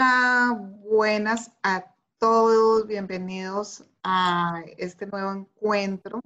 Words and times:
Hola, 0.00 0.58
buenas 0.82 1.50
a 1.62 1.84
todos, 2.16 2.86
bienvenidos 2.86 3.84
a 4.02 4.62
este 4.78 5.04
nuevo 5.04 5.30
encuentro. 5.30 6.22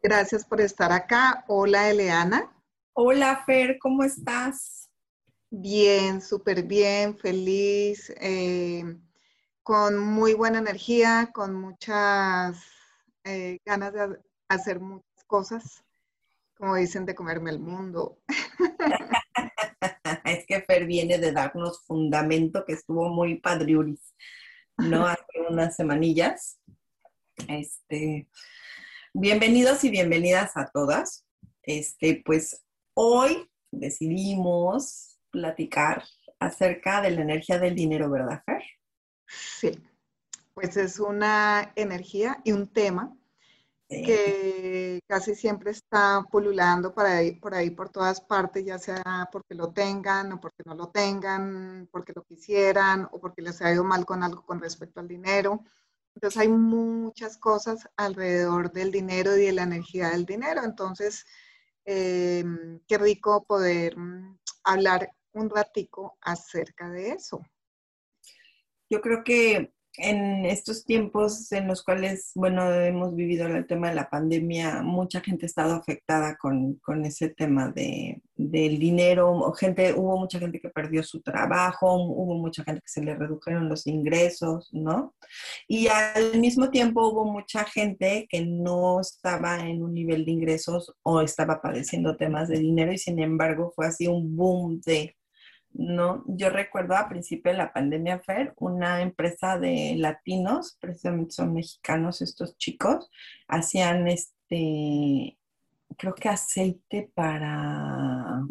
Gracias 0.00 0.44
por 0.44 0.60
estar 0.60 0.92
acá. 0.92 1.44
Hola, 1.48 1.90
Eleana. 1.90 2.48
Hola, 2.92 3.42
Fer, 3.44 3.78
¿cómo 3.80 4.04
estás? 4.04 4.88
Bien, 5.50 6.22
súper 6.22 6.62
bien, 6.62 7.18
feliz, 7.18 8.14
eh, 8.20 8.84
con 9.64 9.98
muy 9.98 10.34
buena 10.34 10.58
energía, 10.58 11.32
con 11.34 11.56
muchas 11.56 12.56
eh, 13.24 13.58
ganas 13.64 13.94
de 13.94 14.20
hacer 14.48 14.78
muchas 14.78 15.24
cosas, 15.26 15.84
como 16.56 16.76
dicen, 16.76 17.04
de 17.06 17.14
comerme 17.14 17.50
el 17.50 17.60
mundo. 17.60 18.18
es 20.24 20.46
que 20.46 20.62
Fer 20.62 20.86
viene 20.86 21.18
de 21.18 21.32
darnos 21.32 21.84
fundamento 21.84 22.64
que 22.64 22.72
estuvo 22.72 23.08
muy 23.08 23.38
padriuris, 23.40 24.14
¿no? 24.78 25.06
Hace 25.06 25.40
unas 25.48 25.76
semanillas. 25.76 26.58
Este, 27.48 28.28
bienvenidos 29.12 29.84
y 29.84 29.90
bienvenidas 29.90 30.56
a 30.56 30.66
todas. 30.66 31.26
Este, 31.62 32.22
pues 32.24 32.64
hoy 32.94 33.50
decidimos 33.70 35.18
platicar 35.30 36.04
acerca 36.38 37.02
de 37.02 37.10
la 37.10 37.20
energía 37.22 37.58
del 37.58 37.74
dinero, 37.74 38.10
¿verdad, 38.10 38.42
Fer? 38.46 38.62
Sí, 39.26 39.72
pues 40.54 40.76
es 40.76 41.00
una 41.00 41.72
energía 41.76 42.40
y 42.44 42.52
un 42.52 42.72
tema 42.72 43.14
que 43.88 45.00
casi 45.06 45.34
siempre 45.34 45.70
está 45.70 46.24
pululando 46.30 46.92
por 46.92 47.06
ahí, 47.06 47.36
por 47.36 47.54
ahí, 47.54 47.70
por 47.70 47.88
todas 47.90 48.20
partes, 48.20 48.64
ya 48.64 48.78
sea 48.78 49.28
porque 49.30 49.54
lo 49.54 49.72
tengan 49.72 50.32
o 50.32 50.40
porque 50.40 50.62
no 50.64 50.74
lo 50.74 50.88
tengan, 50.88 51.88
porque 51.92 52.12
lo 52.14 52.24
quisieran 52.24 53.08
o 53.12 53.20
porque 53.20 53.42
les 53.42 53.62
ha 53.62 53.72
ido 53.72 53.84
mal 53.84 54.04
con 54.04 54.22
algo 54.22 54.44
con 54.44 54.60
respecto 54.60 55.00
al 55.00 55.08
dinero. 55.08 55.62
Entonces 56.14 56.40
hay 56.40 56.48
muchas 56.48 57.36
cosas 57.38 57.88
alrededor 57.96 58.72
del 58.72 58.90
dinero 58.90 59.36
y 59.36 59.46
de 59.46 59.52
la 59.52 59.62
energía 59.64 60.08
del 60.10 60.24
dinero. 60.24 60.62
Entonces, 60.64 61.24
eh, 61.84 62.44
qué 62.88 62.98
rico 62.98 63.44
poder 63.44 63.96
mm, 63.96 64.38
hablar 64.64 65.10
un 65.32 65.50
ratico 65.50 66.16
acerca 66.22 66.90
de 66.90 67.10
eso. 67.10 67.40
Yo 68.88 69.00
creo 69.00 69.22
que 69.22 69.75
en 69.98 70.44
estos 70.46 70.84
tiempos 70.84 71.50
en 71.52 71.68
los 71.68 71.82
cuales, 71.82 72.32
bueno, 72.34 72.72
hemos 72.72 73.14
vivido 73.14 73.46
el 73.46 73.66
tema 73.66 73.88
de 73.88 73.94
la 73.94 74.08
pandemia, 74.08 74.82
mucha 74.82 75.20
gente 75.20 75.46
ha 75.46 75.48
estado 75.48 75.74
afectada 75.74 76.36
con, 76.36 76.80
ese 77.04 77.30
tema 77.30 77.70
de, 77.70 78.20
del 78.36 78.78
dinero, 78.78 79.52
gente, 79.52 79.94
hubo 79.94 80.18
mucha 80.18 80.38
gente 80.38 80.60
que 80.60 80.70
perdió 80.70 81.02
su 81.02 81.20
trabajo, 81.20 81.94
hubo 81.94 82.34
mucha 82.34 82.64
gente 82.64 82.80
que 82.80 82.88
se 82.88 83.02
le 83.02 83.14
redujeron 83.14 83.68
los 83.68 83.86
ingresos, 83.86 84.68
¿no? 84.72 85.14
Y 85.68 85.88
al 85.88 86.38
mismo 86.38 86.70
tiempo 86.70 87.06
hubo 87.08 87.24
mucha 87.24 87.64
gente 87.64 88.26
que 88.28 88.44
no 88.44 89.00
estaba 89.00 89.66
en 89.66 89.82
un 89.82 89.94
nivel 89.94 90.24
de 90.24 90.32
ingresos 90.32 90.94
o 91.02 91.20
estaba 91.20 91.60
padeciendo 91.60 92.16
temas 92.16 92.48
de 92.48 92.58
dinero 92.58 92.92
y 92.92 92.98
sin 92.98 93.18
embargo 93.18 93.72
fue 93.74 93.86
así 93.86 94.06
un 94.06 94.36
boom 94.36 94.80
de 94.84 95.16
no, 95.72 96.24
yo 96.26 96.50
recuerdo 96.50 96.96
a 96.96 97.08
principio 97.08 97.52
de 97.52 97.58
la 97.58 97.72
pandemia, 97.72 98.20
Fer, 98.20 98.54
una 98.56 99.02
empresa 99.02 99.58
de 99.58 99.94
latinos, 99.96 100.76
precisamente 100.80 101.32
son 101.32 101.52
mexicanos 101.52 102.22
estos 102.22 102.56
chicos, 102.56 103.10
hacían 103.46 104.08
este, 104.08 105.38
creo 105.98 106.14
que 106.14 106.28
aceite 106.28 107.10
para, 107.14 108.42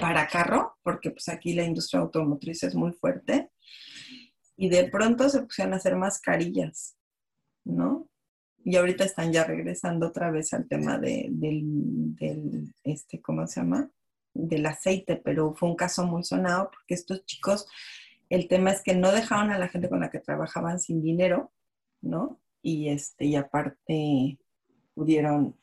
para 0.00 0.26
carro, 0.28 0.76
porque 0.82 1.10
pues 1.10 1.28
aquí 1.28 1.54
la 1.54 1.64
industria 1.64 2.00
automotriz 2.00 2.62
es 2.62 2.74
muy 2.74 2.92
fuerte, 2.92 3.50
y 4.56 4.70
de 4.70 4.88
pronto 4.88 5.28
se 5.28 5.42
pusieron 5.42 5.74
a 5.74 5.76
hacer 5.76 5.96
mascarillas, 5.96 6.96
¿no? 7.64 8.08
Y 8.64 8.76
ahorita 8.76 9.04
están 9.04 9.32
ya 9.32 9.44
regresando 9.44 10.08
otra 10.08 10.30
vez 10.30 10.52
al 10.52 10.66
tema 10.66 10.98
de, 10.98 11.28
del, 11.30 12.16
del, 12.16 12.74
este, 12.82 13.20
¿cómo 13.20 13.46
se 13.46 13.60
llama? 13.60 13.90
Del 14.36 14.66
aceite, 14.66 15.16
pero 15.16 15.54
fue 15.54 15.68
un 15.68 15.76
caso 15.76 16.04
muy 16.06 16.24
sonado 16.24 16.70
porque 16.70 16.94
estos 16.94 17.24
chicos, 17.24 17.66
el 18.28 18.48
tema 18.48 18.70
es 18.70 18.82
que 18.82 18.94
no 18.94 19.12
dejaban 19.12 19.50
a 19.50 19.58
la 19.58 19.68
gente 19.68 19.88
con 19.88 20.00
la 20.00 20.10
que 20.10 20.20
trabajaban 20.20 20.80
sin 20.80 21.02
dinero, 21.02 21.52
¿no? 22.00 22.40
Y, 22.62 22.88
este, 22.88 23.26
y 23.26 23.36
aparte 23.36 24.38
pudieron 24.94 25.56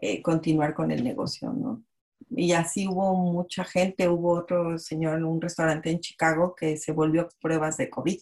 eh, 0.00 0.22
continuar 0.22 0.74
con 0.74 0.90
el 0.90 1.04
negocio, 1.04 1.52
¿no? 1.52 1.82
Y 2.30 2.52
así 2.52 2.86
hubo 2.88 3.14
mucha 3.14 3.64
gente, 3.64 4.08
hubo 4.08 4.32
otro 4.32 4.78
señor 4.78 5.18
en 5.18 5.24
un 5.24 5.40
restaurante 5.40 5.90
en 5.90 6.00
Chicago 6.00 6.54
que 6.54 6.76
se 6.76 6.92
volvió 6.92 7.28
pruebas 7.40 7.76
de 7.76 7.90
COVID. 7.90 8.18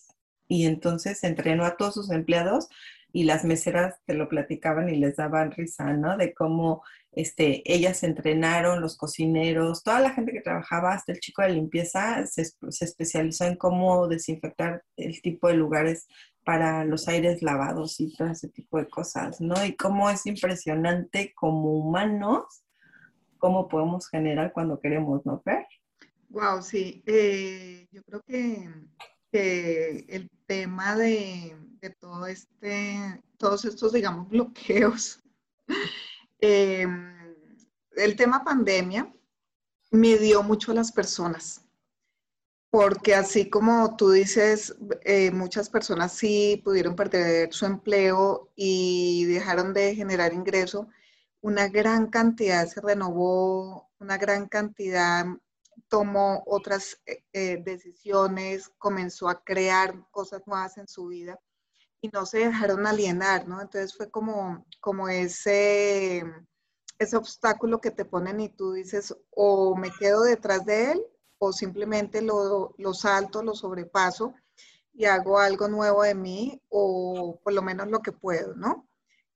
Y 0.48 0.66
entonces 0.66 1.22
entrenó 1.24 1.64
a 1.64 1.76
todos 1.76 1.94
sus 1.94 2.10
empleados 2.10 2.68
y 3.16 3.24
las 3.24 3.46
meseras 3.46 3.94
te 4.04 4.12
lo 4.12 4.28
platicaban 4.28 4.90
y 4.90 4.96
les 4.96 5.16
daban 5.16 5.50
risa, 5.50 5.94
¿no? 5.94 6.18
De 6.18 6.34
cómo 6.34 6.82
este, 7.12 7.62
ellas 7.64 8.02
entrenaron, 8.02 8.82
los 8.82 8.98
cocineros, 8.98 9.82
toda 9.82 10.00
la 10.00 10.10
gente 10.10 10.32
que 10.32 10.42
trabajaba, 10.42 10.92
hasta 10.92 11.12
el 11.12 11.20
chico 11.20 11.40
de 11.40 11.48
limpieza, 11.48 12.26
se, 12.26 12.42
especializó 12.82 13.46
en 13.46 13.56
cómo 13.56 14.06
desinfectar 14.06 14.84
el 14.98 15.22
tipo 15.22 15.48
de 15.48 15.54
lugares 15.54 16.06
para 16.44 16.84
los 16.84 17.08
aires 17.08 17.40
lavados 17.40 17.98
y 18.00 18.14
todo 18.14 18.28
ese 18.28 18.50
tipo 18.50 18.76
de 18.76 18.86
cosas, 18.86 19.40
¿no? 19.40 19.64
Y 19.64 19.74
cómo 19.76 20.10
es 20.10 20.26
impresionante 20.26 21.32
como 21.34 21.72
humanos, 21.72 22.64
cómo 23.38 23.66
podemos 23.66 24.10
generar 24.10 24.52
cuando 24.52 24.78
queremos, 24.78 25.24
¿no, 25.24 25.40
Fer? 25.40 25.66
Wow, 26.28 26.60
sí. 26.60 27.02
Eh, 27.06 27.88
yo 27.90 28.02
creo 28.02 28.22
que, 28.26 28.68
el 29.32 30.30
tema 30.46 30.96
de, 30.96 31.56
todo 31.90 32.26
este, 32.26 33.22
todos 33.38 33.64
estos, 33.64 33.92
digamos, 33.92 34.28
bloqueos. 34.30 35.20
Em, 36.38 37.34
el 37.96 38.16
tema 38.16 38.44
pandemia 38.44 39.12
midió 39.90 40.42
mucho 40.42 40.72
a 40.72 40.74
las 40.74 40.92
personas, 40.92 41.62
porque 42.70 43.14
así 43.14 43.48
como 43.48 43.96
tú 43.96 44.10
dices, 44.10 44.76
eh, 45.02 45.30
muchas 45.30 45.70
personas 45.70 46.12
sí 46.12 46.60
pudieron 46.64 46.94
perder 46.94 47.52
su 47.52 47.66
empleo 47.66 48.52
y 48.54 49.24
dejaron 49.24 49.72
de 49.72 49.94
generar 49.94 50.32
ingreso, 50.34 50.88
una 51.40 51.68
gran 51.68 52.08
cantidad 52.08 52.66
se 52.66 52.80
renovó, 52.80 53.90
una 53.98 54.18
gran 54.18 54.46
cantidad 54.48 55.26
tomó 55.88 56.42
otras 56.46 57.00
eh, 57.06 57.24
eh, 57.32 57.62
decisiones, 57.64 58.70
comenzó 58.78 59.28
a 59.28 59.42
crear 59.42 59.94
cosas 60.10 60.42
nuevas 60.46 60.76
en 60.78 60.88
su 60.88 61.06
vida 61.06 61.38
y 62.00 62.08
no 62.08 62.26
se 62.26 62.38
dejaron 62.38 62.86
alienar, 62.86 63.48
¿no? 63.48 63.60
Entonces 63.60 63.96
fue 63.96 64.10
como, 64.10 64.66
como 64.80 65.08
ese, 65.08 66.24
ese 66.98 67.16
obstáculo 67.16 67.80
que 67.80 67.90
te 67.90 68.04
ponen 68.04 68.40
y 68.40 68.48
tú 68.48 68.72
dices, 68.72 69.16
o 69.30 69.76
me 69.76 69.90
quedo 69.90 70.22
detrás 70.22 70.64
de 70.64 70.92
él, 70.92 71.02
o 71.38 71.52
simplemente 71.52 72.22
lo, 72.22 72.74
lo 72.78 72.94
salto, 72.94 73.42
lo 73.42 73.54
sobrepaso 73.54 74.34
y 74.92 75.04
hago 75.04 75.38
algo 75.38 75.68
nuevo 75.68 76.02
de 76.02 76.14
mí, 76.14 76.62
o 76.70 77.38
por 77.42 77.52
lo 77.52 77.62
menos 77.62 77.88
lo 77.88 78.00
que 78.00 78.12
puedo, 78.12 78.54
¿no? 78.54 78.88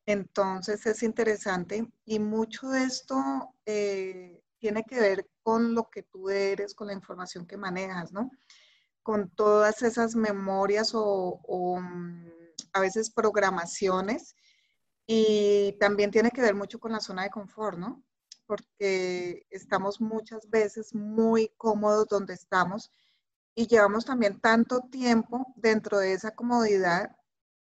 Entonces 0.06 0.84
es 0.86 1.02
interesante 1.02 1.86
y 2.04 2.18
mucho 2.18 2.70
de 2.70 2.84
esto 2.84 3.14
eh, 3.66 4.42
tiene 4.58 4.84
que 4.84 4.98
ver 4.98 5.26
con 5.42 5.74
lo 5.74 5.90
que 5.90 6.02
tú 6.02 6.30
eres, 6.30 6.74
con 6.74 6.88
la 6.88 6.94
información 6.94 7.46
que 7.46 7.56
manejas, 7.56 8.12
¿no? 8.12 8.30
Con 9.02 9.30
todas 9.30 9.82
esas 9.82 10.16
memorias 10.16 10.92
o, 10.94 11.78
mm, 11.80 12.39
a 12.72 12.80
veces 12.80 13.10
programaciones 13.10 14.34
Y 15.06 15.76
también 15.80 16.10
tiene 16.10 16.30
que 16.30 16.42
ver 16.42 16.54
mucho 16.54 16.78
con 16.78 16.92
la 16.92 17.00
zona 17.00 17.24
de 17.24 17.30
confort, 17.30 17.78
¿no? 17.78 18.04
Porque 18.46 19.46
estamos 19.50 20.00
muchas 20.00 20.48
veces 20.50 20.94
muy 20.94 21.52
cómodos 21.56 22.08
donde 22.08 22.34
estamos 22.34 22.90
y 23.54 23.66
llevamos 23.66 24.04
también 24.04 24.40
tanto 24.40 24.80
tiempo 24.90 25.52
dentro 25.56 25.98
de 25.98 26.12
esa 26.12 26.30
comodidad 26.34 27.16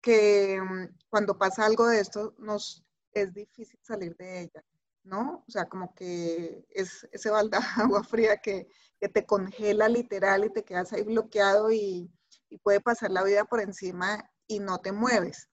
que 0.00 0.60
mm, 0.60 0.96
cuando 1.08 1.38
pasa 1.38 1.64
algo 1.64 1.86
de 1.88 2.00
esto 2.00 2.34
nos 2.38 2.84
es 3.12 3.32
difícil 3.32 3.78
salir 3.82 4.16
de 4.16 4.42
ella, 4.42 4.64
¿no? 5.02 5.44
O 5.46 5.50
sea, 5.50 5.66
como 5.66 5.94
que 5.94 6.66
es 6.70 7.08
ese 7.12 7.30
balde 7.30 7.58
de 7.58 7.82
agua 7.82 8.04
fría 8.04 8.36
que, 8.38 8.68
que, 9.00 9.08
te 9.08 9.24
congela 9.26 9.88
literal 9.88 10.44
y 10.44 10.52
te 10.52 10.64
quedas 10.64 10.92
ahí 10.92 11.02
bloqueado 11.02 11.72
y, 11.72 12.10
y, 12.50 12.58
puede 12.58 12.80
pasar 12.80 13.10
la 13.10 13.22
vida 13.24 13.44
por 13.44 13.60
encima 13.60 14.30
y 14.46 14.60
no 14.60 14.78
te 14.78 14.92
mueves. 14.92 15.48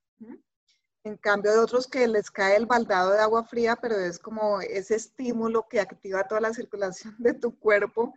En 1.04 1.18
cambio 1.18 1.52
de 1.52 1.60
otros 1.60 1.88
que 1.88 2.08
les 2.08 2.30
cae 2.30 2.56
el 2.56 2.68
baldado 2.68 3.12
de 3.12 3.20
agua 3.20 3.44
fría, 3.44 3.76
pero 3.76 3.96
es 3.96 4.20
como 4.20 4.62
ese 4.62 4.96
estímulo 4.96 5.68
que 5.68 5.80
activa 5.80 6.28
toda 6.28 6.42
la 6.42 6.54
circulación 6.54 7.16
de 7.20 7.34
tu 7.34 7.58
cuerpo 7.58 8.14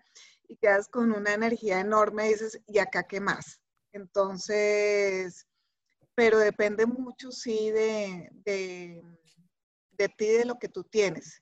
y 0.48 0.56
quedas 0.56 0.88
con 0.88 1.12
una 1.12 1.32
energía 1.32 1.80
enorme 1.80 2.26
y 2.26 2.32
dices, 2.32 2.60
¿y 2.66 2.78
acá 2.78 3.04
qué 3.04 3.20
más? 3.20 3.60
Entonces, 3.92 5.46
pero 6.14 6.38
depende 6.38 6.84
mucho, 6.84 7.32
sí, 7.32 7.70
de, 7.70 8.28
de, 8.44 9.02
de 9.92 10.08
ti, 10.10 10.26
de 10.26 10.44
lo 10.44 10.58
que 10.58 10.68
tú 10.68 10.84
tienes. 10.84 11.40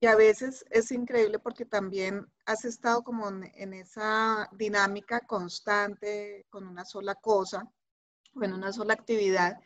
Y 0.00 0.06
a 0.06 0.14
veces 0.14 0.64
es 0.70 0.92
increíble 0.92 1.40
porque 1.40 1.64
también 1.64 2.24
has 2.46 2.64
estado 2.64 3.02
como 3.02 3.28
en, 3.28 3.74
esa 3.74 4.48
dinámica 4.52 5.20
constante 5.20 6.46
con 6.50 6.68
una 6.68 6.84
sola 6.84 7.16
cosa 7.16 7.68
o 8.38 8.44
en 8.44 8.52
una 8.52 8.72
sola 8.72 8.94
actividad 8.94 9.60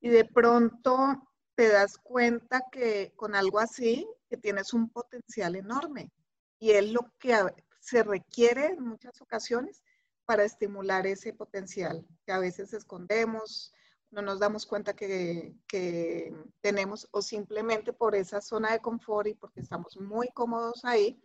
y 0.00 0.08
de 0.08 0.24
pronto 0.24 1.28
te 1.54 1.68
das 1.68 1.98
cuenta 1.98 2.62
que 2.70 3.12
con 3.16 3.34
algo 3.34 3.58
así, 3.58 4.06
que 4.28 4.36
tienes 4.36 4.72
un 4.72 4.90
potencial 4.90 5.56
enorme 5.56 6.10
y 6.58 6.72
es 6.72 6.90
lo 6.92 7.12
que 7.18 7.34
se 7.80 8.02
requiere 8.02 8.66
en 8.66 8.82
muchas 8.82 9.20
ocasiones 9.20 9.82
para 10.24 10.44
estimular 10.44 11.06
ese 11.06 11.32
potencial 11.32 12.06
que 12.24 12.32
a 12.32 12.38
veces 12.38 12.72
escondemos, 12.72 13.72
no 14.10 14.22
nos 14.22 14.38
damos 14.38 14.64
cuenta 14.64 14.94
que, 14.94 15.54
que, 15.66 16.34
tenemos 16.60 17.08
o 17.10 17.20
simplemente 17.20 17.92
por 17.92 18.14
esa 18.14 18.40
zona 18.40 18.72
de 18.72 18.80
confort 18.80 19.28
y 19.28 19.34
porque 19.34 19.60
estamos 19.60 19.98
muy 19.98 20.28
cómodos 20.28 20.84
ahí, 20.84 21.20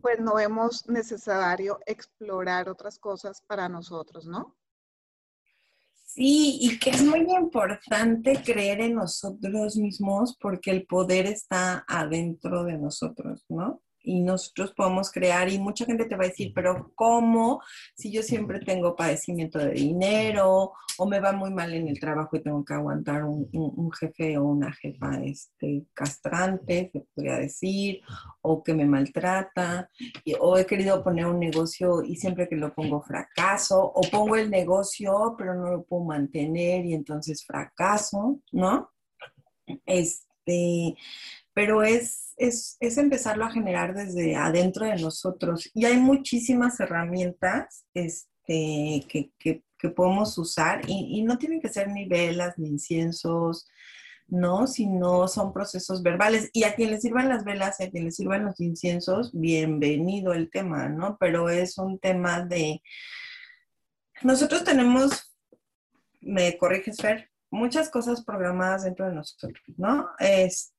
pues 0.00 0.18
no 0.18 0.34
vemos 0.34 0.88
necesario 0.88 1.78
explorar 1.86 2.68
otras 2.68 2.98
cosas 2.98 3.42
para 3.42 3.68
nosotros, 3.68 4.26
¿no? 4.26 4.56
Sí, 6.16 6.56
y 6.62 6.78
que 6.78 6.88
es 6.88 7.04
muy 7.04 7.26
importante 7.38 8.40
creer 8.42 8.80
en 8.80 8.94
nosotros 8.94 9.76
mismos 9.76 10.34
porque 10.40 10.70
el 10.70 10.86
poder 10.86 11.26
está 11.26 11.84
adentro 11.86 12.64
de 12.64 12.78
nosotros, 12.78 13.44
¿no? 13.50 13.82
Y 14.06 14.20
nosotros 14.20 14.72
podemos 14.72 15.10
crear 15.10 15.48
y 15.48 15.58
mucha 15.58 15.84
gente 15.84 16.04
te 16.04 16.14
va 16.14 16.24
a 16.24 16.28
decir, 16.28 16.52
pero 16.54 16.92
¿cómo? 16.94 17.60
Si 17.96 18.12
yo 18.12 18.22
siempre 18.22 18.60
tengo 18.60 18.94
padecimiento 18.94 19.58
de 19.58 19.72
dinero 19.72 20.72
o 20.98 21.06
me 21.06 21.18
va 21.18 21.32
muy 21.32 21.52
mal 21.52 21.74
en 21.74 21.88
el 21.88 21.98
trabajo 21.98 22.36
y 22.36 22.42
tengo 22.42 22.64
que 22.64 22.74
aguantar 22.74 23.24
un, 23.24 23.90
jefe 23.98 24.38
o 24.38 24.44
una 24.44 24.72
jefa 24.72 25.20
este, 25.24 25.86
castrante, 25.92 26.90
se 26.92 27.00
podría 27.00 27.38
decir, 27.38 28.00
o 28.42 28.62
que 28.62 28.74
me 28.74 28.86
maltrata, 28.86 29.90
o 30.38 30.56
he 30.56 30.64
querido 30.66 31.02
poner 31.02 31.26
un 31.26 31.40
negocio 31.40 32.02
y 32.04 32.14
siempre 32.14 32.48
que 32.48 32.56
lo 32.56 32.72
pongo 32.72 33.02
fracaso, 33.02 33.82
o 33.82 34.00
pongo 34.10 34.36
el 34.36 34.50
negocio 34.50 35.34
pero 35.36 35.54
no 35.54 35.70
lo 35.70 35.82
puedo 35.82 36.04
mantener 36.04 36.86
y 36.86 36.94
entonces 36.94 37.44
fracaso, 37.44 38.40
¿no? 38.52 38.90
Este, 39.84 40.96
pero 41.56 41.82
es, 41.82 42.34
es, 42.36 42.76
empezarlo 42.98 43.46
a 43.46 43.50
generar 43.50 43.94
desde 43.94 44.36
adentro 44.36 44.84
de 44.84 44.96
nosotros. 44.96 45.70
Y 45.72 45.86
hay 45.86 45.96
muchísimas 45.96 46.78
herramientas 46.80 47.86
este, 47.94 49.02
que, 49.08 49.62
podemos 49.96 50.36
usar 50.36 50.82
y, 50.86 51.22
no 51.22 51.38
tienen 51.38 51.62
que 51.62 51.70
ser 51.70 51.88
ni 51.88 52.06
velas 52.06 52.58
ni 52.58 52.68
inciensos, 52.68 53.66
¿no? 54.26 54.66
Sino 54.66 55.28
son 55.28 55.54
procesos 55.54 56.02
verbales. 56.02 56.50
Y 56.52 56.64
a 56.64 56.74
quien 56.74 56.90
le 56.90 57.00
sirvan 57.00 57.30
las 57.30 57.42
velas 57.42 57.80
y 57.80 57.84
a 57.84 57.90
quien 57.90 58.04
le 58.04 58.10
sirvan 58.10 58.44
los 58.44 58.60
inciensos, 58.60 59.30
bienvenido 59.32 60.34
el 60.34 60.50
tema, 60.50 60.90
¿no? 60.90 61.16
Pero 61.18 61.48
es 61.48 61.78
un 61.78 61.98
tema 61.98 62.42
de... 62.42 62.82
Nosotros 64.22 64.62
tenemos, 64.62 65.34
me 66.20 66.58
corriges, 66.58 66.98
Fer, 66.98 67.30
muchas 67.50 67.88
cosas 67.88 68.22
programadas 68.22 68.84
dentro 68.84 69.08
de 69.08 69.14
nosotros, 69.14 69.62
¿no? 69.78 70.10
Este, 70.18 70.75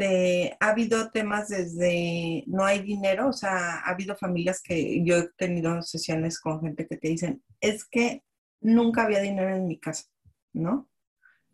este, 0.00 0.56
ha 0.60 0.70
habido 0.70 1.10
temas 1.10 1.48
desde 1.48 2.44
no 2.46 2.64
hay 2.64 2.80
dinero, 2.80 3.28
o 3.28 3.32
sea, 3.32 3.80
ha 3.80 3.90
habido 3.90 4.16
familias 4.16 4.62
que 4.62 5.04
yo 5.04 5.18
he 5.18 5.28
tenido 5.36 5.82
sesiones 5.82 6.40
con 6.40 6.60
gente 6.62 6.86
que 6.86 6.96
te 6.96 7.08
dicen, 7.08 7.42
es 7.60 7.84
que 7.84 8.22
nunca 8.60 9.02
había 9.04 9.20
dinero 9.20 9.54
en 9.54 9.66
mi 9.66 9.78
casa, 9.78 10.06
¿no? 10.52 10.88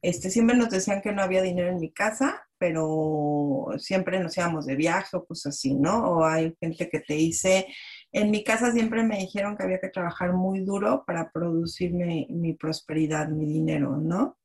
Este, 0.02 0.30
siempre 0.30 0.56
nos 0.56 0.70
decían 0.70 1.02
que 1.02 1.12
no 1.12 1.22
había 1.22 1.42
dinero 1.42 1.70
en 1.70 1.80
mi 1.80 1.92
casa, 1.92 2.46
pero 2.58 3.66
siempre 3.78 4.20
nos 4.20 4.36
íbamos 4.36 4.66
de 4.66 4.76
viaje 4.76 5.16
o 5.16 5.24
cosas 5.26 5.56
así, 5.56 5.74
¿no? 5.74 6.04
O 6.04 6.24
hay 6.24 6.54
gente 6.60 6.88
que 6.88 7.00
te 7.00 7.14
dice, 7.14 7.66
en 8.12 8.30
mi 8.30 8.44
casa 8.44 8.70
siempre 8.72 9.02
me 9.02 9.18
dijeron 9.18 9.56
que 9.56 9.64
había 9.64 9.80
que 9.80 9.88
trabajar 9.88 10.32
muy 10.32 10.60
duro 10.60 11.04
para 11.04 11.30
producirme 11.32 12.28
mi 12.30 12.54
prosperidad, 12.54 13.28
mi 13.28 13.46
dinero, 13.46 13.96
¿no? 13.96 14.38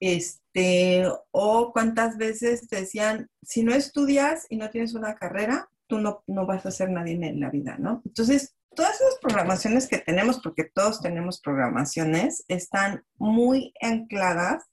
Este, 0.00 1.04
o 1.30 1.72
cuántas 1.72 2.18
veces 2.18 2.68
te 2.68 2.80
decían, 2.80 3.30
si 3.42 3.62
no 3.62 3.74
estudias 3.74 4.46
y 4.50 4.56
no 4.56 4.70
tienes 4.70 4.94
una 4.94 5.14
carrera, 5.14 5.70
tú 5.86 5.98
no, 5.98 6.22
no 6.26 6.46
vas 6.46 6.66
a 6.66 6.70
ser 6.70 6.90
nadie 6.90 7.14
en 7.14 7.40
la 7.40 7.50
vida, 7.50 7.76
¿no? 7.78 8.02
Entonces, 8.04 8.56
todas 8.74 9.00
esas 9.00 9.18
programaciones 9.20 9.88
que 9.88 9.98
tenemos, 9.98 10.40
porque 10.40 10.64
todos 10.64 11.00
tenemos 11.00 11.40
programaciones, 11.40 12.44
están 12.48 13.04
muy 13.16 13.72
ancladas 13.80 14.64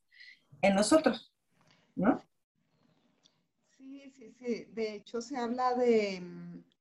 en 0.61 0.75
nosotros, 0.75 1.33
¿no? 1.95 2.21
Sí, 3.77 4.11
sí, 4.15 4.31
sí. 4.31 4.67
De 4.73 4.95
hecho, 4.95 5.21
se 5.21 5.37
habla 5.37 5.73
de, 5.75 6.15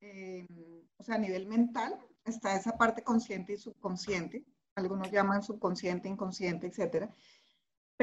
em, 0.00 0.82
o 0.96 1.04
sea, 1.04 1.14
a 1.14 1.18
nivel 1.18 1.46
mental, 1.46 1.96
está 2.24 2.56
esa 2.56 2.76
parte 2.76 3.02
consciente 3.02 3.52
y 3.52 3.56
subconsciente. 3.56 4.44
Algunos 4.74 5.10
llaman 5.10 5.42
subconsciente, 5.42 6.08
inconsciente, 6.08 6.66
etcétera 6.66 7.08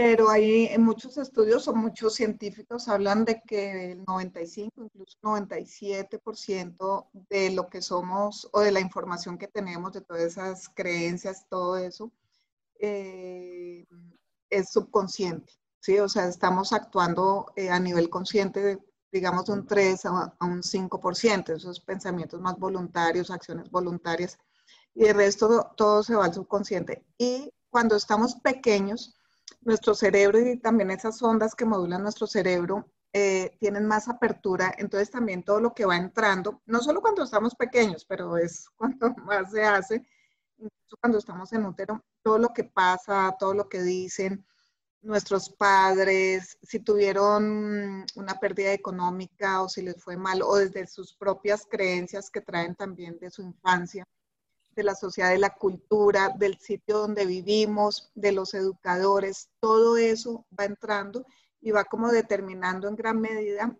pero 0.01 0.29
hay 0.29 0.67
en 0.67 0.81
muchos 0.81 1.17
estudios 1.17 1.67
o 1.67 1.75
muchos 1.75 2.15
científicos 2.15 2.87
hablan 2.87 3.25
de 3.25 3.41
que 3.41 3.91
el 3.91 4.05
95, 4.05 4.85
incluso 4.85 5.17
97% 5.21 7.09
de 7.29 7.51
lo 7.51 7.67
que 7.67 7.81
somos 7.81 8.47
o 8.53 8.61
de 8.61 8.71
la 8.71 8.79
información 8.79 9.37
que 9.37 9.49
tenemos, 9.49 9.91
de 9.91 9.99
todas 9.99 10.23
esas 10.23 10.69
creencias, 10.69 11.47
todo 11.49 11.75
eso, 11.75 12.13
eh, 12.79 13.85
es 14.49 14.69
subconsciente, 14.69 15.51
¿sí? 15.81 15.99
O 15.99 16.07
sea, 16.07 16.29
estamos 16.29 16.71
actuando 16.71 17.47
eh, 17.57 17.69
a 17.69 17.77
nivel 17.77 18.09
consciente, 18.09 18.79
digamos, 19.11 19.47
de 19.47 19.51
un 19.51 19.67
3 19.67 20.05
a, 20.05 20.33
un 20.39 20.61
5%, 20.61 21.57
esos 21.57 21.81
pensamientos 21.81 22.39
más 22.39 22.57
voluntarios, 22.57 23.31
acciones 23.31 23.69
voluntarias, 23.69 24.37
y 24.95 25.07
el 25.07 25.15
resto 25.15 25.73
todo 25.75 26.03
se 26.03 26.15
va 26.15 26.23
al 26.23 26.33
subconsciente. 26.33 27.05
Y 27.17 27.51
cuando 27.69 27.97
estamos 27.97 28.35
pequeños, 28.35 29.18
nuestro 29.61 29.93
cerebro 29.93 30.39
y 30.39 30.57
también 30.57 30.91
esas 30.91 31.21
ondas 31.21 31.55
que 31.55 31.65
modulan 31.65 32.03
nuestro 32.03 32.27
cerebro 32.27 32.89
eh, 33.13 33.57
tienen 33.59 33.87
más 33.87 34.07
apertura, 34.07 34.73
entonces 34.77 35.09
también 35.09 35.43
todo 35.43 35.59
lo 35.59 35.73
que 35.73 35.85
va 35.85 35.97
entrando, 35.97 36.61
no 36.65 36.79
solo 36.79 37.01
cuando 37.01 37.23
estamos 37.23 37.55
pequeños, 37.55 38.05
pero 38.05 38.37
es 38.37 38.69
cuando 38.75 39.09
más 39.25 39.51
se 39.51 39.63
hace, 39.63 40.05
cuando 41.01 41.17
estamos 41.17 41.51
en 41.53 41.65
útero, 41.65 42.03
todo 42.21 42.37
lo 42.37 42.49
que 42.49 42.65
pasa, 42.65 43.35
todo 43.39 43.53
lo 43.53 43.69
que 43.69 43.81
dicen 43.81 44.45
nuestros 45.01 45.49
padres, 45.49 46.57
si 46.61 46.79
tuvieron 46.79 48.05
una 48.15 48.39
pérdida 48.39 48.73
económica 48.73 49.61
o 49.61 49.69
si 49.69 49.81
les 49.81 50.03
fue 50.03 50.17
mal, 50.17 50.41
o 50.41 50.57
desde 50.57 50.85
sus 50.87 51.15
propias 51.15 51.65
creencias 51.65 52.29
que 52.29 52.41
traen 52.41 52.75
también 52.75 53.17
de 53.19 53.31
su 53.31 53.41
infancia 53.41 54.05
de 54.75 54.83
la 54.83 54.95
sociedad, 54.95 55.31
de 55.31 55.39
la 55.39 55.55
cultura, 55.55 56.29
del 56.37 56.57
sitio 56.59 56.99
donde 56.99 57.25
vivimos, 57.25 58.11
de 58.15 58.31
los 58.31 58.53
educadores, 58.53 59.49
todo 59.59 59.97
eso 59.97 60.45
va 60.57 60.65
entrando 60.65 61.25
y 61.61 61.71
va 61.71 61.83
como 61.83 62.09
determinando 62.11 62.87
en 62.87 62.95
gran 62.95 63.19
medida 63.19 63.75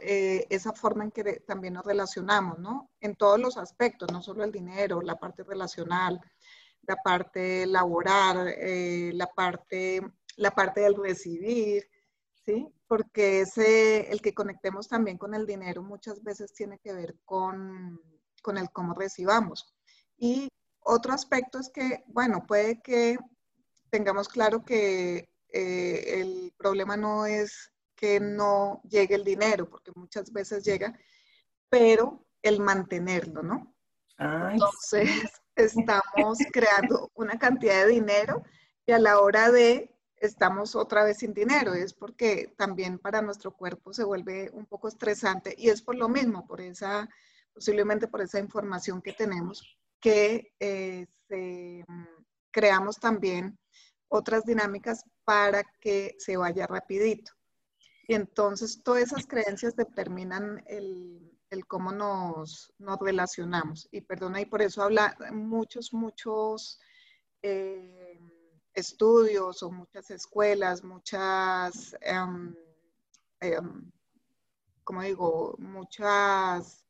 eh, 0.00 0.46
esa 0.50 0.72
forma 0.72 1.04
en 1.04 1.12
que 1.12 1.40
también 1.46 1.74
nos 1.74 1.84
relacionamos, 1.84 2.58
¿no? 2.58 2.90
En 3.00 3.14
todos 3.14 3.38
los 3.38 3.56
aspectos, 3.56 4.10
no 4.12 4.20
solo 4.20 4.42
el 4.42 4.50
dinero, 4.50 5.00
la 5.00 5.16
parte 5.16 5.44
relacional, 5.44 6.20
la 6.82 6.96
parte 6.96 7.66
laboral, 7.66 8.48
eh, 8.48 9.12
la, 9.14 9.28
parte, 9.28 10.00
la 10.36 10.50
parte 10.50 10.80
del 10.80 10.96
recibir, 10.96 11.88
¿sí? 12.44 12.66
Porque 12.88 13.42
ese, 13.42 14.10
el 14.10 14.20
que 14.20 14.34
conectemos 14.34 14.88
también 14.88 15.18
con 15.18 15.34
el 15.34 15.46
dinero 15.46 15.82
muchas 15.82 16.22
veces 16.24 16.52
tiene 16.52 16.78
que 16.80 16.92
ver 16.92 17.16
con, 17.24 18.00
con 18.42 18.58
el 18.58 18.70
cómo 18.70 18.94
recibamos. 18.94 19.72
Y 20.20 20.48
otro 20.80 21.14
aspecto 21.14 21.58
es 21.58 21.70
que, 21.70 22.04
bueno, 22.06 22.46
puede 22.46 22.80
que 22.82 23.18
tengamos 23.90 24.28
claro 24.28 24.64
que 24.64 25.32
eh, 25.48 26.20
el 26.20 26.52
problema 26.56 26.96
no 26.96 27.26
es 27.26 27.72
que 27.96 28.20
no 28.20 28.82
llegue 28.84 29.14
el 29.14 29.24
dinero, 29.24 29.68
porque 29.68 29.92
muchas 29.94 30.30
veces 30.30 30.62
llega, 30.62 30.96
pero 31.68 32.26
el 32.42 32.60
mantenerlo, 32.60 33.42
¿no? 33.42 33.74
Entonces, 34.18 35.08
estamos 35.56 36.38
creando 36.52 37.10
una 37.14 37.38
cantidad 37.38 37.86
de 37.86 37.92
dinero 37.92 38.42
y 38.86 38.92
a 38.92 38.98
la 38.98 39.20
hora 39.20 39.50
de 39.50 39.90
estamos 40.16 40.76
otra 40.76 41.02
vez 41.04 41.18
sin 41.18 41.32
dinero. 41.32 41.72
Es 41.72 41.94
porque 41.94 42.54
también 42.58 42.98
para 42.98 43.22
nuestro 43.22 43.52
cuerpo 43.52 43.94
se 43.94 44.04
vuelve 44.04 44.50
un 44.52 44.66
poco 44.66 44.88
estresante 44.88 45.54
y 45.56 45.70
es 45.70 45.80
por 45.80 45.96
lo 45.96 46.08
mismo, 46.08 46.46
por 46.46 46.60
esa, 46.60 47.08
posiblemente 47.54 48.06
por 48.06 48.20
esa 48.20 48.38
información 48.38 49.00
que 49.00 49.12
tenemos, 49.12 49.79
que 50.00 50.52
eh, 50.58 51.06
mm, 51.86 52.04
creamos 52.50 52.98
también 52.98 53.58
otras 54.08 54.44
dinámicas 54.44 55.04
para 55.24 55.62
que 55.80 56.16
se 56.18 56.36
vaya 56.36 56.66
rapidito. 56.66 57.32
Y 58.08 58.14
entonces 58.14 58.82
todas 58.82 59.04
esas 59.04 59.26
creencias 59.26 59.76
determinan 59.76 60.64
el, 60.66 61.30
cómo 61.68 61.92
nos, 61.92 62.72
relacionamos. 63.00 63.88
Y 63.92 64.00
perdona, 64.00 64.40
y 64.40 64.46
por 64.46 64.62
eso 64.62 64.82
habla 64.82 65.16
muchos, 65.32 65.92
muchos 65.92 66.80
eh, 67.42 68.18
estudios 68.74 69.62
o 69.62 69.70
muchas 69.70 70.10
escuelas, 70.10 70.82
muchas, 70.82 71.96
em, 72.00 72.54
em, 73.40 73.92
como 74.82 75.02
digo, 75.02 75.54
muchas 75.58 76.84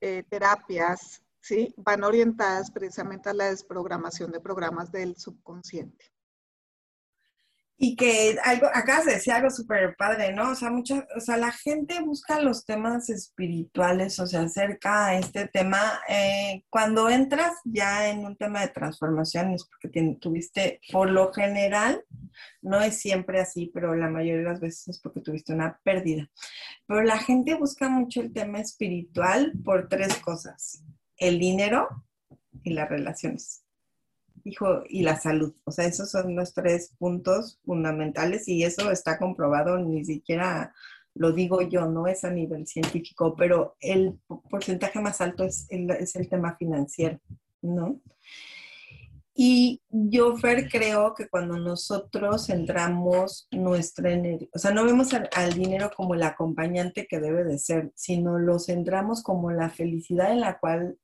eh, 0.00 0.22
terapias, 0.28 1.23
¿sí? 1.44 1.74
Van 1.76 2.04
orientadas 2.04 2.70
precisamente 2.70 3.28
a 3.28 3.34
la 3.34 3.50
desprogramación 3.50 4.32
de 4.32 4.40
programas 4.40 4.90
del 4.90 5.16
subconsciente. 5.16 6.06
Y 7.76 7.96
que 7.96 8.38
algo, 8.44 8.68
acá 8.72 9.02
se 9.02 9.10
decía 9.10 9.36
algo 9.36 9.50
súper 9.50 9.96
padre, 9.96 10.32
¿no? 10.32 10.52
O 10.52 10.54
sea, 10.54 10.70
mucha, 10.70 11.06
o 11.16 11.20
sea, 11.20 11.36
la 11.36 11.50
gente 11.50 12.00
busca 12.00 12.40
los 12.40 12.64
temas 12.64 13.10
espirituales 13.10 14.18
o 14.20 14.26
se 14.26 14.38
acerca 14.38 15.06
a 15.06 15.18
este 15.18 15.48
tema. 15.48 16.00
Eh, 16.08 16.62
cuando 16.70 17.10
entras 17.10 17.52
ya 17.64 18.08
en 18.08 18.24
un 18.24 18.36
tema 18.36 18.60
de 18.60 18.68
transformaciones, 18.68 19.64
porque 19.64 20.16
tuviste, 20.20 20.80
por 20.92 21.10
lo 21.10 21.32
general, 21.32 22.02
no 22.62 22.80
es 22.80 23.00
siempre 23.00 23.40
así, 23.40 23.70
pero 23.74 23.94
la 23.96 24.08
mayoría 24.08 24.44
de 24.44 24.50
las 24.50 24.60
veces 24.60 24.88
es 24.88 25.00
porque 25.00 25.20
tuviste 25.20 25.52
una 25.52 25.78
pérdida. 25.82 26.30
Pero 26.86 27.02
la 27.02 27.18
gente 27.18 27.54
busca 27.54 27.88
mucho 27.88 28.20
el 28.20 28.32
tema 28.32 28.60
espiritual 28.60 29.52
por 29.64 29.88
tres 29.88 30.16
cosas, 30.18 30.84
el 31.16 31.38
dinero 31.38 31.88
y 32.62 32.72
las 32.72 32.88
relaciones 32.88 33.64
hijo, 34.44 34.82
y 34.88 35.02
la 35.02 35.16
salud. 35.18 35.54
O 35.64 35.70
sea, 35.70 35.86
esos 35.86 36.10
son 36.10 36.36
los 36.36 36.54
tres 36.54 36.94
puntos 36.98 37.60
fundamentales 37.64 38.46
y 38.48 38.62
eso 38.62 38.90
está 38.90 39.18
comprobado, 39.18 39.78
ni 39.78 40.04
siquiera 40.04 40.74
lo 41.14 41.32
digo 41.32 41.62
yo, 41.62 41.86
no 41.86 42.08
es 42.08 42.24
a 42.24 42.30
nivel 42.30 42.66
científico, 42.66 43.36
pero 43.36 43.76
el 43.80 44.18
porcentaje 44.50 45.00
más 45.00 45.20
alto 45.20 45.44
es 45.44 45.66
el, 45.70 45.88
es 45.90 46.16
el 46.16 46.28
tema 46.28 46.56
financiero, 46.56 47.20
¿no? 47.62 48.00
Y 49.36 49.82
yo, 49.88 50.36
Fer, 50.36 50.68
creo 50.68 51.12
que 51.14 51.28
cuando 51.28 51.56
nosotros 51.56 52.46
centramos 52.46 53.48
nuestra 53.50 54.12
energía, 54.12 54.48
o 54.54 54.58
sea, 54.58 54.70
no 54.70 54.84
vemos 54.84 55.12
al, 55.12 55.54
dinero 55.54 55.90
como 55.96 56.14
el 56.14 56.22
acompañante 56.22 57.06
que 57.08 57.18
debe 57.18 57.42
de 57.42 57.58
ser, 57.58 57.92
sino 57.96 58.38
lo 58.38 58.60
centramos 58.60 59.24
como 59.24 59.50
la 59.50 59.70
felicidad 59.70 60.30
en 60.32 60.40
la 60.40 60.58
cual 60.58 60.98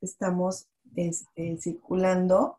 estamos 0.00 0.68
este, 0.96 1.56
circulando, 1.58 2.58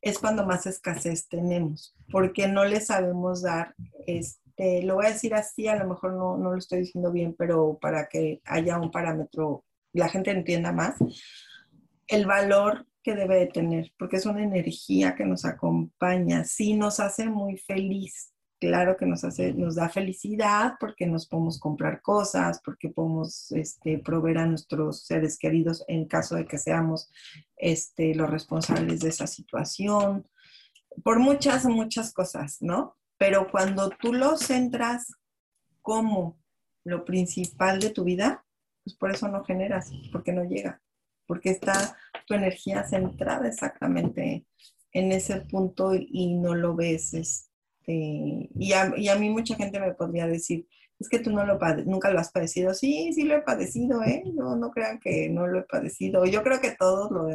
es 0.00 0.18
cuando 0.18 0.46
más 0.46 0.66
escasez 0.66 1.28
tenemos, 1.28 1.94
porque 2.10 2.48
no 2.48 2.64
le 2.64 2.80
sabemos 2.80 3.42
dar, 3.42 3.74
este, 4.06 4.82
lo 4.82 4.96
voy 4.96 5.06
a 5.06 5.12
decir 5.12 5.34
así, 5.34 5.66
a 5.68 5.76
lo 5.76 5.86
mejor 5.88 6.14
no, 6.14 6.36
no 6.36 6.52
lo 6.52 6.58
estoy 6.58 6.80
diciendo 6.80 7.12
bien, 7.12 7.34
pero 7.36 7.78
para 7.80 8.08
que 8.08 8.40
haya 8.44 8.78
un 8.78 8.90
parámetro, 8.90 9.64
la 9.92 10.08
gente 10.08 10.30
entienda 10.30 10.72
más, 10.72 10.96
el 12.06 12.26
valor 12.26 12.86
que 13.02 13.14
debe 13.14 13.36
de 13.36 13.46
tener, 13.46 13.92
porque 13.98 14.16
es 14.16 14.26
una 14.26 14.42
energía 14.42 15.14
que 15.14 15.24
nos 15.24 15.44
acompaña, 15.44 16.44
sí 16.44 16.74
nos 16.74 17.00
hace 17.00 17.26
muy 17.26 17.56
feliz, 17.56 18.32
claro 18.60 18.96
que 18.96 19.06
nos 19.06 19.24
hace, 19.24 19.54
nos 19.54 19.74
da 19.74 19.88
felicidad 19.88 20.74
porque 20.78 21.06
nos 21.06 21.26
podemos 21.26 21.58
comprar 21.58 22.02
cosas, 22.02 22.60
porque 22.62 22.90
podemos 22.90 23.50
este, 23.52 23.98
proveer 23.98 24.38
a 24.38 24.46
nuestros 24.46 25.04
seres 25.06 25.38
queridos 25.38 25.82
en 25.88 26.06
caso 26.06 26.36
de 26.36 26.46
que 26.46 26.58
seamos 26.58 27.10
este, 27.56 28.14
los 28.14 28.28
responsables 28.28 29.00
de 29.00 29.08
esa 29.08 29.26
situación, 29.26 30.28
por 31.02 31.18
muchas, 31.18 31.64
muchas 31.64 32.12
cosas, 32.12 32.58
¿no? 32.60 32.96
Pero 33.16 33.50
cuando 33.50 33.90
tú 33.90 34.12
lo 34.12 34.36
centras 34.36 35.12
como 35.80 36.38
lo 36.84 37.04
principal 37.04 37.80
de 37.80 37.90
tu 37.90 38.04
vida, 38.04 38.44
pues 38.84 38.96
por 38.96 39.10
eso 39.10 39.28
no 39.28 39.44
generas, 39.44 39.90
porque 40.12 40.32
no 40.32 40.44
llega, 40.44 40.82
porque 41.26 41.50
está 41.50 41.96
tu 42.26 42.34
energía 42.34 42.84
centrada 42.84 43.48
exactamente 43.48 44.46
en 44.92 45.12
ese 45.12 45.40
punto 45.42 45.94
y 45.94 46.34
no 46.34 46.54
lo 46.54 46.74
ves. 46.74 47.14
Este, 47.14 47.49
este, 47.86 48.50
y, 48.58 48.72
a, 48.72 49.16
mí 49.16 49.30
mucha 49.30 49.56
gente 49.56 49.80
me 49.80 49.94
podría 49.94 50.26
decir, 50.26 50.66
es 50.98 51.08
que 51.08 51.18
tú 51.18 51.30
no 51.30 51.46
lo 51.46 51.58
nunca 51.86 52.10
lo 52.10 52.18
has 52.18 52.30
padecido. 52.30 52.74
Sí, 52.74 53.12
sí 53.14 53.24
lo 53.24 53.36
he 53.36 53.42
padecido, 53.42 54.02
¿eh? 54.02 54.22
No, 54.34 54.56
no 54.56 54.70
crean 54.70 54.98
que 54.98 55.28
no 55.30 55.46
lo 55.46 55.60
he 55.60 55.62
padecido. 55.62 56.26
Yo 56.26 56.42
creo 56.42 56.60
que 56.60 56.72
todos, 56.78 57.10
lo, 57.10 57.28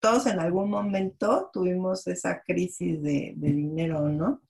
todos 0.00 0.26
en 0.26 0.40
algún 0.40 0.70
momento 0.70 1.50
tuvimos 1.52 2.06
esa 2.08 2.42
crisis 2.42 3.00
de, 3.02 3.34
dinero, 3.36 4.08
¿no? 4.08 4.42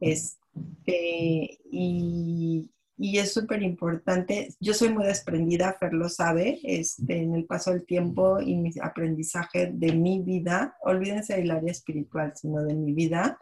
Este, 0.00 1.60
y, 1.70 2.68
y 2.98 3.18
es 3.18 3.32
súper 3.32 3.62
importante. 3.62 4.48
Yo 4.58 4.74
soy 4.74 4.88
muy 4.88 5.04
desprendida, 5.04 5.76
Fer 5.78 5.92
lo 5.92 6.08
sabe, 6.08 6.58
este, 6.64 7.22
en 7.22 7.36
el 7.36 7.44
paso 7.44 7.70
del 7.70 7.86
tiempo 7.86 8.40
y 8.40 8.56
mi 8.56 8.72
aprendizaje 8.82 9.70
de 9.72 9.92
mi 9.92 10.20
vida, 10.20 10.76
olvídense 10.82 11.36
del 11.36 11.52
área 11.52 11.70
espiritual, 11.70 12.32
sino 12.34 12.64
de 12.64 12.74
mi 12.74 12.92
vida, 12.92 13.38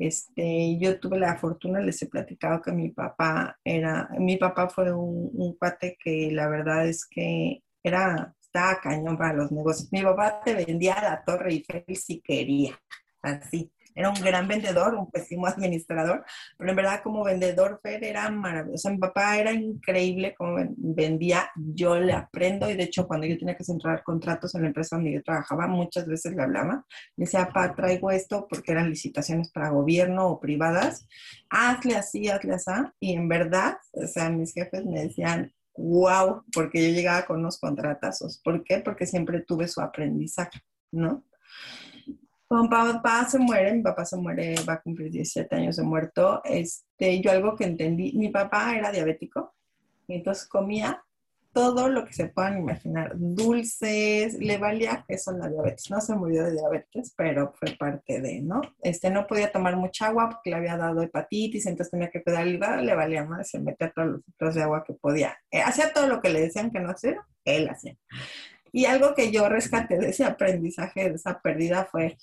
este, 0.00 0.78
yo 0.78 0.98
tuve 1.00 1.18
la 1.18 1.36
fortuna, 1.36 1.80
les 1.80 2.00
he 2.02 2.06
platicado 2.06 2.62
que 2.62 2.72
mi 2.72 2.90
papá 2.90 3.58
era, 3.64 4.08
mi 4.18 4.36
papá 4.36 4.68
fue 4.68 4.92
un, 4.92 5.30
un 5.34 5.56
cuate 5.56 5.96
que 6.02 6.30
la 6.32 6.48
verdad 6.48 6.86
es 6.86 7.06
que 7.06 7.62
era, 7.82 8.34
estaba 8.40 8.80
cañón 8.80 9.16
para 9.16 9.34
los 9.34 9.52
negocios. 9.52 9.92
Mi 9.92 10.02
papá 10.02 10.40
te 10.44 10.54
vendía 10.54 11.00
la 11.00 11.22
Torre 11.24 11.52
Eiffel 11.52 11.84
si 11.96 12.20
quería, 12.20 12.78
así 13.22 13.72
era 13.98 14.10
un 14.10 14.20
gran 14.20 14.46
vendedor, 14.46 14.94
un 14.94 15.10
pésimo 15.10 15.46
administrador, 15.48 16.24
pero 16.56 16.70
en 16.70 16.76
verdad 16.76 17.00
como 17.02 17.24
vendedor 17.24 17.80
Fer 17.82 18.04
era 18.04 18.30
maravilloso. 18.30 18.90
Mi 18.90 18.98
papá 18.98 19.36
era 19.38 19.52
increíble 19.52 20.36
como 20.36 20.56
vendía, 20.76 21.50
yo 21.56 21.98
le 21.98 22.12
aprendo 22.12 22.70
y 22.70 22.76
de 22.76 22.84
hecho 22.84 23.08
cuando 23.08 23.26
yo 23.26 23.36
tenía 23.36 23.56
que 23.56 23.64
centrar 23.64 24.04
contratos 24.04 24.54
en 24.54 24.62
la 24.62 24.68
empresa 24.68 24.96
donde 24.96 25.12
yo 25.12 25.22
trabajaba, 25.22 25.66
muchas 25.66 26.06
veces 26.06 26.32
le 26.36 26.42
hablaba, 26.42 26.86
le 27.16 27.24
decía, 27.24 27.46
papá, 27.46 27.74
traigo 27.74 28.12
esto 28.12 28.46
porque 28.48 28.70
eran 28.70 28.88
licitaciones 28.88 29.50
para 29.50 29.70
gobierno 29.70 30.28
o 30.28 30.38
privadas, 30.38 31.08
hazle 31.50 31.96
así, 31.96 32.28
hazle 32.28 32.54
así, 32.54 32.70
y 33.00 33.14
en 33.14 33.28
verdad, 33.28 33.78
o 33.92 34.06
sea, 34.06 34.30
mis 34.30 34.52
jefes 34.52 34.84
me 34.84 35.02
decían, 35.02 35.52
wow, 35.76 36.44
porque 36.52 36.88
yo 36.88 36.94
llegaba 36.94 37.24
con 37.24 37.40
unos 37.40 37.58
contratazos. 37.58 38.40
¿Por 38.44 38.62
qué? 38.62 38.80
Porque 38.80 39.06
siempre 39.06 39.40
tuve 39.40 39.66
su 39.68 39.80
aprendizaje, 39.80 40.60
¿no? 40.92 41.24
Cuando 42.48 42.70
papá 42.70 43.28
se 43.28 43.38
muere, 43.38 43.74
mi 43.74 43.82
papá 43.82 44.06
se 44.06 44.16
muere, 44.16 44.54
va 44.66 44.74
a 44.74 44.80
cumplir 44.80 45.10
17 45.10 45.54
años 45.54 45.76
de 45.76 45.82
muerto, 45.82 46.40
este, 46.44 47.20
yo 47.20 47.30
algo 47.30 47.54
que 47.54 47.64
entendí, 47.64 48.12
mi 48.14 48.30
papá 48.30 48.74
era 48.74 48.90
diabético, 48.90 49.54
y 50.06 50.14
entonces 50.14 50.48
comía 50.48 51.04
todo 51.52 51.88
lo 51.88 52.06
que 52.06 52.12
se 52.12 52.28
puedan 52.28 52.58
imaginar, 52.58 53.12
dulces, 53.16 54.38
le 54.38 54.56
valía 54.58 55.04
eso 55.08 55.32
la 55.32 55.48
diabetes, 55.48 55.90
no 55.90 56.00
se 56.00 56.14
murió 56.14 56.44
de 56.44 56.52
diabetes, 56.52 57.12
pero 57.16 57.52
fue 57.58 57.72
parte 57.76 58.20
de, 58.20 58.40
¿no? 58.40 58.60
Este, 58.80 59.10
no 59.10 59.26
podía 59.26 59.52
tomar 59.52 59.76
mucha 59.76 60.06
agua 60.06 60.30
porque 60.30 60.50
le 60.50 60.56
había 60.56 60.76
dado 60.76 61.02
hepatitis, 61.02 61.66
entonces 61.66 61.90
tenía 61.90 62.10
que 62.10 62.22
cuidar 62.22 62.46
el 62.46 62.54
hígado, 62.54 62.82
le 62.82 62.94
valía 62.94 63.24
más, 63.24 63.50
se 63.50 63.60
metía 63.60 63.90
todos 63.90 64.08
los 64.08 64.26
litros 64.26 64.54
de 64.54 64.62
agua 64.62 64.84
que 64.86 64.94
podía, 64.94 65.36
eh, 65.50 65.60
hacía 65.60 65.92
todo 65.92 66.06
lo 66.06 66.22
que 66.22 66.30
le 66.30 66.40
decían 66.40 66.70
que 66.70 66.80
no 66.80 66.90
hacía, 66.90 67.26
él 67.44 67.68
hacía. 67.68 67.96
Y 68.72 68.84
algo 68.84 69.14
que 69.14 69.30
yo 69.30 69.48
rescaté 69.48 69.98
de 69.98 70.10
ese 70.10 70.24
aprendizaje, 70.24 71.10
de 71.10 71.16
esa 71.16 71.40
pérdida, 71.40 71.88
fue, 71.90 72.16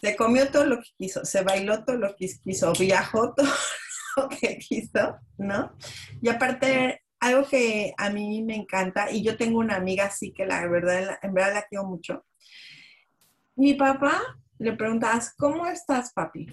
se 0.00 0.16
comió 0.16 0.50
todo 0.50 0.66
lo 0.66 0.78
que 0.78 0.90
quiso, 0.96 1.24
se 1.24 1.42
bailó 1.42 1.84
todo 1.84 1.96
lo 1.96 2.14
que 2.16 2.28
quiso, 2.42 2.72
viajó 2.78 3.34
todo 3.36 3.48
lo 4.16 4.28
que 4.28 4.58
quiso, 4.58 5.18
¿no? 5.36 5.72
Y 6.20 6.28
aparte, 6.28 7.02
algo 7.20 7.46
que 7.48 7.94
a 7.96 8.10
mí 8.10 8.42
me 8.42 8.56
encanta, 8.56 9.10
y 9.10 9.22
yo 9.22 9.36
tengo 9.36 9.58
una 9.58 9.76
amiga 9.76 10.06
así 10.06 10.32
que 10.32 10.46
la 10.46 10.66
verdad, 10.68 11.18
en 11.22 11.34
verdad 11.34 11.54
la 11.54 11.62
quiero 11.62 11.84
mucho. 11.84 12.24
Mi 13.56 13.74
papá 13.74 14.20
le 14.58 14.72
preguntas, 14.74 15.34
¿cómo 15.36 15.66
estás, 15.66 16.12
papi? 16.12 16.46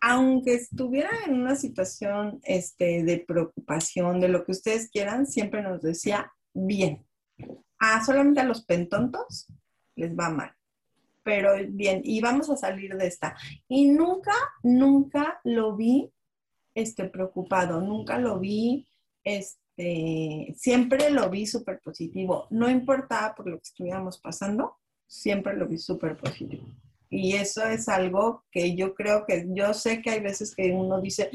Aunque 0.00 0.54
estuviera 0.54 1.10
en 1.26 1.34
una 1.34 1.56
situación 1.56 2.40
este, 2.44 3.02
de 3.02 3.18
preocupación, 3.18 4.20
de 4.20 4.28
lo 4.28 4.44
que 4.44 4.52
ustedes 4.52 4.90
quieran, 4.90 5.26
siempre 5.26 5.62
nos 5.62 5.82
decía, 5.82 6.32
bien 6.54 7.07
a 7.78 8.04
solamente 8.04 8.40
a 8.40 8.44
los 8.44 8.64
pentontos 8.64 9.46
les 9.96 10.16
va 10.16 10.30
mal. 10.30 10.52
Pero 11.22 11.52
bien, 11.68 12.00
y 12.04 12.20
vamos 12.20 12.48
a 12.50 12.56
salir 12.56 12.96
de 12.96 13.06
esta. 13.06 13.36
Y 13.68 13.88
nunca, 13.88 14.32
nunca 14.62 15.40
lo 15.44 15.76
vi 15.76 16.10
este, 16.74 17.04
preocupado, 17.04 17.80
nunca 17.80 18.18
lo 18.18 18.38
vi, 18.38 18.86
este, 19.24 20.54
siempre 20.56 21.10
lo 21.10 21.28
vi 21.28 21.46
súper 21.46 21.80
positivo. 21.80 22.46
No 22.50 22.70
importaba 22.70 23.34
por 23.34 23.48
lo 23.48 23.56
que 23.56 23.64
estuviéramos 23.64 24.18
pasando, 24.18 24.76
siempre 25.06 25.56
lo 25.56 25.66
vi 25.66 25.78
súper 25.78 26.16
positivo. 26.16 26.66
Y 27.10 27.34
eso 27.34 27.64
es 27.64 27.88
algo 27.88 28.44
que 28.50 28.76
yo 28.76 28.94
creo 28.94 29.24
que, 29.26 29.46
yo 29.48 29.72
sé 29.72 30.02
que 30.02 30.10
hay 30.10 30.20
veces 30.20 30.54
que 30.54 30.70
uno 30.72 31.00
dice, 31.00 31.30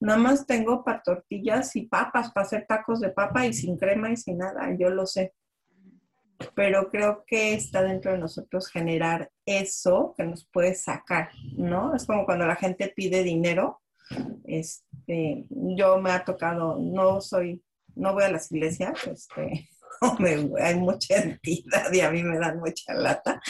nada 0.00 0.18
más 0.18 0.46
tengo 0.46 0.82
para 0.82 1.02
tortillas 1.02 1.76
y 1.76 1.82
papas, 1.82 2.32
para 2.32 2.46
hacer 2.46 2.66
tacos 2.66 3.00
de 3.00 3.10
papa 3.10 3.46
y 3.46 3.52
sin 3.52 3.76
crema 3.76 4.10
y 4.10 4.16
sin 4.16 4.38
nada, 4.38 4.74
yo 4.78 4.88
lo 4.90 5.06
sé. 5.06 5.34
Pero 6.54 6.90
creo 6.90 7.24
que 7.26 7.54
está 7.54 7.82
dentro 7.82 8.12
de 8.12 8.18
nosotros 8.18 8.68
generar 8.68 9.30
eso 9.46 10.14
que 10.16 10.24
nos 10.24 10.44
puede 10.46 10.74
sacar, 10.74 11.30
¿no? 11.56 11.94
Es 11.94 12.06
como 12.06 12.24
cuando 12.24 12.46
la 12.46 12.56
gente 12.56 12.92
pide 12.94 13.22
dinero. 13.22 13.80
Este, 14.44 15.46
yo 15.50 15.98
me 15.98 16.10
ha 16.10 16.24
tocado, 16.24 16.78
no 16.78 17.20
soy, 17.20 17.62
no 17.94 18.12
voy 18.12 18.24
a 18.24 18.30
las 18.30 18.50
iglesias, 18.52 19.06
este, 19.06 19.68
hay 20.60 20.76
mucha 20.76 21.16
entidad 21.16 21.92
y 21.92 22.00
a 22.00 22.10
mí 22.10 22.22
me 22.22 22.38
dan 22.38 22.58
mucha 22.58 22.92
lata, 22.94 23.40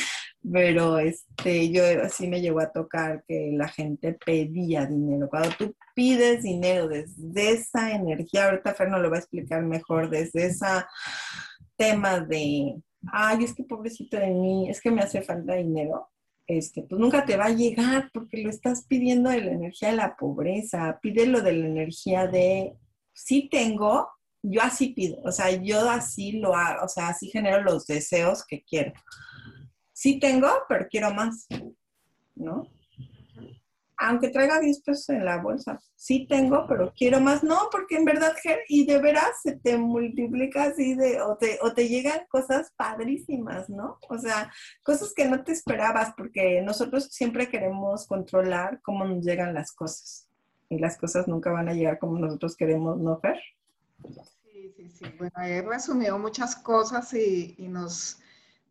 pero 0.50 0.98
este, 0.98 1.70
yo 1.70 1.82
así 2.02 2.28
me 2.28 2.40
llegó 2.40 2.60
a 2.60 2.72
tocar 2.72 3.24
que 3.26 3.50
la 3.52 3.68
gente 3.68 4.14
pedía 4.24 4.86
dinero. 4.86 5.28
Cuando 5.28 5.50
tú 5.56 5.76
pides 5.94 6.42
dinero 6.42 6.88
desde 6.88 7.52
esa 7.52 7.92
energía, 7.92 8.46
ahorita 8.46 8.74
Fer 8.74 8.88
lo 8.88 9.10
va 9.10 9.16
a 9.16 9.20
explicar 9.20 9.62
mejor, 9.62 10.10
desde 10.10 10.46
ese 10.46 10.66
tema 11.84 12.20
de, 12.20 12.80
ay, 13.12 13.44
es 13.44 13.54
que 13.54 13.64
pobrecito 13.64 14.16
de 14.16 14.30
mí, 14.30 14.70
es 14.70 14.80
que 14.80 14.90
me 14.90 15.02
hace 15.02 15.22
falta 15.22 15.54
dinero, 15.54 16.08
este, 16.46 16.82
pues 16.82 17.00
nunca 17.00 17.24
te 17.24 17.36
va 17.36 17.46
a 17.46 17.50
llegar 17.50 18.10
porque 18.12 18.42
lo 18.42 18.50
estás 18.50 18.86
pidiendo 18.86 19.30
de 19.30 19.40
la 19.40 19.52
energía 19.52 19.90
de 19.90 19.96
la 19.96 20.16
pobreza, 20.16 20.98
pídelo 21.00 21.40
de 21.40 21.52
la 21.52 21.66
energía 21.66 22.26
de, 22.26 22.74
sí 23.12 23.48
tengo, 23.50 24.08
yo 24.42 24.60
así 24.62 24.88
pido, 24.88 25.20
o 25.24 25.32
sea, 25.32 25.50
yo 25.50 25.88
así 25.88 26.32
lo 26.32 26.54
hago, 26.54 26.84
o 26.84 26.88
sea, 26.88 27.08
así 27.08 27.28
genero 27.30 27.62
los 27.62 27.86
deseos 27.86 28.44
que 28.46 28.62
quiero 28.62 28.92
sí 30.02 30.18
tengo, 30.18 30.48
pero 30.68 30.88
quiero 30.90 31.14
más, 31.14 31.46
¿no? 32.34 32.66
Aunque 34.02 34.28
traiga 34.28 34.60
10 34.60 34.82
pesos 34.82 35.08
en 35.10 35.24
la 35.24 35.38
bolsa, 35.38 35.80
sí 35.94 36.26
tengo, 36.28 36.66
pero 36.68 36.92
quiero 36.96 37.20
más, 37.20 37.42
no, 37.42 37.68
porque 37.70 37.96
en 37.96 38.04
verdad, 38.04 38.32
y 38.68 38.86
de 38.86 38.98
veras 38.98 39.40
se 39.42 39.56
te 39.56 39.76
multiplica 39.78 40.64
así 40.64 40.94
de, 40.94 41.20
o 41.20 41.36
te, 41.36 41.58
o 41.62 41.72
te 41.72 41.88
llegan 41.88 42.20
cosas 42.28 42.72
padrísimas, 42.76 43.68
¿no? 43.70 43.98
O 44.08 44.18
sea, 44.18 44.52
cosas 44.82 45.12
que 45.14 45.26
no 45.26 45.44
te 45.44 45.52
esperabas, 45.52 46.12
porque 46.16 46.62
nosotros 46.62 47.08
siempre 47.10 47.48
queremos 47.48 48.06
controlar 48.06 48.80
cómo 48.82 49.04
nos 49.04 49.24
llegan 49.24 49.54
las 49.54 49.72
cosas, 49.72 50.28
y 50.68 50.78
las 50.78 50.96
cosas 50.96 51.28
nunca 51.28 51.50
van 51.52 51.68
a 51.68 51.74
llegar 51.74 51.98
como 51.98 52.18
nosotros 52.18 52.56
queremos, 52.56 52.98
¿no, 52.98 53.18
Fer? 53.20 53.38
Sí, 54.44 54.72
sí, 54.76 54.88
sí. 54.88 55.04
Bueno, 55.18 55.32
he 55.42 55.62
resumido 55.62 56.18
muchas 56.18 56.56
cosas 56.56 57.12
y, 57.14 57.54
y 57.58 57.68
nos 57.68 58.18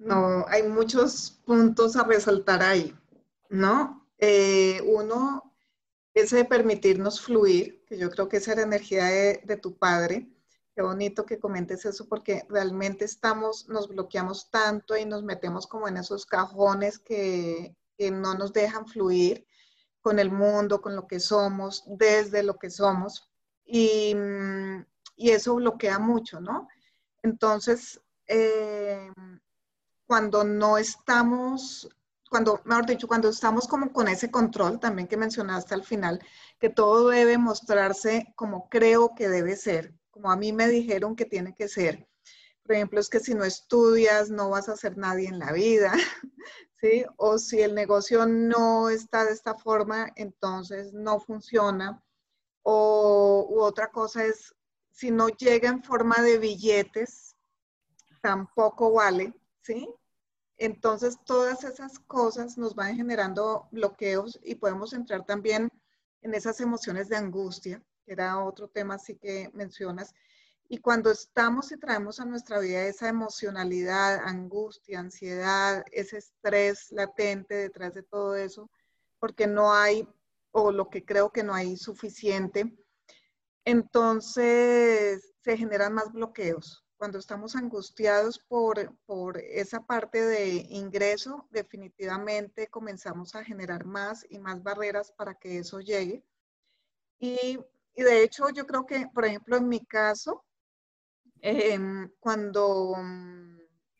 no, 0.01 0.45
hay 0.47 0.63
muchos 0.63 1.39
puntos 1.45 1.95
a 1.95 2.03
resaltar 2.03 2.63
ahí, 2.63 2.95
¿no? 3.49 4.00
Eh, 4.21 4.81
uno, 4.85 5.55
ese 6.13 6.37
de 6.37 6.45
permitirnos 6.45 7.21
fluir, 7.21 7.83
que 7.87 7.97
yo 7.97 8.09
creo 8.11 8.29
que 8.29 8.37
esa 8.37 8.53
era 8.53 8.61
energía 8.61 9.05
de, 9.05 9.57
tu 9.57 9.77
padre. 9.77 10.29
Qué 10.75 10.83
bonito 10.83 11.25
que 11.25 11.39
comentes 11.39 11.85
eso 11.85 12.07
porque 12.07 12.45
realmente 12.47 13.03
estamos, 13.03 13.67
nos 13.67 13.89
bloqueamos 13.89 14.49
tanto 14.49 14.95
y 14.95 15.05
nos 15.05 15.23
metemos 15.23 15.67
como 15.67 15.87
en 15.87 15.97
esos 15.97 16.25
cajones 16.25 16.99
que, 16.99 17.75
que 17.97 18.11
no 18.11 18.35
nos 18.35 18.53
dejan 18.53 18.87
fluir 18.87 19.45
con 20.01 20.19
el 20.19 20.31
mundo, 20.31 20.81
con 20.81 20.95
lo 20.95 21.07
que 21.07 21.19
somos, 21.19 21.83
desde 21.87 22.43
lo 22.43 22.57
que 22.57 22.69
somos. 22.69 23.27
Y, 23.65 24.15
y 25.15 25.31
eso 25.31 25.55
bloquea 25.55 25.99
mucho, 25.99 26.39
¿no? 26.39 26.67
Entonces, 27.23 27.99
eh, 28.27 29.11
cuando 30.05 30.43
no 30.43 30.77
estamos, 30.77 31.89
cuando, 32.31 32.61
mejor 32.63 32.85
dicho, 32.85 33.09
cuando 33.09 33.27
estamos 33.27 33.67
como 33.67 33.91
con 33.91 34.07
ese 34.07 34.31
control 34.31 34.79
también 34.79 35.09
que 35.09 35.17
mencionaste 35.17 35.73
al 35.73 35.83
final, 35.83 36.25
que 36.59 36.69
todo 36.69 37.09
debe 37.09 37.37
mostrarse 37.37 38.31
como 38.37 38.69
creo 38.69 39.13
que 39.15 39.27
debe 39.27 39.57
ser, 39.57 39.93
como 40.11 40.31
a 40.31 40.37
mí 40.37 40.53
me 40.53 40.69
dijeron 40.69 41.17
que 41.17 41.25
tiene 41.25 41.53
que 41.53 41.67
ser. 41.67 42.07
Por 42.63 42.75
ejemplo, 42.75 43.01
es 43.01 43.09
que 43.09 43.19
si 43.19 43.33
no 43.33 43.43
estudias 43.43 44.29
no 44.29 44.49
vas 44.49 44.69
a 44.69 44.77
ser 44.77 44.97
nadie 44.97 45.27
en 45.27 45.39
la 45.39 45.51
vida, 45.51 45.91
¿sí? 46.79 47.03
O 47.17 47.37
si 47.37 47.61
el 47.61 47.75
negocio 47.75 48.25
no 48.25 48.89
está 48.89 49.25
de 49.25 49.33
esta 49.33 49.55
forma, 49.55 50.13
entonces 50.15 50.93
no 50.93 51.19
funciona. 51.19 52.01
O 52.63 53.57
otra 53.59 53.91
cosa 53.91 54.23
es, 54.23 54.55
si 54.89 55.11
no 55.11 55.27
llega 55.27 55.67
en 55.67 55.83
forma 55.83 56.21
de 56.21 56.37
billetes, 56.37 57.35
tampoco 58.21 58.93
vale, 58.93 59.33
¿sí? 59.63 59.93
Entonces, 60.63 61.17
todas 61.25 61.63
esas 61.63 61.97
cosas 61.97 62.55
nos 62.55 62.75
van 62.75 62.95
generando 62.95 63.67
bloqueos 63.71 64.39
y 64.43 64.53
podemos 64.53 64.93
entrar 64.93 65.25
también 65.25 65.71
en 66.21 66.35
esas 66.35 66.61
emociones 66.61 67.09
de 67.09 67.15
angustia, 67.15 67.83
que 68.05 68.13
era 68.13 68.43
otro 68.43 68.67
tema 68.67 68.93
así 68.93 69.15
que 69.15 69.49
mencionas. 69.55 70.13
Y 70.69 70.77
cuando 70.77 71.09
estamos 71.09 71.71
y 71.71 71.77
traemos 71.77 72.19
a 72.19 72.25
nuestra 72.25 72.59
vida 72.59 72.85
esa 72.85 73.09
emocionalidad, 73.09 74.19
angustia, 74.23 74.99
ansiedad, 74.99 75.83
ese 75.91 76.19
estrés 76.19 76.91
latente 76.91 77.55
detrás 77.55 77.95
de 77.95 78.03
todo 78.03 78.35
eso, 78.35 78.69
porque 79.17 79.47
no 79.47 79.73
hay, 79.73 80.07
o 80.51 80.71
lo 80.71 80.91
que 80.91 81.03
creo 81.03 81.31
que 81.31 81.41
no 81.41 81.55
hay 81.55 81.75
suficiente, 81.75 82.71
entonces 83.65 85.33
se 85.43 85.57
generan 85.57 85.95
más 85.95 86.11
bloqueos 86.11 86.85
cuando 87.01 87.17
estamos 87.17 87.55
angustiados 87.55 88.37
por, 88.37 88.95
por 89.07 89.39
esa 89.39 89.83
parte 89.83 90.23
de 90.23 90.67
ingreso, 90.69 91.47
definitivamente 91.49 92.67
comenzamos 92.67 93.33
a 93.33 93.43
generar 93.43 93.85
más 93.85 94.23
y 94.29 94.37
más 94.37 94.61
barreras 94.61 95.11
para 95.11 95.33
que 95.33 95.57
eso 95.57 95.79
llegue. 95.79 96.23
Y, 97.17 97.57
de 97.95 98.23
hecho, 98.23 98.51
yo 98.51 98.67
creo 98.67 98.85
que, 98.85 99.07
por 99.15 99.25
ejemplo, 99.25 99.57
en 99.57 99.67
mi 99.67 99.83
caso, 99.83 100.45
em, 101.41 102.07
cuando, 102.19 102.93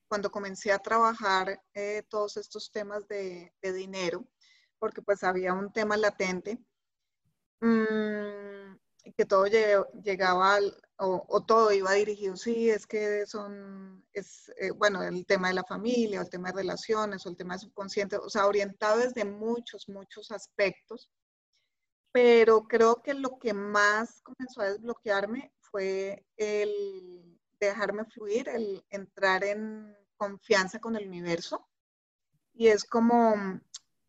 cuando 0.08 0.30
comencé 0.30 0.72
a 0.72 0.78
trabajar 0.78 1.60
eh, 1.74 2.04
todos 2.08 2.38
estos 2.38 2.72
temas 2.72 3.08
de, 3.08 3.52
dinero, 3.64 4.28
porque 4.78 5.02
pues 5.02 5.24
había 5.24 5.56
un 5.56 5.74
tema 5.74 5.98
latente, 5.98 6.60
mmm, 7.62 8.76
que 9.18 9.26
todo 9.26 9.48
llegaba 9.48 10.60
o, 11.04 11.44
todo 11.44 11.72
iba 11.72 11.94
dirigido, 11.94 12.38
sí, 12.38 12.70
es 12.70 12.86
que 12.86 13.26
son, 13.26 14.06
es, 14.14 14.52
eh, 14.58 14.70
bueno, 14.70 15.02
el 15.02 15.26
tema 15.26 15.48
de 15.48 15.56
la 15.56 15.64
familia, 15.64 16.20
o 16.20 16.24
el 16.24 16.30
tema 16.30 16.50
de 16.50 16.58
relaciones, 16.58 17.26
o 17.26 17.30
el 17.30 17.36
tema 17.36 17.56
de 17.56 17.62
subconsciente, 17.62 18.18
o 18.18 18.30
sea, 18.30 18.46
orientado 18.46 19.00
desde 19.00 19.26
muchos, 19.26 19.90
muchos 19.90 20.32
aspectos. 20.32 21.10
Pero 22.12 22.68
creo 22.68 23.02
que 23.02 23.16
lo 23.16 23.40
que 23.40 23.54
más 23.54 24.22
comenzó 24.22 24.62
a 24.62 24.72
desbloquearme 24.72 25.52
fue 25.60 26.24
el 26.38 27.40
dejarme 27.60 28.06
fluir, 28.06 28.50
el 28.50 28.86
entrar 28.90 29.44
en 29.44 29.96
confianza 30.18 30.80
con 30.80 30.96
el 30.96 31.08
universo. 31.08 31.68
Y 32.54 32.68
es 32.68 32.84
como 32.84 33.60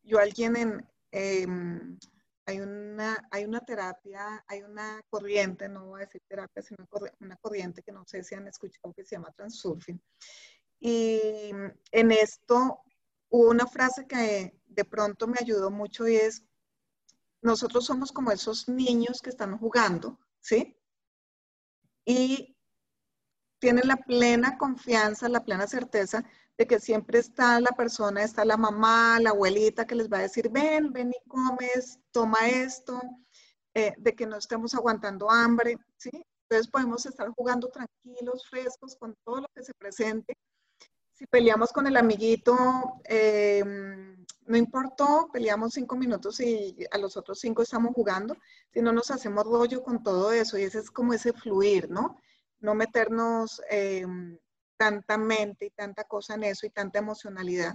yo 0.02 0.18
alguien 0.18 0.56
en, 0.56 0.88
em, 1.10 1.98
hay 2.44 2.60
una, 2.60 3.28
hay 3.30 3.44
una 3.44 3.60
terapia, 3.60 4.44
hay 4.48 4.62
una 4.62 5.00
corriente, 5.08 5.68
no 5.68 5.86
voy 5.86 6.02
a 6.02 6.04
decir 6.06 6.22
terapia, 6.26 6.62
sino 6.62 6.86
una 7.20 7.36
corriente 7.36 7.82
que 7.82 7.92
no 7.92 8.04
sé 8.06 8.24
si 8.24 8.34
han 8.34 8.48
escuchado 8.48 8.92
que 8.92 9.04
se 9.04 9.16
llama 9.16 9.32
transurfing. 9.32 10.00
Y 10.80 11.50
en 11.92 12.12
esto 12.12 12.82
hubo 13.28 13.50
una 13.50 13.66
frase 13.66 14.06
que 14.06 14.58
de 14.66 14.84
pronto 14.84 15.28
me 15.28 15.38
ayudó 15.40 15.70
mucho 15.70 16.08
y 16.08 16.16
es, 16.16 16.44
nosotros 17.40 17.84
somos 17.86 18.10
como 18.10 18.32
esos 18.32 18.68
niños 18.68 19.20
que 19.22 19.30
están 19.30 19.56
jugando, 19.58 20.18
¿sí? 20.40 20.76
Y 22.04 22.56
tienen 23.60 23.86
la 23.86 23.96
plena 23.96 24.58
confianza, 24.58 25.28
la 25.28 25.44
plena 25.44 25.68
certeza 25.68 26.24
de 26.58 26.66
que 26.66 26.78
siempre 26.80 27.18
está 27.18 27.60
la 27.60 27.70
persona, 27.72 28.22
está 28.22 28.44
la 28.44 28.56
mamá, 28.56 29.18
la 29.20 29.30
abuelita 29.30 29.86
que 29.86 29.94
les 29.94 30.08
va 30.08 30.18
a 30.18 30.22
decir, 30.22 30.50
ven, 30.50 30.92
ven 30.92 31.10
y 31.10 31.28
comes, 31.28 31.98
toma 32.10 32.48
esto, 32.48 33.00
eh, 33.74 33.94
de 33.98 34.14
que 34.14 34.26
no 34.26 34.36
estemos 34.36 34.74
aguantando 34.74 35.30
hambre, 35.30 35.78
¿sí? 35.96 36.10
Entonces 36.52 36.70
podemos 36.70 37.06
estar 37.06 37.28
jugando 37.30 37.68
tranquilos, 37.68 38.46
frescos, 38.50 38.96
con 38.96 39.16
todo 39.24 39.40
lo 39.40 39.48
que 39.54 39.62
se 39.62 39.72
presente. 39.72 40.36
Si 41.14 41.26
peleamos 41.26 41.72
con 41.72 41.86
el 41.86 41.96
amiguito, 41.96 42.54
em, 43.04 44.22
no 44.46 44.56
importó, 44.56 45.30
peleamos 45.32 45.72
cinco 45.72 45.96
minutos 45.96 46.40
y 46.40 46.76
a 46.90 46.98
los 46.98 47.16
otros 47.16 47.40
cinco 47.40 47.62
estamos 47.62 47.94
jugando, 47.94 48.36
si 48.74 48.82
no 48.82 48.92
nos 48.92 49.10
hacemos 49.10 49.44
rollo 49.44 49.82
con 49.82 50.02
todo 50.02 50.32
eso 50.32 50.58
y 50.58 50.64
ese 50.64 50.80
es 50.80 50.90
como 50.90 51.14
ese 51.14 51.32
fluir, 51.32 51.88
¿no? 51.90 52.20
No 52.60 52.74
meternos 52.74 53.62
em, 53.70 54.38
tanta 54.82 55.16
mente 55.16 55.66
y 55.66 55.70
tanta 55.70 56.02
cosa 56.02 56.34
en 56.34 56.42
eso 56.42 56.66
y 56.66 56.70
tanta 56.70 56.98
emocionalidad. 56.98 57.74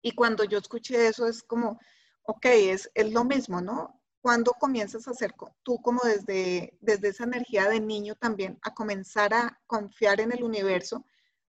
Y 0.00 0.12
cuando 0.12 0.44
yo 0.44 0.58
escuché 0.58 1.08
eso 1.08 1.26
es 1.26 1.42
como, 1.42 1.80
ok, 2.22 2.46
es, 2.46 2.88
es 2.94 3.12
lo 3.12 3.24
mismo, 3.24 3.60
¿no? 3.60 4.00
cuando 4.20 4.52
comienzas 4.52 5.08
a 5.08 5.12
hacer 5.12 5.34
tú 5.62 5.80
como 5.80 6.02
desde, 6.04 6.76
desde 6.80 7.08
esa 7.08 7.24
energía 7.24 7.68
de 7.68 7.80
niño 7.80 8.14
también, 8.14 8.58
a 8.62 8.74
comenzar 8.74 9.32
a 9.32 9.58
confiar 9.66 10.20
en 10.20 10.30
el 10.30 10.44
universo, 10.44 11.04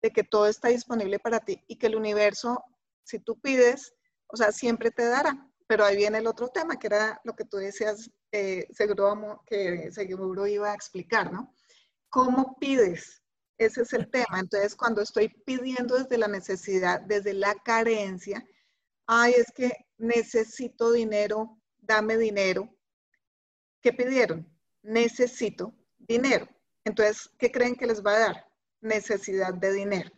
de 0.02 0.10
que 0.12 0.22
todo 0.22 0.46
está 0.46 0.68
disponible 0.68 1.18
para 1.18 1.40
ti 1.40 1.64
y 1.66 1.76
que 1.76 1.86
el 1.88 1.96
universo, 1.96 2.62
si 3.02 3.18
tú 3.18 3.40
pides, 3.40 3.94
o 4.28 4.36
sea, 4.36 4.52
siempre 4.52 4.90
te 4.90 5.04
dará. 5.06 5.50
Pero 5.66 5.84
ahí 5.84 5.96
viene 5.96 6.18
el 6.18 6.26
otro 6.26 6.48
tema, 6.48 6.78
que 6.78 6.86
era 6.86 7.20
lo 7.24 7.34
que 7.34 7.44
tú 7.44 7.56
decías, 7.56 8.10
eh, 8.32 8.68
seguro 8.70 9.42
que 9.46 9.90
seguro 9.90 10.46
iba 10.46 10.70
a 10.70 10.74
explicar, 10.74 11.32
¿no? 11.32 11.54
¿Cómo 12.10 12.56
pides? 12.60 13.22
Ese 13.58 13.82
es 13.82 13.92
el 13.92 14.08
tema. 14.08 14.38
Entonces, 14.38 14.76
cuando 14.76 15.02
estoy 15.02 15.28
pidiendo 15.44 15.98
desde 15.98 16.16
la 16.16 16.28
necesidad, 16.28 17.00
desde 17.00 17.34
la 17.34 17.54
carencia, 17.56 18.46
ay, 19.06 19.34
es 19.36 19.50
que 19.52 19.72
necesito 19.98 20.92
dinero, 20.92 21.60
dame 21.78 22.16
dinero. 22.16 22.72
¿Qué 23.82 23.92
pidieron? 23.92 24.48
Necesito 24.82 25.74
dinero. 25.98 26.48
Entonces, 26.84 27.30
¿qué 27.38 27.50
creen 27.50 27.74
que 27.74 27.86
les 27.86 28.04
va 28.04 28.12
a 28.12 28.18
dar? 28.20 28.46
Necesidad 28.80 29.52
de 29.54 29.72
dinero. 29.72 30.10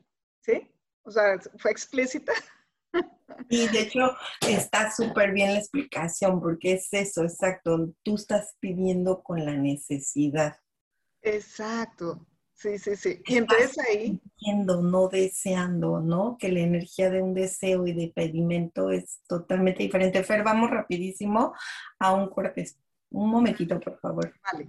¿Sí? 0.43 0.71
O 1.03 1.11
sea, 1.11 1.39
fue 1.59 1.71
explícita. 1.71 2.33
Y 3.49 3.69
de 3.69 3.81
hecho 3.81 4.17
está 4.47 4.91
súper 4.93 5.33
bien 5.33 5.53
la 5.53 5.61
explicación, 5.61 6.41
porque 6.41 6.75
es 6.75 6.89
eso, 6.93 7.23
exacto. 7.23 7.93
Tú 8.03 8.17
estás 8.17 8.57
pidiendo 8.61 9.23
con 9.23 9.45
la 9.45 9.55
necesidad. 9.55 10.57
Exacto. 11.23 12.27
Sí, 12.61 12.79
sí, 12.79 12.95
sí. 12.95 13.23
Y 13.27 13.39
entonces 13.39 13.79
ahí... 13.79 14.21
Pidiendo, 14.39 14.83
no 14.83 15.09
deseando, 15.09 16.01
¿no? 16.01 16.37
Que 16.39 16.53
la 16.53 16.61
energía 16.61 17.09
de 17.09 17.23
un 17.23 17.33
deseo 17.33 17.87
y 17.87 17.95
de 17.95 18.13
pedimento 18.15 18.91
es 18.91 19.23
totalmente 19.27 19.83
diferente. 19.83 20.23
Fer, 20.23 20.43
vamos 20.45 20.69
rapidísimo 20.69 21.55
a 21.99 22.13
un 22.13 22.29
corte. 22.29 22.67
Un 23.13 23.31
momentito, 23.31 23.81
por 23.81 23.99
favor. 23.99 24.35
Vale. 24.53 24.69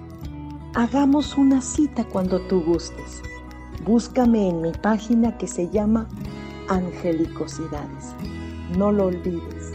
Hagamos 0.73 1.37
una 1.37 1.61
cita 1.61 2.05
cuando 2.05 2.39
tú 2.47 2.63
gustes. 2.63 3.21
Búscame 3.83 4.47
en 4.47 4.61
mi 4.61 4.71
página 4.71 5.37
que 5.37 5.45
se 5.45 5.69
llama 5.69 6.07
Angelicosidades. 6.69 8.15
No 8.77 8.93
lo 8.93 9.07
olvides. 9.07 9.73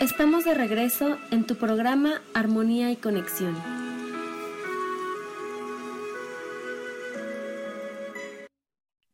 Estamos 0.00 0.44
de 0.44 0.54
regreso 0.54 1.18
en 1.32 1.48
tu 1.48 1.56
programa 1.56 2.22
Armonía 2.32 2.92
y 2.92 2.96
Conexión. 2.96 3.56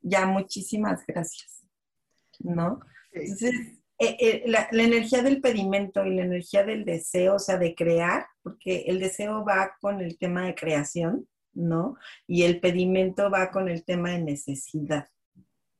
Ya, 0.03 0.27
muchísimas 0.27 1.07
gracias. 1.07 1.65
¿No? 2.41 2.81
Entonces, 3.13 3.81
eh, 3.99 4.17
eh, 4.19 4.43
la, 4.47 4.67
energía 4.73 5.23
del 5.23 5.43
pedimento 5.43 6.07
y 6.07 6.15
la 6.15 6.25
energía 6.25 6.65
del 6.65 6.87
deseo, 6.87 7.35
o 7.35 7.39
sea, 7.39 7.59
de 7.59 7.75
crear, 7.75 8.27
porque 8.43 8.85
el 8.87 8.99
deseo 8.99 9.45
va 9.45 9.77
con 9.79 10.01
el 10.01 10.17
tema 10.17 10.47
de 10.47 10.55
creación, 10.55 11.29
¿no? 11.53 11.97
Y 12.27 12.45
el 12.45 12.61
pedimento 12.61 13.31
va 13.31 13.51
con 13.51 13.69
el 13.69 13.85
tema 13.85 14.13
de 14.13 14.23
necesidad, 14.23 15.09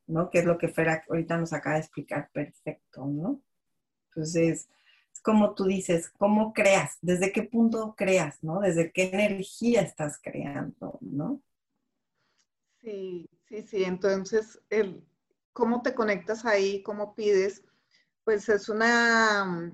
¿no? 0.05 0.29
Que 0.29 0.39
es 0.39 0.45
lo 0.45 0.59
que 0.59 0.67
Fera 0.67 1.03
ahorita 1.09 1.37
nos 1.37 1.51
acaba 1.51 1.75
de 1.75 1.81
explicar 1.81 2.29
perfecto, 2.31 3.07
¿no? 3.07 3.41
Entonces, 4.09 4.69
es 5.11 5.21
como 5.21 5.55
tú 5.55 5.65
dices, 5.65 6.09
¿cómo 6.09 6.53
creas? 6.53 6.97
¿Desde 7.01 7.31
qué 7.31 7.41
punto 7.41 7.95
creas, 7.97 8.43
¿no? 8.43 8.59
¿Desde 8.59 8.91
qué 8.91 9.09
energía 9.11 9.81
estás 9.81 10.19
creando, 10.21 10.99
¿no? 11.01 11.41
Sí, 12.81 13.27
sí, 13.47 13.63
sí. 13.63 13.83
Entonces, 13.83 14.61
el, 14.69 15.03
¿cómo 15.53 15.81
te 15.81 15.93
conectas 15.93 16.45
ahí? 16.45 16.83
¿Cómo 16.83 17.15
pides? 17.15 17.63
pues 18.23 18.47
es 18.49 18.69
una, 18.69 19.71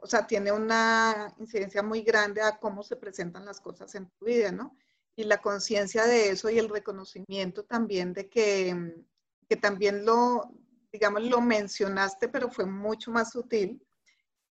o 0.00 0.06
sea, 0.06 0.26
tiene 0.26 0.52
una 0.52 1.34
incidencia 1.38 1.82
muy 1.82 2.02
grande 2.02 2.42
a 2.42 2.58
cómo 2.58 2.82
se 2.82 2.96
presentan 2.96 3.44
las 3.44 3.60
cosas 3.60 3.94
en 3.94 4.08
tu 4.18 4.26
vida, 4.26 4.52
¿no? 4.52 4.76
Y 5.16 5.24
la 5.24 5.40
conciencia 5.40 6.06
de 6.06 6.30
eso 6.30 6.50
y 6.50 6.58
el 6.58 6.68
reconocimiento 6.68 7.64
también 7.64 8.12
de 8.12 8.28
que, 8.28 9.04
que 9.48 9.56
también 9.56 10.04
lo, 10.04 10.50
digamos, 10.92 11.22
lo 11.24 11.40
mencionaste, 11.40 12.28
pero 12.28 12.50
fue 12.50 12.64
mucho 12.64 13.10
más 13.10 13.32
sutil. 13.32 13.84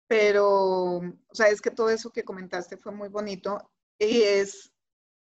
Pero, 0.08 0.98
o 0.98 1.34
sea, 1.36 1.48
es 1.48 1.62
que 1.62 1.72
todo 1.72 1.90
eso 1.90 2.12
que 2.12 2.24
comentaste 2.24 2.78
fue 2.78 2.92
muy 2.92 3.10
bonito 3.10 3.72
y 3.98 4.22
es 4.22 4.72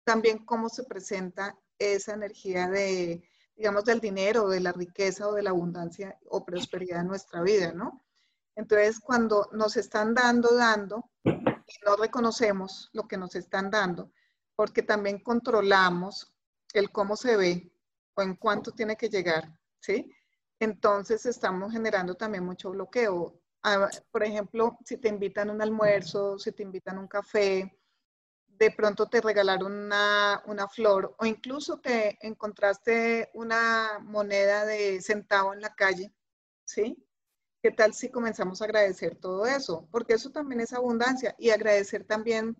también 0.03 0.39
cómo 0.45 0.69
se 0.69 0.83
presenta 0.83 1.57
esa 1.79 2.13
energía 2.13 2.67
de, 2.67 3.23
digamos, 3.61 3.85
del 3.85 3.99
dinero, 3.99 4.49
de 4.49 4.59
la 4.59 4.71
riqueza 4.71 5.27
o 5.27 5.33
de 5.33 5.43
la 5.43 5.51
abundancia 5.51 6.17
o 6.31 6.43
prosperidad 6.43 7.01
en 7.01 7.07
nuestra 7.09 7.43
vida, 7.43 7.71
¿no? 7.71 8.01
Entonces, 8.55 8.99
cuando 8.99 9.49
nos 9.51 9.77
están 9.77 10.15
dando, 10.15 10.55
dando, 10.55 11.11
y 11.23 11.85
no 11.85 11.95
reconocemos 11.95 12.89
lo 12.91 13.07
que 13.07 13.17
nos 13.17 13.35
están 13.35 13.69
dando, 13.69 14.11
porque 14.55 14.81
también 14.81 15.19
controlamos 15.19 16.33
el 16.73 16.89
cómo 16.89 17.15
se 17.15 17.37
ve 17.37 17.71
o 18.15 18.23
en 18.23 18.35
cuánto 18.35 18.71
tiene 18.71 18.95
que 18.95 19.09
llegar, 19.09 19.55
¿sí? 19.79 20.11
Entonces 20.59 21.27
estamos 21.27 21.71
generando 21.71 22.15
también 22.15 22.43
mucho 22.43 22.71
bloqueo. 22.71 23.39
Ah, 23.61 23.89
por 24.09 24.23
ejemplo, 24.23 24.79
si 24.83 24.97
te 24.97 25.07
invitan 25.07 25.51
a 25.51 25.53
un 25.53 25.61
almuerzo, 25.61 26.39
si 26.39 26.51
te 26.51 26.63
invitan 26.63 26.97
a 26.97 27.01
un 27.01 27.07
café, 27.07 27.79
de 28.57 28.71
pronto 28.71 29.07
te 29.07 29.21
regalaron 29.21 29.73
una, 29.73 30.43
una, 30.45 30.67
flor 30.67 31.15
o 31.17 31.25
incluso 31.25 31.79
te 31.79 32.17
encontraste 32.25 33.29
una 33.33 33.99
moneda 34.01 34.65
de 34.65 35.01
centavo 35.01 35.53
en 35.53 35.61
la 35.61 35.73
calle, 35.73 36.13
¿sí? 36.63 36.95
¿Qué 37.63 37.71
tal 37.71 37.93
si 37.93 38.09
comenzamos 38.09 38.61
a 38.61 38.65
agradecer 38.65 39.15
todo 39.15 39.45
eso? 39.45 39.87
Porque 39.91 40.13
eso 40.13 40.31
también 40.31 40.61
es 40.61 40.73
abundancia 40.73 41.35
y 41.37 41.51
agradecer 41.51 42.05
también 42.05 42.55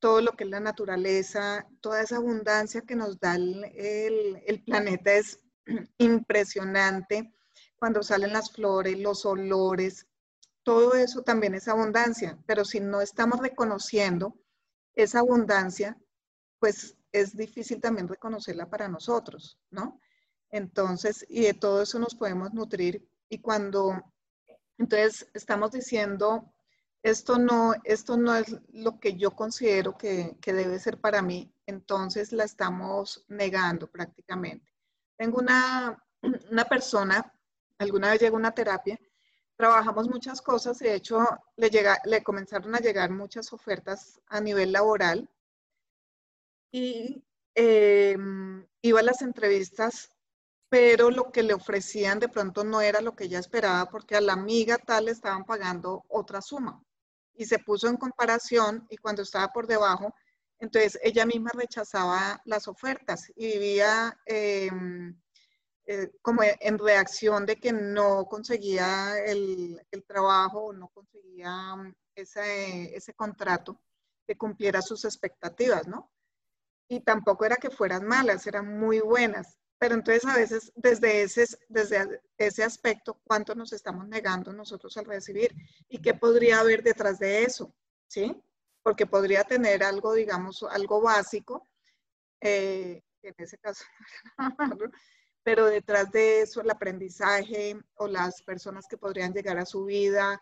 todo 0.00 0.20
lo 0.20 0.32
que 0.32 0.44
es 0.44 0.50
la 0.50 0.60
naturaleza, 0.60 1.66
toda 1.80 2.02
esa 2.02 2.16
abundancia 2.16 2.82
que 2.82 2.94
nos 2.94 3.18
da 3.18 3.34
el, 3.36 3.64
el, 4.46 4.62
planeta 4.64 5.12
es 5.12 5.40
impresionante. 5.98 7.32
Cuando 7.78 8.02
salen 8.02 8.32
las 8.32 8.52
flores, 8.52 8.98
los 8.98 9.24
olores, 9.24 10.06
todo 10.62 10.94
eso 10.94 11.22
también 11.22 11.54
es 11.54 11.68
abundancia, 11.68 12.38
pero 12.46 12.64
si 12.64 12.80
no 12.80 13.00
estamos 13.00 13.40
reconociendo 13.40 14.36
esa 14.98 15.20
abundancia, 15.20 15.96
pues 16.58 16.96
es 17.12 17.36
difícil 17.36 17.80
también 17.80 18.08
reconocerla 18.08 18.68
para 18.68 18.88
nosotros, 18.88 19.58
¿no? 19.70 20.00
Entonces, 20.50 21.24
y 21.28 21.42
de 21.42 21.54
todo 21.54 21.82
eso 21.82 21.98
nos 21.98 22.14
podemos 22.16 22.52
nutrir. 22.52 23.08
Y 23.28 23.38
cuando, 23.38 24.12
entonces, 24.76 25.30
estamos 25.34 25.70
diciendo, 25.70 26.52
esto 27.02 27.38
no, 27.38 27.74
esto 27.84 28.16
no 28.16 28.34
es 28.34 28.56
lo 28.72 28.98
que 28.98 29.14
yo 29.14 29.36
considero 29.36 29.96
que, 29.96 30.36
debe 30.44 30.80
ser 30.80 31.00
para 31.00 31.22
mí, 31.22 31.54
entonces 31.66 32.32
la 32.32 32.44
estamos 32.44 33.24
negando 33.28 33.86
prácticamente. 33.86 34.74
Tengo 35.16 35.38
una, 35.38 36.02
una 36.50 36.64
persona, 36.64 37.32
alguna 37.78 38.10
vez 38.10 38.20
llegó 38.20 38.36
a 38.36 38.40
una 38.40 38.54
terapia, 38.54 38.98
trabajamos 39.58 40.08
muchas 40.08 40.40
cosas, 40.40 40.78
de 40.78 40.94
hecho 40.94 41.18
le, 41.56 41.68
llega, 41.68 42.00
le 42.04 42.22
comenzaron 42.22 42.76
a 42.76 42.78
llegar 42.78 43.10
muchas 43.10 43.52
ofertas 43.52 44.20
a 44.28 44.40
nivel 44.40 44.70
laboral. 44.70 45.28
Y 46.70 47.24
em, 47.56 48.64
iba 48.82 49.00
a 49.00 49.02
las 49.02 49.20
entrevistas, 49.20 50.10
pero 50.68 51.10
lo 51.10 51.32
que 51.32 51.42
le 51.42 51.54
ofrecían 51.54 52.20
de 52.20 52.28
pronto 52.28 52.62
no 52.62 52.80
era 52.80 53.00
lo 53.00 53.16
que 53.16 53.24
ella 53.24 53.40
esperaba 53.40 53.90
porque 53.90 54.14
a 54.14 54.20
la 54.20 54.34
amiga 54.34 54.78
tal 54.78 55.06
le 55.06 55.10
estaban 55.10 55.44
pagando 55.44 56.04
otra 56.08 56.40
suma. 56.40 56.80
Y 57.34 57.46
se 57.46 57.58
puso 57.58 57.88
en 57.88 57.96
comparación 57.96 58.86
y 58.90 58.96
cuando 58.98 59.22
estaba 59.22 59.48
por 59.48 59.66
debajo, 59.66 60.14
entonces 60.60 61.00
ella 61.02 61.26
misma 61.26 61.50
rechazaba 61.52 62.40
las 62.44 62.68
ofertas 62.68 63.32
y 63.34 63.46
vivía 63.46 64.16
em, 64.24 65.20
eh, 65.90 66.10
como 66.20 66.42
en 66.42 66.78
reacción 66.78 67.46
de 67.46 67.56
que 67.56 67.72
no 67.72 68.26
conseguía 68.26 69.18
el, 69.24 69.80
el 69.90 70.04
trabajo 70.04 70.66
o 70.66 70.72
no 70.74 70.88
conseguía 70.88 71.76
mm, 71.76 71.94
ese, 72.14 72.94
ese 72.94 73.14
contrato 73.14 73.80
que 74.26 74.36
cumpliera 74.36 74.82
sus 74.82 75.06
expectativas, 75.06 75.88
¿no? 75.88 76.12
Y 76.90 77.00
tampoco 77.00 77.46
era 77.46 77.56
que 77.56 77.70
fueran 77.70 78.06
malas, 78.06 78.46
eran 78.46 78.78
muy 78.78 79.00
buenas. 79.00 79.56
Pero 79.78 79.94
entonces 79.94 80.26
a 80.26 80.36
veces 80.36 80.70
desde 80.76 81.22
ese, 81.22 81.46
desde 81.70 82.20
ese 82.36 82.64
aspecto, 82.64 83.18
¿cuánto 83.24 83.54
nos 83.54 83.72
estamos 83.72 84.06
negando 84.08 84.52
nosotros 84.52 84.94
al 84.98 85.06
recibir? 85.06 85.54
¿Y 85.88 86.02
qué 86.02 86.12
podría 86.12 86.60
haber 86.60 86.82
detrás 86.82 87.18
de 87.18 87.44
eso? 87.44 87.74
¿Sí? 88.08 88.38
Porque 88.82 89.06
podría 89.06 89.42
tener 89.42 89.82
algo, 89.82 90.12
digamos, 90.12 90.62
algo 90.64 91.00
básico, 91.00 91.66
eh, 92.42 93.02
en 93.22 93.34
ese 93.38 93.56
caso, 93.56 93.84
pero 95.48 95.64
detrás 95.64 96.12
de 96.12 96.42
eso 96.42 96.60
el 96.60 96.68
aprendizaje 96.68 97.74
o 97.94 98.06
las 98.06 98.42
personas 98.42 98.86
que 98.86 98.98
podrían 98.98 99.32
llegar 99.32 99.56
a 99.56 99.64
su 99.64 99.86
vida 99.86 100.38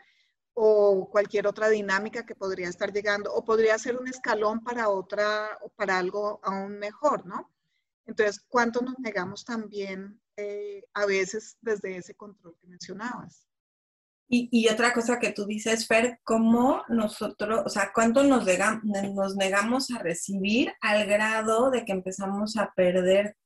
o 0.52 1.08
cualquier 1.12 1.46
otra 1.46 1.68
dinámica 1.68 2.26
que 2.26 2.34
podría 2.34 2.68
estar 2.68 2.92
llegando 2.92 3.32
o 3.32 3.44
podría 3.44 3.78
ser 3.78 3.96
un 3.96 4.08
escalón 4.08 4.64
para 4.64 4.88
otra 4.88 5.58
o 5.62 5.68
para 5.68 5.96
algo 5.96 6.40
aún 6.42 6.80
mejor, 6.80 7.24
¿no? 7.24 7.52
Entonces, 8.04 8.44
¿cuánto 8.48 8.80
nos 8.80 8.98
negamos 8.98 9.44
también 9.44 10.20
eh, 10.36 10.82
a 10.92 11.06
veces 11.06 11.56
desde 11.60 11.98
ese 11.98 12.16
control 12.16 12.56
que 12.60 12.66
mencionabas? 12.66 13.46
Y, 14.28 14.68
otra 14.68 14.92
cosa 14.92 15.20
que 15.20 15.30
tú 15.30 15.46
dices, 15.46 15.86
Fer, 15.86 16.18
¿cómo 16.24 16.82
nosotros, 16.88 17.62
o 17.64 17.68
sea, 17.68 17.92
cuánto 17.94 18.24
nos, 18.24 18.44
nos 19.14 19.36
negamos 19.36 19.92
a 19.92 20.00
recibir 20.00 20.72
al 20.80 21.06
grado 21.06 21.70
de 21.70 21.84
que 21.84 21.92
empezamos 21.92 22.56
a 22.56 22.72
perder 22.74 23.36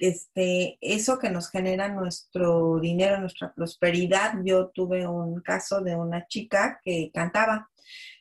este, 0.00 0.78
eso 0.80 1.18
que 1.18 1.30
nos 1.30 1.50
genera 1.50 1.88
nuestro 1.88 2.78
dinero, 2.80 3.20
nuestra 3.20 3.52
prosperidad? 3.54 4.34
Yo 4.44 4.68
tuve 4.68 5.06
un 5.06 5.40
caso 5.40 5.80
de 5.80 5.94
una 5.94 6.26
chica 6.26 6.80
que 6.82 7.10
cantaba, 7.14 7.70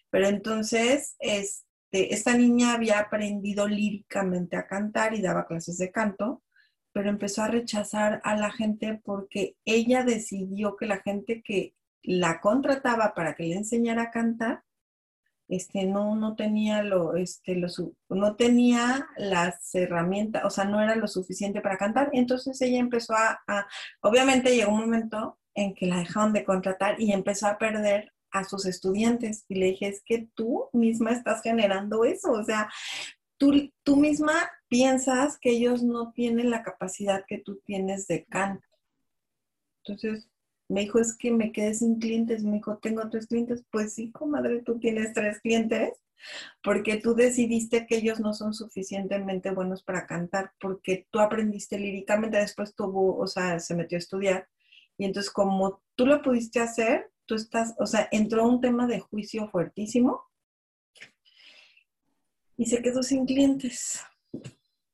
pero 0.09 0.27
entonces, 0.27 1.15
es, 1.19 1.65
este, 1.91 2.13
esta 2.13 2.35
niña 2.37 2.73
había 2.73 2.99
aprendido 2.99 3.67
líricamente 3.67 4.55
a 4.55 4.67
cantar 4.67 5.13
y 5.13 5.21
daba 5.21 5.47
clases 5.47 5.77
de 5.77 5.91
canto, 5.91 6.43
pero 6.91 7.09
empezó 7.09 7.43
a 7.43 7.47
rechazar 7.47 8.21
a 8.23 8.35
la 8.35 8.51
gente 8.51 8.99
porque 9.03 9.55
ella 9.65 10.03
decidió 10.03 10.75
que 10.75 10.85
la 10.85 10.97
gente 10.97 11.41
que 11.43 11.75
la 12.03 12.39
contrataba 12.41 13.13
para 13.13 13.35
que 13.35 13.43
le 13.43 13.55
enseñara 13.55 14.03
a 14.03 14.11
cantar, 14.11 14.63
este, 15.49 15.85
no, 15.85 16.15
no 16.15 16.35
tenía 16.35 16.83
lo, 16.83 17.15
este, 17.15 17.55
lo, 17.55 17.67
no 18.09 18.35
tenía 18.35 19.07
las 19.17 19.73
herramientas, 19.73 20.45
o 20.45 20.49
sea, 20.49 20.63
no 20.63 20.79
era 20.81 20.95
lo 20.95 21.07
suficiente 21.07 21.59
para 21.59 21.77
cantar. 21.77 22.09
Entonces 22.13 22.61
ella 22.61 22.79
empezó 22.79 23.13
a, 23.15 23.41
a, 23.47 23.67
obviamente 24.01 24.55
llegó 24.55 24.71
un 24.71 24.81
momento 24.81 25.39
en 25.55 25.73
que 25.73 25.87
la 25.87 25.97
dejaron 25.97 26.33
de 26.33 26.45
contratar 26.45 27.01
y 27.01 27.11
empezó 27.11 27.47
a 27.47 27.57
perder 27.57 28.13
a 28.31 28.43
sus 28.43 28.67
estudiantes 28.67 29.45
y 29.47 29.55
le 29.55 29.65
dije, 29.67 29.87
es 29.87 30.03
que 30.05 30.29
tú 30.35 30.69
misma 30.71 31.11
estás 31.11 31.41
generando 31.41 32.05
eso, 32.05 32.31
o 32.31 32.43
sea, 32.43 32.69
tú, 33.37 33.71
tú 33.83 33.95
misma 33.95 34.33
piensas 34.67 35.39
que 35.39 35.49
ellos 35.49 35.81
no 35.81 36.11
tienen 36.13 36.51
la 36.51 36.61
capacidad 36.61 37.25
que 37.27 37.39
tú 37.39 37.59
tienes 37.65 38.05
de 38.05 38.25
canto. 38.25 38.67
Entonces, 39.83 40.29
me 40.69 40.81
dijo, 40.81 40.99
es 40.99 41.17
que 41.17 41.31
me 41.31 41.51
quedé 41.51 41.73
sin 41.73 41.99
clientes. 41.99 42.43
Me 42.43 42.57
dijo, 42.57 42.77
tengo 42.77 43.09
tres 43.09 43.27
clientes. 43.27 43.65
Pues 43.71 43.93
sí, 43.93 44.11
comadre, 44.11 44.61
tú 44.61 44.79
tienes 44.79 45.13
tres 45.13 45.39
clientes 45.41 45.93
porque 46.63 46.97
tú 46.97 47.15
decidiste 47.15 47.85
que 47.87 47.97
ellos 47.97 48.19
no 48.19 48.33
son 48.33 48.53
suficientemente 48.53 49.51
buenos 49.51 49.83
para 49.83 50.05
cantar, 50.05 50.51
porque 50.59 51.07
tú 51.11 51.19
aprendiste 51.19 51.79
líricamente, 51.79 52.37
después 52.37 52.75
tuvo, 52.75 53.17
o 53.17 53.27
sea, 53.27 53.59
se 53.59 53.75
metió 53.75 53.97
a 53.97 53.99
estudiar. 53.99 54.49
Y 54.97 55.05
entonces, 55.05 55.31
como 55.31 55.81
tú 55.95 56.05
lo 56.05 56.21
pudiste 56.21 56.59
hacer, 56.59 57.11
tú 57.25 57.35
estás, 57.35 57.73
o 57.79 57.85
sea, 57.85 58.07
entró 58.11 58.47
un 58.47 58.59
tema 58.59 58.85
de 58.87 58.99
juicio 58.99 59.47
fuertísimo 59.49 60.23
y 62.57 62.65
se 62.65 62.81
quedó 62.81 63.01
sin 63.01 63.25
clientes. 63.25 64.01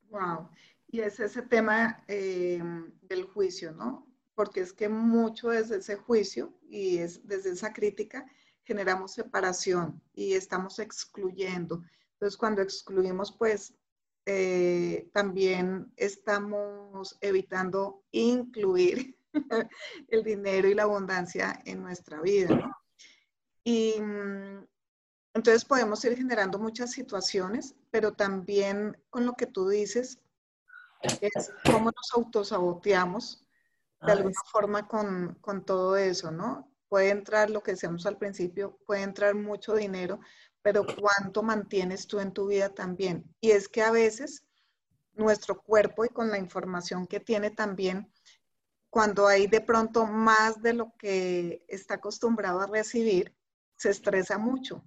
Wow. 0.09 0.49
Y 0.88 1.01
es 1.01 1.19
ese 1.19 1.41
tema 1.41 2.03
eh, 2.07 2.61
del 3.01 3.23
juicio, 3.23 3.71
¿no? 3.71 4.07
Porque 4.36 4.62
es 4.62 4.74
que 4.74 4.89
mucho 4.89 5.50
desde 5.50 5.78
ese 5.78 5.95
juicio 5.95 6.54
y 6.69 6.98
es 6.98 7.26
desde 7.28 7.52
esa 7.52 7.74
crítica 7.74 8.26
generamos 8.65 9.13
separación 9.13 10.02
y 10.13 10.34
estamos 10.34 10.80
excluyendo. 10.80 11.84
Entonces, 12.13 12.38
cuando 12.38 12.62
excluimos, 12.62 13.32
pues 13.32 13.74
eh, 14.26 15.10
también 15.13 15.91
estamos 15.95 17.17
evitando 17.21 18.04
incluir 18.12 19.15
el 20.10 20.24
dinero 20.24 20.67
y 20.67 20.74
la 20.74 20.84
abundancia 20.84 21.62
en 21.65 21.82
nuestra 21.82 22.21
vida, 22.21 22.56
¿no? 22.56 22.76
Y 23.63 24.00
mm, 24.00 24.65
entonces 25.36 25.65
podemos 25.65 26.04
ir 26.06 26.15
generando 26.17 26.58
muchas 26.58 26.91
situaciones, 26.91 27.76
pero 27.91 28.13
también 28.13 28.98
con 29.10 29.26
lo 29.26 29.34
que 29.34 29.45
tú 29.45 29.67
dices, 29.67 30.19
es 31.21 31.52
cómo 31.65 31.91
nos 31.91 32.13
autosaboteamos 32.15 33.44
de 34.01 34.12
alguna 34.12 34.39
forma 34.51 34.88
con, 34.88 35.36
con 35.41 35.65
todo 35.65 35.97
eso, 35.97 36.31
¿no? 36.31 36.71
Puede 36.88 37.10
entrar 37.10 37.49
lo 37.49 37.63
que 37.63 37.71
decíamos 37.71 38.05
al 38.05 38.17
principio, 38.17 38.77
puede 38.86 39.01
entrar 39.01 39.36
mucho 39.36 39.73
dinero, 39.73 40.19
pero 40.62 40.84
¿cuánto 40.86 41.43
mantienes 41.43 42.08
tú 42.08 42.19
en 42.19 42.31
tu 42.31 42.47
vida 42.47 42.69
también? 42.69 43.23
Y 43.41 43.51
es 43.51 43.67
que 43.67 43.81
a 43.81 43.91
veces 43.91 44.43
nuestro 45.13 45.62
cuerpo 45.62 46.05
y 46.05 46.10
con 46.10 46.29
la 46.29 46.38
información 46.38 47.08
que 47.08 47.19
tiene 47.19 47.51
también, 47.51 48.12
cuando 48.89 49.27
hay 49.27 49.47
de 49.47 49.62
pronto 49.62 50.05
más 50.05 50.62
de 50.62 50.73
lo 50.73 50.93
que 50.97 51.65
está 51.67 51.95
acostumbrado 51.95 52.62
a 52.62 52.67
recibir, 52.67 53.36
se 53.75 53.89
estresa 53.89 54.38
mucho. 54.38 54.84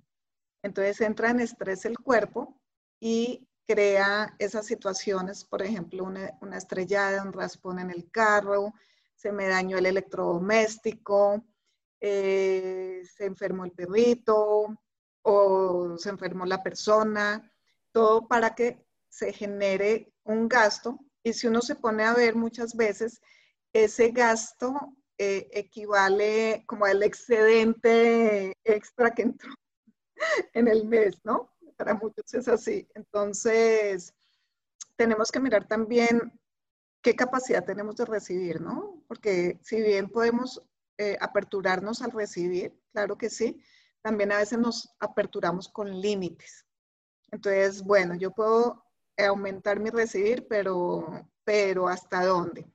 Entonces 0.63 1.01
entra 1.01 1.31
en 1.31 1.41
estrés 1.41 1.85
el 1.85 1.99
cuerpo 1.99 2.61
y 3.01 3.47
crea 3.67 4.35
esas 4.39 4.67
situaciones, 4.67 5.45
por 5.45 5.63
ejemplo, 5.63 6.05
una, 6.05 6.57
estrellada, 6.57 7.23
un 7.23 7.33
raspón 7.33 7.79
en 7.79 7.91
el 7.91 8.11
carro, 8.11 8.73
se 9.19 9.33
me 9.33 9.49
dañó 9.49 9.77
el 9.79 9.87
electrodoméstico, 9.87 11.45
eh, 12.01 13.03
se 13.05 13.25
enfermó 13.25 13.65
el 13.65 13.73
perrito 13.73 14.79
o 15.23 15.99
se 15.99 16.11
enfermó 16.11 16.47
la 16.47 16.63
persona, 16.63 17.53
todo 17.91 18.29
para 18.29 18.55
que 18.55 18.87
se 19.09 19.33
genere 19.33 20.13
un 20.23 20.49
gasto. 20.49 21.01
Y 21.25 21.33
si 21.33 21.49
uno 21.49 21.61
se 21.61 21.75
pone 21.75 22.05
a 22.05 22.15
ver 22.15 22.37
muchas 22.37 22.77
veces, 22.77 23.21
ese 23.73 24.13
gasto 24.13 24.95
eh, 25.19 25.49
equivale 25.53 26.63
como 26.67 26.85
al 26.85 27.03
excedente 27.03 28.53
extra 28.63 29.11
que 29.11 29.23
entró 29.23 29.53
en 30.55 30.69
el 30.69 30.87
mes, 30.87 31.19
¿no? 31.25 31.51
para 31.77 31.95
muchos 31.95 32.33
es 32.35 32.47
así. 32.47 32.89
Entonces, 32.95 34.15
tenemos 34.97 35.33
que 35.33 35.41
mirar 35.41 35.67
también 35.67 36.33
qué 37.03 37.15
capacidad 37.15 37.65
tenemos 37.65 37.97
de 37.97 38.05
recibir, 38.05 38.61
¿no? 38.61 39.03
Porque 39.07 39.59
si 39.63 39.81
bien 39.81 40.11
podemos 40.11 40.63
eh, 40.99 41.17
aperturarnos 41.21 42.03
al 42.03 42.11
recibir, 42.11 42.79
claro 42.93 43.17
que 43.17 43.31
sí, 43.31 43.63
también 44.03 44.33
a 44.33 44.39
veces 44.39 44.59
nos 44.59 44.95
aperturamos 45.01 45.69
con 45.69 46.01
límites. 46.01 46.67
Entonces, 47.31 47.83
bueno, 47.83 48.15
yo 48.15 48.31
puedo 48.31 48.85
aumentar 49.17 49.81
mi 49.81 49.91
recibir, 49.91 50.47
pero, 50.49 51.07
pero 51.45 51.89
¿hasta 51.89 52.25
dónde? 52.25 52.67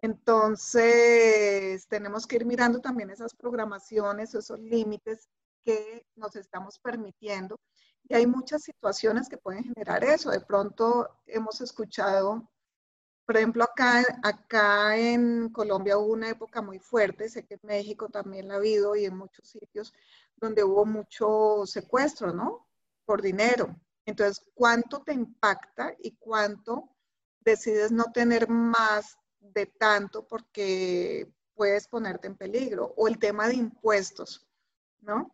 Entonces, 0.00 1.86
tenemos 1.86 2.26
que 2.26 2.36
ir 2.36 2.44
mirando 2.44 2.80
también 2.80 3.10
esas 3.10 3.34
programaciones, 3.34 4.34
esos 4.34 4.58
límites 4.58 5.28
que 5.64 6.04
nos 6.16 6.34
estamos 6.34 6.78
permitiendo. 6.80 7.60
Y 8.08 8.14
hay 8.14 8.26
muchas 8.26 8.62
situaciones 8.62 9.28
que 9.28 9.38
pueden 9.38 9.62
generar 9.62 10.02
eso. 10.02 10.30
De 10.30 10.40
pronto 10.40 11.08
hemos 11.26 11.60
escuchado, 11.60 12.50
por 13.24 13.36
ejemplo, 13.36 13.64
acá, 13.64 14.04
acá 14.22 14.96
en 14.96 15.48
Colombia 15.50 15.96
hubo 15.98 16.12
una 16.12 16.30
época 16.30 16.60
muy 16.60 16.78
fuerte, 16.78 17.28
sé 17.28 17.44
que 17.44 17.54
en 17.54 17.60
México 17.62 18.08
también 18.08 18.48
la 18.48 18.54
ha 18.54 18.56
habido 18.56 18.96
y 18.96 19.04
en 19.04 19.16
muchos 19.16 19.48
sitios 19.48 19.94
donde 20.36 20.64
hubo 20.64 20.84
mucho 20.84 21.64
secuestro, 21.66 22.32
¿no? 22.32 22.68
Por 23.04 23.22
dinero. 23.22 23.76
Entonces, 24.04 24.44
¿cuánto 24.54 25.02
te 25.02 25.12
impacta 25.12 25.94
y 26.00 26.16
cuánto 26.16 26.90
decides 27.40 27.92
no 27.92 28.06
tener 28.12 28.48
más 28.48 29.16
de 29.38 29.66
tanto 29.66 30.26
porque 30.26 31.32
puedes 31.54 31.86
ponerte 31.86 32.26
en 32.26 32.36
peligro? 32.36 32.92
O 32.96 33.06
el 33.06 33.18
tema 33.18 33.46
de 33.46 33.54
impuestos, 33.54 34.44
¿no? 35.00 35.32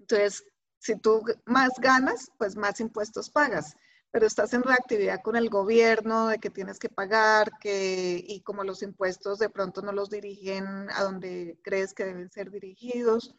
Entonces, 0.00 0.44
si 0.78 0.96
tú 0.96 1.24
más 1.46 1.70
ganas, 1.78 2.30
pues 2.36 2.56
más 2.56 2.80
impuestos 2.80 3.30
pagas, 3.30 3.76
pero 4.14 4.28
estás 4.28 4.54
en 4.54 4.62
reactividad 4.62 5.22
con 5.22 5.34
el 5.34 5.50
gobierno 5.50 6.28
de 6.28 6.38
que 6.38 6.48
tienes 6.48 6.78
que 6.78 6.88
pagar, 6.88 7.50
que, 7.58 8.24
y 8.24 8.42
como 8.42 8.62
los 8.62 8.80
impuestos 8.84 9.40
de 9.40 9.50
pronto 9.50 9.82
no 9.82 9.90
los 9.90 10.08
dirigen 10.08 10.88
a 10.92 11.02
donde 11.02 11.58
crees 11.64 11.94
que 11.94 12.04
deben 12.04 12.30
ser 12.30 12.52
dirigidos, 12.52 13.34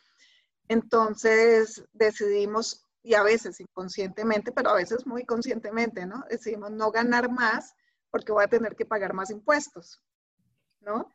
entonces 0.68 1.86
decidimos, 1.94 2.86
y 3.04 3.14
a 3.14 3.24
veces 3.24 3.62
inconscientemente, 3.62 4.52
pero 4.52 4.72
a 4.72 4.74
veces 4.74 5.08
muy 5.08 5.24
conscientemente, 5.24 6.06
¿no? 6.06 6.26
Decidimos 6.30 6.72
no 6.72 6.92
ganar 6.92 7.32
más 7.32 7.74
porque 8.12 8.34
voy 8.34 8.44
a 8.44 8.50
tener 8.50 8.76
que 8.76 8.86
pagar 8.86 9.14
más 9.14 9.30
impuestos, 9.30 10.02
¿no? 10.82 11.10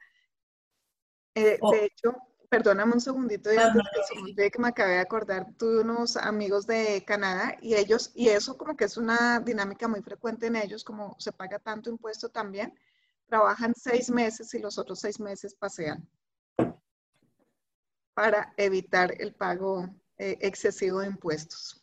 Eh, 1.34 1.58
oh. 1.60 1.70
De 1.70 1.84
hecho, 1.84 2.16
perdóname 2.50 2.94
un 2.94 3.00
segundito, 3.00 3.48
que, 3.48 4.50
que 4.50 4.58
me 4.58 4.68
acabé 4.68 4.94
de 4.94 4.98
acordar, 4.98 5.46
tuve 5.56 5.80
unos 5.80 6.16
amigos 6.16 6.66
de 6.66 7.04
Canadá 7.06 7.56
y 7.62 7.76
ellos, 7.76 8.10
y 8.14 8.28
eso 8.28 8.58
como 8.58 8.76
que 8.76 8.84
es 8.84 8.96
una 8.96 9.38
dinámica 9.38 9.86
muy 9.86 10.02
frecuente 10.02 10.48
en 10.48 10.56
ellos, 10.56 10.82
como 10.82 11.14
se 11.18 11.32
paga 11.32 11.60
tanto 11.60 11.88
impuesto 11.90 12.28
también, 12.28 12.74
trabajan 13.26 13.72
seis 13.76 14.10
meses 14.10 14.52
y 14.52 14.58
los 14.58 14.76
otros 14.78 14.98
seis 14.98 15.20
meses 15.20 15.54
pasean 15.54 16.06
para 18.14 18.52
evitar 18.56 19.14
el 19.18 19.32
pago 19.32 19.88
eh, 20.18 20.36
excesivo 20.40 20.98
de 20.98 21.06
impuestos. 21.06 21.82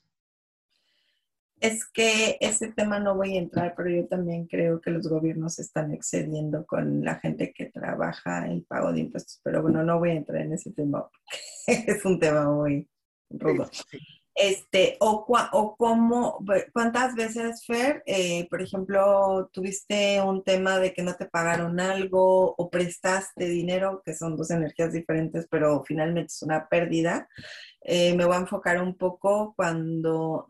Es 1.59 1.85
que 1.85 2.37
ese 2.39 2.71
tema 2.71 2.99
no 2.99 3.15
voy 3.15 3.35
a 3.35 3.39
entrar, 3.39 3.73
pero 3.75 3.89
yo 3.89 4.07
también 4.07 4.45
creo 4.45 4.79
que 4.79 4.91
los 4.91 5.07
gobiernos 5.07 5.57
están 5.57 5.91
excediendo 5.91 6.65
con 6.67 7.03
la 7.03 7.15
gente 7.15 7.51
que 7.51 7.65
trabaja 7.65 8.47
el 8.47 8.63
pago 8.63 8.93
de 8.93 9.01
impuestos, 9.01 9.41
pero 9.43 9.63
bueno, 9.63 9.83
no 9.83 9.97
voy 9.97 10.11
a 10.11 10.15
entrar 10.15 10.41
en 10.41 10.53
ese 10.53 10.71
tema 10.71 11.09
es 11.67 12.05
un 12.05 12.19
tema 12.19 12.49
muy 12.51 12.87
rudo. 13.29 13.69
Este, 14.39 14.97
o, 14.99 15.25
o 15.51 15.75
cómo, 15.77 16.45
cuántas 16.71 17.15
veces, 17.15 17.65
Fer, 17.65 18.03
eh, 18.05 18.47
por 18.51 18.61
ejemplo, 18.61 19.49
tuviste 19.51 20.21
un 20.21 20.43
tema 20.43 20.77
de 20.77 20.93
que 20.93 21.01
no 21.01 21.15
te 21.15 21.25
pagaron 21.25 21.79
algo 21.79 22.53
o 22.55 22.69
prestaste 22.69 23.45
dinero, 23.45 24.03
que 24.05 24.13
son 24.13 24.37
dos 24.37 24.51
energías 24.51 24.93
diferentes, 24.93 25.47
pero 25.49 25.83
finalmente 25.83 26.27
es 26.27 26.43
una 26.43 26.69
pérdida. 26.69 27.27
Eh, 27.81 28.15
me 28.15 28.25
voy 28.25 28.35
a 28.35 28.41
enfocar 28.41 28.79
un 28.79 28.95
poco 28.95 29.55
cuando 29.55 30.45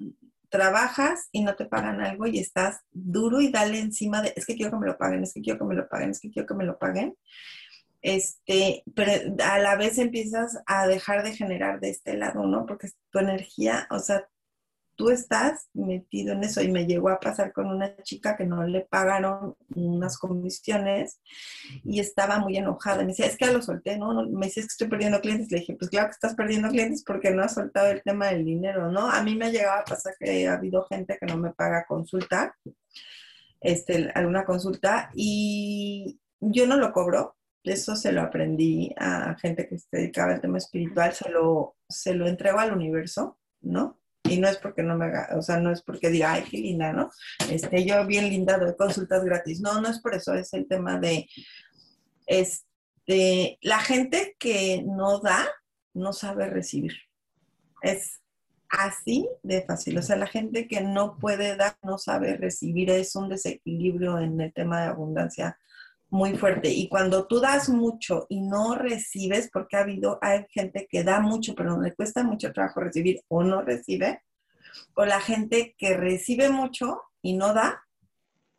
trabajas 0.50 1.30
y 1.32 1.44
no 1.44 1.56
te 1.56 1.66
pagan 1.66 2.02
algo 2.02 2.28
y 2.28 2.40
estás 2.40 2.80
duro 2.92 3.42
y 3.42 3.52
dale 3.52 3.80
encima 3.80 4.22
de, 4.22 4.34
es 4.36 4.46
que 4.46 4.56
quiero 4.56 4.72
que 4.72 4.78
me 4.78 4.88
lo 4.88 4.98
paguen, 4.98 5.24
es 5.24 5.34
que 5.34 5.42
quiero 5.42 5.60
que 5.60 5.66
me 5.66 5.76
lo 5.76 5.88
paguen, 5.88 6.12
es 6.12 6.20
que 6.20 6.32
quiero 6.32 6.48
que 6.48 6.56
me 6.56 6.66
lo 6.66 6.78
paguen 6.78 7.16
este, 8.02 8.84
pero 8.96 9.36
a 9.44 9.60
la 9.60 9.76
vez 9.76 9.98
empiezas 9.98 10.58
a 10.66 10.88
dejar 10.88 11.24
de 11.24 11.36
generar 11.36 11.80
de 11.80 11.90
este 11.90 12.16
lado, 12.16 12.46
¿no? 12.46 12.66
Porque 12.66 12.90
tu 13.12 13.20
energía, 13.20 13.88
o 13.90 14.00
sea, 14.00 14.28
tú 14.98 15.10
estás 15.10 15.70
metido 15.74 16.34
en 16.34 16.44
eso 16.44 16.62
y 16.62 16.70
me 16.70 16.86
llegó 16.86 17.10
a 17.10 17.20
pasar 17.20 17.54
con 17.54 17.68
una 17.68 17.96
chica 18.04 18.36
que 18.36 18.46
no 18.46 18.64
le 18.66 18.82
pagaron 18.82 19.56
unas 19.76 20.18
comisiones 20.18 21.22
y 21.84 22.00
estaba 22.00 22.40
muy 22.40 22.58
enojada. 22.58 23.04
Me 23.04 23.08
decía, 23.08 23.28
es 23.28 23.38
que 23.38 23.46
ya 23.46 23.54
lo 23.54 23.62
solté, 23.62 23.98
¿no? 23.98 24.28
Me 24.28 24.48
dice, 24.48 24.62
que 24.62 24.68
estoy 24.68 24.88
perdiendo 24.88 25.22
clientes. 25.22 25.52
Le 25.52 25.60
dije, 25.60 25.76
pues 25.78 25.90
claro 25.90 26.08
que 26.08 26.14
estás 26.14 26.36
perdiendo 26.36 26.70
clientes 26.70 27.04
porque 27.06 27.32
no 27.32 27.44
has 27.44 27.54
soltado 27.54 27.88
el 27.88 28.02
tema 28.04 28.28
del 28.28 28.44
dinero, 28.44 28.92
¿no? 28.92 29.10
A 29.10 29.24
mí 29.24 29.36
me 29.36 29.46
ha 29.46 29.52
llegado 29.52 29.80
a 29.80 29.86
pasar 29.86 30.16
que 30.20 30.48
ha 30.48 30.54
habido 30.54 30.86
gente 30.90 31.18
que 31.20 31.28
no 31.28 31.38
me 31.38 31.54
paga 31.54 31.86
consulta, 31.88 32.56
este, 33.62 34.12
alguna 34.14 34.44
consulta 34.44 35.12
y 35.16 36.20
yo 36.40 36.68
no 36.68 36.78
lo 36.78 36.92
cobro 36.92 37.38
eso 37.70 37.96
se 37.96 38.12
lo 38.12 38.22
aprendí 38.22 38.94
a 38.98 39.36
gente 39.36 39.68
que 39.68 39.78
se 39.78 39.88
dedicaba 39.92 40.34
al 40.34 40.42
tema 40.42 40.58
espiritual, 40.58 41.14
se 41.14 41.30
lo, 41.30 41.76
se 41.88 42.14
lo 42.14 42.28
entrego 42.28 42.60
al 42.60 42.74
universo, 42.74 43.38
¿no? 43.62 44.00
Y 44.30 44.40
no 44.40 44.48
es 44.48 44.58
porque 44.58 44.84
no 44.84 44.96
me 44.98 45.06
haga, 45.06 45.30
o 45.38 45.42
sea, 45.42 45.60
no 45.60 45.72
es 45.72 45.82
porque 45.82 46.10
diga, 46.10 46.34
ay, 46.34 46.44
qué 46.50 46.58
linda, 46.58 46.94
¿no? 46.94 47.10
Este, 47.50 47.86
yo 47.86 48.06
bien 48.06 48.30
linda 48.30 48.58
doy 48.58 48.76
consultas 48.76 49.24
gratis. 49.24 49.62
No, 49.62 49.82
no 49.82 49.90
es 49.90 50.00
por 50.00 50.16
eso, 50.16 50.34
es 50.34 50.54
el 50.54 50.68
tema 50.68 51.00
de, 51.00 51.28
este, 52.28 53.58
la 53.62 53.80
gente 53.80 54.36
que 54.38 54.84
no 54.86 55.20
da, 55.20 55.48
no 55.94 56.14
sabe 56.14 56.50
recibir. 56.50 56.94
Es 57.82 58.22
así 58.70 59.28
de 59.44 59.64
fácil. 59.64 59.98
O 59.98 60.02
sea, 60.02 60.16
la 60.16 60.28
gente 60.28 60.68
que 60.68 60.82
no 60.82 61.18
puede 61.18 61.56
dar, 61.56 61.78
no 61.84 61.98
sabe 61.98 62.36
recibir. 62.36 62.90
Es 62.90 63.16
un 63.16 63.30
desequilibrio 63.30 64.20
en 64.20 64.40
el 64.42 64.54
tema 64.54 64.82
de 64.82 64.88
abundancia 64.88 65.58
muy 66.10 66.38
fuerte. 66.38 66.70
Y 66.70 66.88
cuando 66.88 67.28
tú 67.28 67.40
das 67.40 67.70
mucho 67.70 68.26
y 68.30 68.42
no 68.42 68.76
recibes, 68.76 69.50
porque 69.52 69.76
ha 69.76 69.82
habido, 69.82 70.20
hay 70.22 70.46
gente 70.50 70.88
que 70.90 71.04
da 71.04 71.20
mucho, 71.20 71.54
pero 71.56 71.80
le 71.82 71.94
cuesta 71.94 72.24
mucho 72.24 72.54
trabajo 72.54 72.80
recibir 72.80 73.22
o 73.28 73.44
no 73.44 73.62
recibe, 73.62 74.22
o 74.96 75.06
la 75.06 75.20
gente 75.20 75.76
que 75.78 75.98
recibe 75.98 76.50
mucho 76.50 77.02
y 77.22 77.36
no 77.36 77.54
da, 77.54 77.84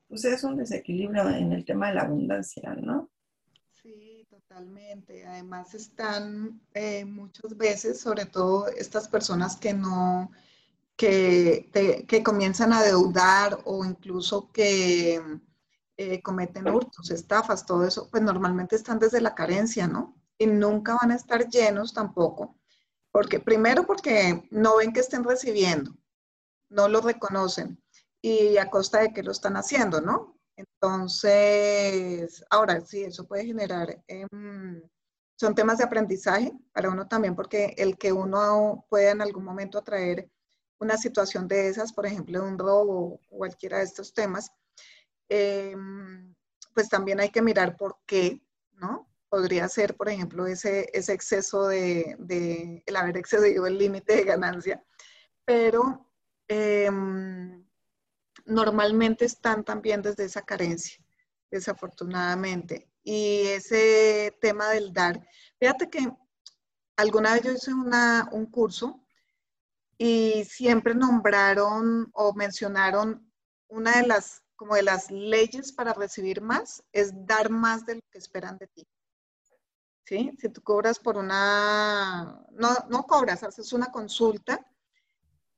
pues 0.09 0.25
es 0.25 0.45
un 0.45 0.57
desequilibrio 0.57 1.29
en 1.29 1.53
el 1.53 1.65
tema 1.65 1.89
de 1.89 1.95
la 1.95 2.03
abundancia, 2.03 2.75
¿no? 2.75 3.11
Sí, 3.83 4.27
totalmente. 4.29 5.27
Además 5.27 5.75
están 5.75 6.61
eh, 6.75 7.05
muchas 7.05 7.57
veces, 7.57 8.01
sobre 8.01 8.27
todo 8.27 8.69
estas 8.69 9.09
personas 9.09 9.57
que 9.57 9.75
no, 9.75 10.31
que, 10.97 11.71
que 12.09 12.23
comienzan 12.23 12.73
a 12.73 12.83
deudar 12.83 13.59
o 13.65 13.85
incluso 13.85 14.51
que 14.51 15.21
eh, 15.99 16.23
cometen 16.23 16.69
hurtos, 16.69 17.11
estafas, 17.11 17.67
todo 17.67 17.85
eso, 17.85 18.09
pues 18.09 18.23
normalmente 18.23 18.77
están 18.77 19.01
desde 19.01 19.21
la 19.21 19.35
carencia, 19.35 19.89
¿no? 19.89 20.15
Y 20.39 20.47
nunca 20.47 20.97
van 21.01 21.11
a 21.11 21.17
estar 21.17 21.49
llenos 21.49 21.93
tampoco, 21.93 22.57
porque 23.11 23.41
primero 23.41 23.85
porque 23.85 24.47
no 24.53 24.77
ven 24.77 24.93
que 24.93 25.01
estén 25.01 25.25
recibiendo, 25.25 25.93
no 26.71 26.89
lo 26.89 27.01
reconocen 27.01 27.83
y 28.23 28.59
a 28.59 28.71
costa 28.71 29.01
de 29.01 29.13
que 29.13 29.25
lo 29.25 29.33
están 29.33 29.57
haciendo, 29.57 30.01
¿no? 30.01 30.39
Entonces, 30.57 32.45
ahora 32.49 32.81
sí, 32.81 33.03
eso 33.03 33.27
puede 33.27 33.47
generar, 33.47 34.01
em, 34.07 34.81
son 35.37 35.55
temas 35.57 35.79
de 35.79 35.85
aprendizaje 35.85 36.53
para 36.73 36.91
uno 36.91 37.09
también, 37.09 37.35
porque 37.35 37.75
el 37.77 37.99
que 37.99 38.13
uno 38.13 38.87
pueda 38.89 39.11
en 39.11 39.21
algún 39.21 39.45
momento 39.45 39.79
atraer 39.79 40.31
una 40.81 40.97
situación 40.97 41.49
de 41.49 41.69
esas, 41.69 41.93
por 41.93 42.07
ejemplo, 42.07 42.45
un 42.45 42.57
robo 42.57 43.21
o 43.31 43.37
cualquiera 43.37 43.79
de 43.79 43.85
estos 43.85 44.15
temas, 44.15 44.53
Em, 45.29 46.35
pues 46.75 46.89
también 46.89 47.21
hay 47.21 47.31
que 47.31 47.43
mirar 47.43 47.77
por 47.77 47.99
qué, 48.07 48.43
¿no? 48.73 49.09
Podría 49.29 49.69
ser, 49.69 49.97
por 49.97 50.09
ejemplo, 50.09 50.47
ese, 50.47 50.91
ese 50.95 51.13
exceso 51.13 51.69
de, 51.69 52.83
el 52.87 52.97
haber 52.97 53.17
excedido 53.19 53.67
el 53.67 53.77
límite 53.79 54.17
de 54.17 54.25
ganancia, 54.25 54.83
pero 55.45 56.11
em, 56.49 57.67
normalmente 58.47 59.25
están 59.27 59.65
también 59.65 60.03
desde 60.03 60.25
esa 60.25 60.43
carencia, 60.43 61.05
desafortunadamente. 61.51 62.91
Y 63.03 63.47
ese 63.49 64.37
tema 64.41 64.71
del 64.71 64.93
dar, 64.93 65.27
fíjate 65.59 65.91
que 65.91 66.11
alguna 66.97 67.35
vez 67.35 67.43
yo 67.43 67.53
hice 67.53 67.75
una, 67.75 68.29
un 68.33 68.47
curso 68.47 69.05
y 69.99 70.45
siempre 70.45 70.95
nombraron 70.95 72.11
o 72.15 72.33
mencionaron 72.35 73.31
una 73.69 74.01
de 74.01 74.07
las 74.07 74.43
como 74.59 74.75
de 74.75 74.83
las 74.83 75.11
leyes 75.11 75.73
para 75.73 75.95
recibir 75.95 76.43
más, 76.43 76.83
es 76.93 77.13
dar 77.27 77.49
más 77.49 77.87
de 77.87 77.95
lo 77.95 78.01
que 78.11 78.19
esperan 78.19 78.59
de 78.59 78.67
ti. 78.67 78.87
¿Sí? 80.05 80.33
Si 80.39 80.49
tú 80.49 80.63
cobras 80.63 80.99
por 80.99 81.17
una, 81.17 82.45
no, 82.51 82.69
no 82.91 83.05
cobras, 83.05 83.45
haces 83.45 83.73
una 83.73 83.93
consulta 83.93 84.67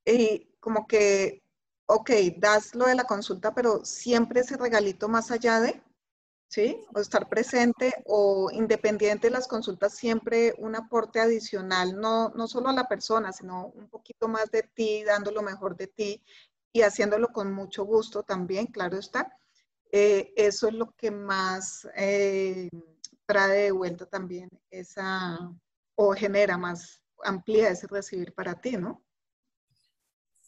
y 0.05 0.55
como 0.61 0.87
que 0.87 1.43
ok, 1.91 2.11
das 2.37 2.75
lo 2.75 2.87
de 2.87 2.95
la 2.95 3.05
consulta, 3.05 3.53
pero 3.55 3.85
siempre 3.85 4.41
ese 4.41 4.57
regalito 4.57 5.09
más 5.09 5.31
allá 5.31 5.61
de, 5.61 5.83
¿sí? 6.49 6.81
O 6.95 7.01
estar 7.01 7.29
presente 7.29 7.93
o 8.07 8.51
independiente 8.53 9.29
de 9.29 9.33
las 9.33 9.49
consultas, 9.49 9.95
siempre 9.95 10.55
un 10.59 10.77
aporte 10.77 11.21
adicional, 11.21 11.99
no, 11.99 12.31
no 12.31 12.47
solo 12.47 12.69
a 12.69 12.73
la 12.73 12.89
persona, 12.89 13.33
sino 13.33 13.67
un 13.69 13.89
poquito 13.89 14.29
más 14.29 14.51
de 14.51 14.63
ti, 14.63 15.03
dando 15.05 15.33
lo 15.33 15.43
mejor 15.43 15.77
de 15.77 15.89
ti 15.89 16.23
y 16.73 16.83
haciéndolo 16.83 17.29
con 17.29 17.53
mucho 17.53 17.85
gusto 17.85 18.23
también, 18.23 18.67
claro 18.67 18.99
está. 18.99 19.37
Eh, 19.93 20.33
eso 20.37 20.69
es 20.69 20.75
lo 20.75 20.93
que 20.93 21.11
más 21.11 21.89
eh, 21.97 22.69
trae 23.27 23.65
de 23.65 23.73
vuelta 23.73 24.07
también 24.07 24.49
esa, 24.71 25.39
o 25.97 26.13
genera 26.13 26.57
más, 26.57 27.03
amplía 27.25 27.71
ese 27.71 27.87
recibir 27.89 28.33
para 28.35 28.61
ti, 28.61 28.77
¿no? 28.77 29.03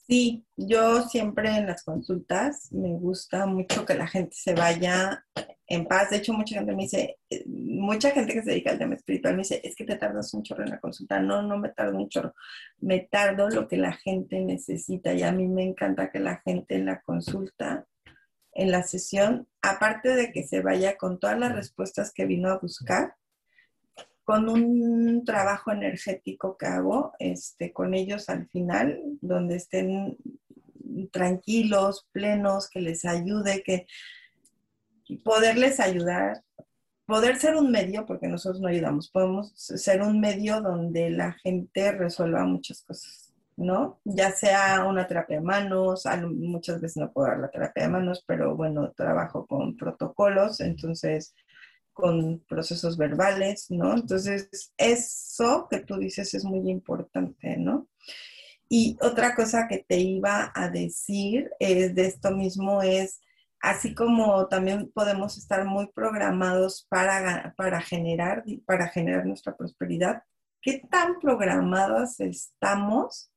Sí, 0.07 0.45
yo 0.57 1.03
siempre 1.03 1.49
en 1.57 1.67
las 1.67 1.85
consultas 1.85 2.73
me 2.73 2.91
gusta 2.99 3.47
mucho 3.47 3.87
que 3.87 3.95
la 3.95 4.09
gente 4.09 4.35
se 4.35 4.55
vaya 4.55 5.25
en 5.67 5.87
paz. 5.87 6.11
De 6.11 6.17
hecho, 6.17 6.33
mucha 6.33 6.57
gente 6.57 6.75
me 6.75 6.83
dice, 6.83 7.19
eh, 7.31 7.45
mucha 7.47 8.11
gente 8.11 8.33
que 8.33 8.43
se 8.43 8.51
dedica 8.51 8.73
al 8.73 8.79
tema 8.79 8.95
espiritual 8.95 9.35
me 9.35 9.43
dice, 9.43 9.61
es 9.63 9.77
que 9.77 9.85
te 9.85 9.97
tardas 9.97 10.35
un 10.35 10.43
chorro 10.43 10.65
en 10.65 10.71
la 10.71 10.81
consulta. 10.81 11.21
No, 11.21 11.43
no 11.43 11.57
me 11.57 11.69
tardo 11.71 11.97
un 11.97 12.09
chorro. 12.09 12.35
Me 12.81 13.01
tardo 13.01 13.49
lo 13.49 13.69
que 13.69 13.77
la 13.77 13.93
gente 13.93 14.41
necesita 14.41 15.15
y 15.15 15.23
a 15.23 15.33
mí 15.33 15.47
me 15.47 15.63
encanta 15.63 16.11
que 16.11 16.19
la 16.19 16.43
gente 16.45 16.75
en 16.75 16.87
la 16.87 17.01
consulta, 17.01 17.87
en 18.53 18.71
la 18.71 18.83
sesión, 18.83 19.49
aparte 19.63 20.17
de 20.17 20.33
que 20.33 20.43
se 20.43 20.63
vaya 20.63 20.97
con 20.97 21.21
todas 21.21 21.39
las 21.39 21.55
respuestas 21.55 22.13
que 22.13 22.27
vino 22.27 22.51
a 22.51 22.59
buscar, 22.59 23.15
con 24.25 24.49
un 24.49 25.25
trabajo 25.25 25.73
energético 25.73 26.57
que 26.57 26.67
hago 26.67 27.13
este, 27.19 27.73
con 27.73 27.95
ellos 27.95 28.29
al 28.29 28.49
final, 28.49 29.01
donde 29.21 29.57
estén 29.57 30.17
tranquilos, 31.11 32.09
plenos, 32.13 32.69
que 32.69 32.81
les 32.81 33.05
ayude, 33.05 33.63
que 33.63 33.87
poderles 35.25 35.81
ayudar, 35.81 36.43
poder 37.07 37.37
ser 37.37 37.57
un 37.57 37.71
medio, 37.71 38.07
porque 38.07 38.29
nosotros 38.29 38.61
no 38.61 38.69
ayudamos, 38.69 39.11
podemos 39.11 39.53
ser 39.55 40.03
un 40.03 40.21
medio 40.21 40.61
donde 40.61 41.11
la 41.11 41.33
gente 41.33 41.93
resuelva 41.93 42.45
muchas 42.45 42.83
cosas, 42.83 43.33
¿no? 43.57 44.01
Ya 44.05 44.31
sea 44.33 44.85
una 44.85 45.07
terapia 45.07 45.39
de 45.39 45.45
manos, 45.45 46.05
muchas 46.31 46.81
veces 46.81 46.99
no 46.99 47.13
puedo 47.13 47.29
dar 47.29 47.41
la 47.41 47.51
terapia 47.51 47.85
de 47.85 47.91
manos, 47.91 48.25
pero 48.27 48.57
bueno, 48.57 48.93
trabajo 48.93 49.47
con 49.47 49.77
protocolos, 49.77 50.61
entonces 50.61 51.35
con 51.93 52.41
procesos 52.49 52.97
verbales, 52.97 53.71
¿no? 53.71 53.95
Entonces, 53.95 54.73
eso 54.77 55.69
que 55.71 55.81
tú 55.81 55.99
dices 55.99 56.35
es 56.35 56.45
muy 56.45 56.71
importante, 56.71 57.57
¿no? 57.57 57.89
Y 58.69 58.97
otra 59.03 59.35
cosa 59.35 59.69
que 59.69 59.85
te 59.87 59.99
iba 59.99 60.51
a 60.55 60.71
decir 60.71 61.51
es 61.61 61.95
de 61.95 62.07
esto 62.07 62.31
mismo 62.31 62.83
es, 62.83 63.21
así 63.61 63.95
como 63.95 64.49
también 64.49 64.91
podemos 64.93 65.37
estar 65.37 65.65
muy 65.67 65.89
programados 65.93 66.87
para, 66.89 67.55
para, 67.57 67.81
generar, 67.83 68.45
para 68.65 68.89
generar 68.89 69.27
nuestra 69.27 69.57
prosperidad, 69.57 70.23
¿qué 70.63 70.83
tan 70.91 71.21
programados 71.21 72.19
estamos 72.21 73.31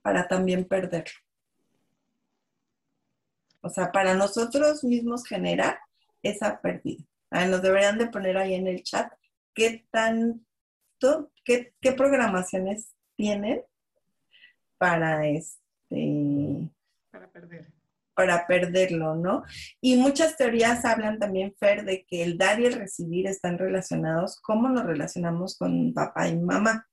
para 0.00 0.26
también 0.28 0.64
perderlo? 0.64 1.12
O 3.60 3.68
sea, 3.68 3.92
para 3.92 4.14
nosotros 4.14 4.82
mismos 4.82 5.26
generar 5.26 5.78
esa 6.22 6.60
pérdida. 6.60 7.04
Ah, 7.34 7.46
nos 7.46 7.62
deberían 7.62 7.98
de 7.98 8.06
poner 8.06 8.36
ahí 8.36 8.54
en 8.54 8.68
el 8.68 8.84
chat 8.84 9.12
qué 9.54 9.84
tanto, 9.90 11.32
qué, 11.44 11.74
qué 11.80 11.92
programaciones 11.92 12.94
tienen 13.16 13.60
para 14.78 15.26
este 15.26 16.70
para 17.10 17.28
perder 17.32 17.66
para 18.14 18.46
perderlo, 18.46 19.16
¿no? 19.16 19.42
Y 19.80 19.96
muchas 19.96 20.36
teorías 20.36 20.84
hablan 20.84 21.18
también, 21.18 21.52
Fer, 21.58 21.84
de 21.84 22.04
que 22.04 22.22
el 22.22 22.38
dar 22.38 22.60
y 22.60 22.66
el 22.66 22.74
recibir 22.74 23.26
están 23.26 23.58
relacionados, 23.58 24.40
cómo 24.40 24.68
nos 24.68 24.86
relacionamos 24.86 25.58
con 25.58 25.92
papá 25.92 26.28
y 26.28 26.36
mamá. 26.36 26.86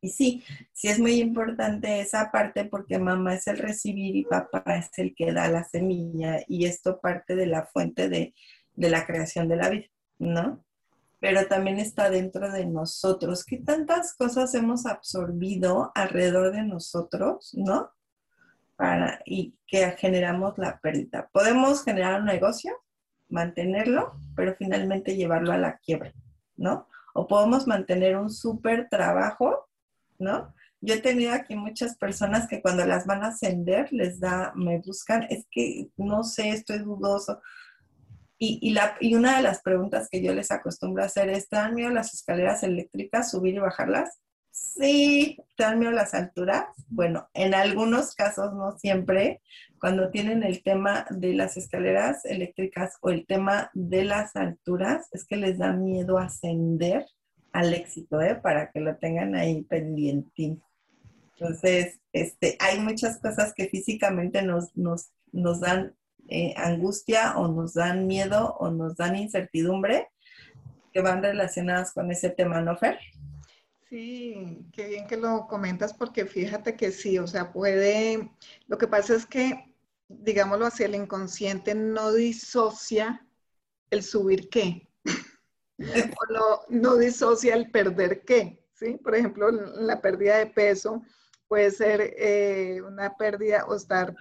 Y 0.00 0.08
sí, 0.08 0.42
sí 0.72 0.88
es 0.88 0.98
muy 0.98 1.20
importante 1.20 2.00
esa 2.00 2.30
parte 2.30 2.64
porque 2.64 2.98
mamá 2.98 3.34
es 3.34 3.46
el 3.48 3.58
recibir 3.58 4.16
y 4.16 4.24
papá 4.24 4.62
es 4.78 4.90
el 4.96 5.14
que 5.14 5.34
da 5.34 5.48
la 5.48 5.64
semilla 5.64 6.38
y 6.48 6.64
esto 6.64 6.98
parte 6.98 7.36
de 7.36 7.46
la 7.46 7.66
fuente 7.66 8.08
de, 8.08 8.32
de 8.78 8.90
la 8.90 9.04
creación 9.06 9.48
de 9.48 9.56
la 9.56 9.70
vida, 9.70 9.86
¿no? 10.18 10.64
Pero 11.18 11.48
también 11.48 11.78
está 11.78 12.10
dentro 12.10 12.50
de 12.52 12.64
nosotros. 12.64 13.44
¿Qué 13.44 13.56
tantas 13.58 14.14
cosas 14.14 14.54
hemos 14.54 14.86
absorbido 14.86 15.90
alrededor 15.96 16.52
de 16.52 16.62
nosotros, 16.62 17.50
¿no? 17.54 17.90
Para, 18.76 19.20
y 19.26 19.56
que 19.66 19.90
generamos 19.98 20.56
la 20.58 20.78
pérdida. 20.78 21.28
Podemos 21.32 21.82
generar 21.82 22.20
un 22.20 22.26
negocio, 22.26 22.72
mantenerlo, 23.28 24.14
pero 24.36 24.54
finalmente 24.56 25.16
llevarlo 25.16 25.52
a 25.52 25.58
la 25.58 25.78
quiebra, 25.78 26.12
¿no? 26.56 26.86
O 27.14 27.26
podemos 27.26 27.66
mantener 27.66 28.16
un 28.16 28.30
súper 28.30 28.88
trabajo, 28.88 29.68
¿no? 30.20 30.54
Yo 30.80 30.94
he 30.94 31.00
tenido 31.00 31.32
aquí 31.32 31.56
muchas 31.56 31.96
personas 31.96 32.46
que 32.46 32.62
cuando 32.62 32.86
las 32.86 33.06
van 33.06 33.24
a 33.24 33.28
ascender 33.28 33.92
les 33.92 34.20
da, 34.20 34.52
me 34.54 34.78
buscan, 34.78 35.24
es 35.24 35.48
que 35.50 35.90
no 35.96 36.22
sé, 36.22 36.50
estoy 36.50 36.78
dudoso. 36.78 37.40
Y, 38.40 38.70
la, 38.70 38.96
y 39.00 39.16
una 39.16 39.36
de 39.36 39.42
las 39.42 39.62
preguntas 39.62 40.08
que 40.08 40.22
yo 40.22 40.32
les 40.32 40.52
acostumbro 40.52 41.02
a 41.02 41.06
hacer 41.06 41.28
es, 41.28 41.48
¿te 41.48 41.56
dan 41.56 41.74
miedo 41.74 41.90
las 41.90 42.14
escaleras 42.14 42.62
eléctricas, 42.62 43.32
subir 43.32 43.54
y 43.54 43.58
bajarlas? 43.58 44.20
Sí, 44.52 45.36
¿te 45.56 45.64
dan 45.64 45.80
miedo 45.80 45.90
las 45.90 46.14
alturas? 46.14 46.66
Bueno, 46.88 47.28
en 47.34 47.52
algunos 47.52 48.14
casos, 48.14 48.54
no 48.54 48.78
siempre, 48.78 49.40
cuando 49.80 50.10
tienen 50.10 50.44
el 50.44 50.62
tema 50.62 51.04
de 51.10 51.34
las 51.34 51.56
escaleras 51.56 52.24
eléctricas 52.24 52.96
o 53.00 53.10
el 53.10 53.26
tema 53.26 53.70
de 53.74 54.04
las 54.04 54.36
alturas, 54.36 55.08
es 55.12 55.24
que 55.24 55.36
les 55.36 55.58
da 55.58 55.72
miedo 55.72 56.18
ascender 56.18 57.06
al 57.52 57.74
éxito, 57.74 58.20
¿eh? 58.20 58.36
Para 58.36 58.70
que 58.70 58.78
lo 58.78 58.96
tengan 58.98 59.34
ahí 59.34 59.62
pendiente. 59.62 60.58
Entonces, 61.34 62.00
este, 62.12 62.56
hay 62.60 62.78
muchas 62.78 63.18
cosas 63.18 63.52
que 63.54 63.68
físicamente 63.68 64.42
nos, 64.42 64.76
nos, 64.76 65.10
nos 65.32 65.60
dan 65.60 65.94
eh, 66.28 66.54
angustia 66.56 67.38
o 67.38 67.48
nos 67.48 67.74
dan 67.74 68.06
miedo 68.06 68.54
o 68.58 68.70
nos 68.70 68.96
dan 68.96 69.16
incertidumbre 69.16 70.08
que 70.92 71.00
van 71.00 71.22
relacionadas 71.22 71.92
con 71.92 72.10
ese 72.10 72.30
tema, 72.30 72.60
¿no, 72.60 72.76
Fer? 72.76 72.98
Sí, 73.88 74.66
qué 74.72 74.86
bien 74.86 75.06
que 75.06 75.16
lo 75.16 75.46
comentas 75.46 75.94
porque 75.94 76.26
fíjate 76.26 76.76
que 76.76 76.92
sí, 76.92 77.18
o 77.18 77.26
sea, 77.26 77.52
puede, 77.52 78.30
lo 78.66 78.76
que 78.76 78.86
pasa 78.86 79.14
es 79.14 79.24
que, 79.24 79.74
digámoslo 80.08 80.66
así, 80.66 80.84
el 80.84 80.94
inconsciente 80.94 81.74
no 81.74 82.12
disocia 82.12 83.26
el 83.90 84.02
subir 84.02 84.50
qué, 84.50 84.86
o 85.78 86.32
no, 86.32 86.60
no 86.68 86.96
disocia 86.96 87.54
el 87.54 87.70
perder 87.70 88.24
qué, 88.26 88.62
¿sí? 88.74 88.98
Por 89.02 89.14
ejemplo, 89.14 89.50
la 89.50 90.02
pérdida 90.02 90.36
de 90.36 90.46
peso 90.46 91.02
puede 91.46 91.70
ser 91.70 92.14
eh, 92.18 92.82
una 92.82 93.16
pérdida 93.16 93.64
o 93.66 93.74
estar 93.74 94.14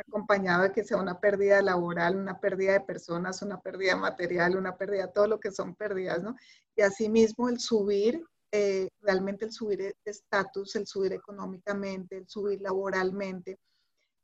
acompañado 0.00 0.64
de 0.64 0.72
que 0.72 0.84
sea 0.84 0.96
una 0.98 1.20
pérdida 1.20 1.62
laboral, 1.62 2.16
una 2.16 2.40
pérdida 2.40 2.72
de 2.72 2.80
personas, 2.80 3.42
una 3.42 3.60
pérdida 3.60 3.96
material, 3.96 4.56
una 4.56 4.76
pérdida, 4.76 5.12
todo 5.12 5.26
lo 5.26 5.40
que 5.40 5.50
son 5.50 5.74
pérdidas, 5.74 6.22
¿no? 6.22 6.36
Y 6.76 6.82
asimismo 6.82 7.48
el 7.48 7.60
subir, 7.60 8.24
eh, 8.52 8.88
realmente 9.00 9.44
el 9.44 9.52
subir 9.52 9.78
de 9.78 9.94
estatus, 10.04 10.74
el 10.76 10.86
subir 10.86 11.12
económicamente, 11.12 12.16
el 12.16 12.28
subir 12.28 12.60
laboralmente, 12.60 13.58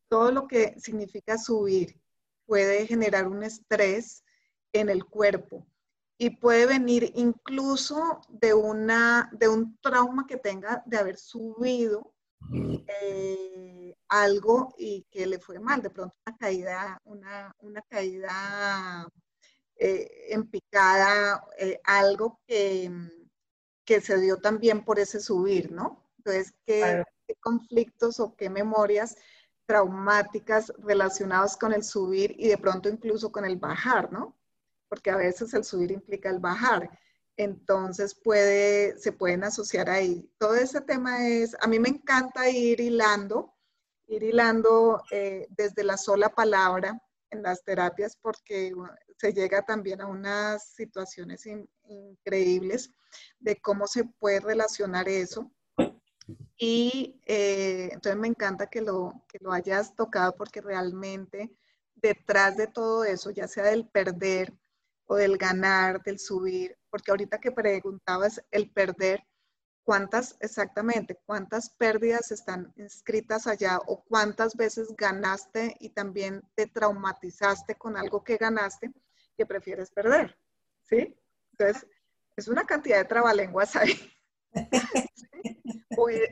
todo 0.09 0.31
lo 0.31 0.47
que 0.47 0.79
significa 0.79 1.39
subir 1.39 2.01
puede 2.47 2.87
generar 2.87 3.27
un 3.27 3.43
estrés 3.43 4.23
en 4.73 4.89
el 4.89 5.05
cuerpo 5.05 5.67
y 6.19 6.31
puede 6.31 6.67
venir 6.67 7.13
incluso 7.15 8.21
de, 8.29 8.55
una, 8.55 9.29
de 9.33 9.49
un 9.49 9.77
trauma 9.79 10.27
que 10.27 10.37
tenga 10.37 10.83
de 10.87 10.97
haber 10.97 11.19
subido 11.19 12.15
eh, 12.53 13.96
algo 14.09 14.75
y 14.79 15.07
que 15.11 15.27
le 15.27 15.39
fue 15.39 15.59
mal, 15.59 15.83
de 15.83 15.91
pronto 15.91 16.15
una 16.27 16.37
caída, 16.37 17.01
una, 17.05 17.55
una 17.59 17.83
caída 17.83 19.09
eh, 19.77 20.09
en 20.31 20.49
picada, 20.49 21.45
eh, 21.59 21.81
algo 21.85 22.41
que, 22.47 22.91
que, 23.85 24.01
se 24.01 24.19
dio 24.21 24.39
también 24.39 24.85
por 24.85 24.99
ese 24.99 25.21
subir, 25.21 25.73
¿no? 25.73 26.11
Entonces, 26.19 26.55
¿qué, 26.65 27.05
¿qué, 27.27 27.35
conflictos 27.37 28.21
o 28.21 28.37
qué 28.37 28.49
memorias 28.51 29.17
traumáticas 29.67 30.73
relacionadas 30.79 31.57
con 31.57 31.73
el 31.73 31.83
subir 31.83 32.35
y 32.39 32.49
de 32.49 32.59
pronto 32.59 32.89
incluso 32.89 33.33
con 33.33 33.45
el 33.45 33.57
bajar, 33.57 34.13
¿no? 34.13 34.37
Porque 34.89 35.11
a 35.11 35.17
veces 35.17 35.53
el 35.55 35.65
subir 35.65 35.91
implica 35.91 36.31
el 36.31 36.39
bajar 36.39 36.91
entonces 37.37 38.15
puede, 38.15 38.99
se 38.99 39.13
pueden 39.13 39.45
asociar 39.45 39.91
ahí. 39.91 40.31
Todo 40.39 40.55
ese 40.55 40.81
tema 40.81 41.29
es, 41.29 41.57
a 41.61 41.67
mí 41.67 41.79
me 41.79 41.91
encanta 41.91 42.49
ir 42.49 42.81
hilando, 42.81 43.55
ir 44.07 44.23
hilando 44.23 45.03
eh, 45.11 45.47
desde 45.51 45.85
la 45.85 45.97
sola 45.97 46.29
palabra 46.29 47.01
en 47.31 47.43
las 47.43 47.65
terapias 47.65 48.17
porque 48.21 48.73
se 49.19 49.33
llega 49.33 49.63
también 49.63 50.01
a 50.01 50.07
unas 50.07 50.75
situaciones 50.75 51.45
increíbles 51.85 52.91
de 53.39 53.61
cómo 53.61 53.87
se 53.87 54.05
puede 54.05 54.41
relacionar 54.41 55.09
eso. 55.09 55.51
Y 56.57 57.21
eh, 57.27 57.91
entonces 57.93 58.19
me 58.19 58.29
encanta 58.29 58.69
que 58.69 58.81
lo, 58.81 59.25
que 59.29 59.39
lo 59.41 59.53
hayas 59.53 59.95
tocado 59.95 60.35
porque 60.37 60.61
realmente 60.61 61.55
detrás 61.95 62.57
de 62.57 62.67
todo 62.67 63.05
eso, 63.05 63.31
ya 63.31 63.49
sea 63.49 63.65
del 63.65 63.89
perder 63.89 64.53
o 65.07 65.17
del 65.17 65.39
ganar, 65.39 66.03
del 66.03 66.19
subir, 66.19 66.77
porque 66.91 67.11
ahorita 67.11 67.39
que 67.39 67.53
preguntabas 67.53 68.43
el 68.51 68.71
perder, 68.71 69.25
¿cuántas 69.87 70.37
exactamente, 70.41 71.17
cuántas 71.25 71.71
pérdidas 71.71 72.33
están 72.33 72.75
inscritas 72.77 73.47
allá 73.47 73.79
o 73.87 74.03
cuántas 74.03 74.57
veces 74.57 74.89
ganaste 74.99 75.77
y 75.79 75.91
también 75.91 76.43
te 76.57 76.67
traumatizaste 76.67 77.77
con 77.77 77.97
algo 77.97 78.25
que 78.25 78.37
ganaste 78.37 78.91
que 79.37 79.47
prefieres 79.47 79.93
perder? 79.93 80.37
¿Sí? 80.83 81.17
Entonces, 81.53 81.87
es 82.35 82.49
una 82.49 82.65
cantidad 82.65 82.99
de 82.99 83.05
trabalenguas 83.05 83.77
ahí. 83.77 83.95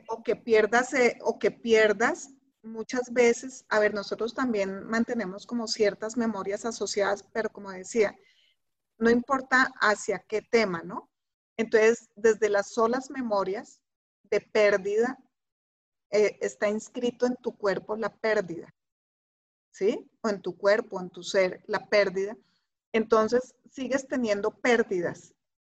o, 0.09 0.21
que 0.21 0.35
pierdas, 0.35 0.93
eh, 0.93 1.17
o 1.21 1.39
que 1.39 1.49
pierdas 1.49 2.29
muchas 2.61 3.13
veces, 3.13 3.65
a 3.69 3.79
ver, 3.79 3.93
nosotros 3.93 4.33
también 4.33 4.83
mantenemos 4.83 5.45
como 5.45 5.67
ciertas 5.67 6.17
memorias 6.17 6.65
asociadas, 6.65 7.23
pero 7.31 7.49
como 7.49 7.71
decía, 7.71 8.17
no 8.97 9.09
importa 9.09 9.71
hacia 9.79 10.19
qué 10.19 10.41
tema, 10.41 10.81
¿no? 10.83 11.09
Entonces, 11.57 12.09
desde 12.15 12.49
las 12.49 12.71
solas 12.71 13.09
memorias 13.09 13.79
de 14.23 14.41
pérdida, 14.41 15.17
eh, 16.11 16.37
está 16.41 16.69
inscrito 16.69 17.25
en 17.25 17.35
tu 17.37 17.57
cuerpo 17.57 17.95
la 17.95 18.13
pérdida, 18.13 18.73
¿sí? 19.71 20.09
O 20.21 20.29
en 20.29 20.41
tu 20.41 20.57
cuerpo, 20.57 20.99
en 20.99 21.09
tu 21.09 21.23
ser, 21.23 21.63
la 21.67 21.85
pérdida. 21.87 22.37
Entonces, 22.91 23.55
sigues 23.71 24.07
teniendo 24.07 24.51
pérdidas, 24.51 25.33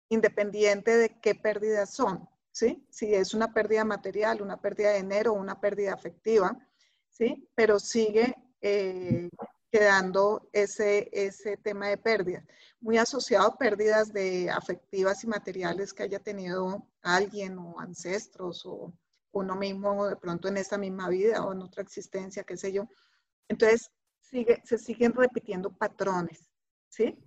independiente 0.09 0.97
de 0.97 1.21
qué 1.21 1.35
pérdidas 1.35 1.91
son. 1.91 2.29
¿sí? 2.57 2.83
Si 2.89 3.15
es 3.15 3.35
una 3.35 3.53
pérdida 3.53 3.85
material, 3.85 4.41
una 4.41 4.59
pérdida 4.59 4.93
de 4.93 5.03
dinero, 5.03 5.35
una 5.35 5.61
pérdida 5.61 5.93
afectiva, 5.93 6.57
¿sí? 7.11 7.47
Pero 7.55 7.79
sigue 7.79 8.35
eh, 8.63 9.29
quedando 9.77 10.49
ese, 10.55 11.11
ese 11.13 11.59
tema 11.59 11.89
de 11.89 11.99
pérdidas, 11.99 12.43
muy 12.81 12.97
asociado 12.97 13.47
a 13.47 13.59
pérdidas 13.59 14.11
de 14.11 14.49
afectivas 14.49 15.23
y 15.23 15.27
materiales 15.27 15.93
que 15.93 16.05
haya 16.05 16.19
tenido 16.19 16.89
alguien 17.03 17.59
o 17.59 17.79
ancestros 17.79 18.65
o 18.65 18.95
uno 19.33 19.55
mismo 19.55 20.07
de 20.09 20.17
pronto 20.17 20.49
en 20.49 20.57
esta 20.57 20.79
misma 20.79 21.11
vida 21.11 21.45
o 21.45 21.53
en 21.53 21.61
otra 21.61 21.83
existencia, 21.83 22.43
qué 22.43 22.57
sé 22.57 22.73
yo. 22.73 22.89
Entonces, 23.49 23.91
sigue, 24.19 24.63
se 24.65 24.79
siguen 24.79 25.13
repitiendo 25.13 25.71
patrones, 25.77 26.49
¿sí? 26.89 27.23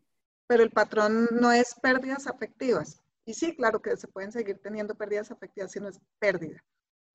Pero 0.47 0.64
el 0.64 0.72
patrón 0.72 1.28
no 1.32 1.52
es 1.52 1.76
pérdidas 1.80 2.26
afectivas, 2.26 3.00
y 3.26 3.36
sí, 3.36 3.56
claro 3.56 3.80
que 3.80 3.95
se 3.95 4.08
pueden 4.08 4.32
seguir 4.32 4.58
teniendo 4.58 4.95
pérdidas 4.95 5.30
afectivas 5.30 5.72
si 5.72 5.80
no 5.80 5.89
es 5.89 6.02
pérdida, 6.18 6.66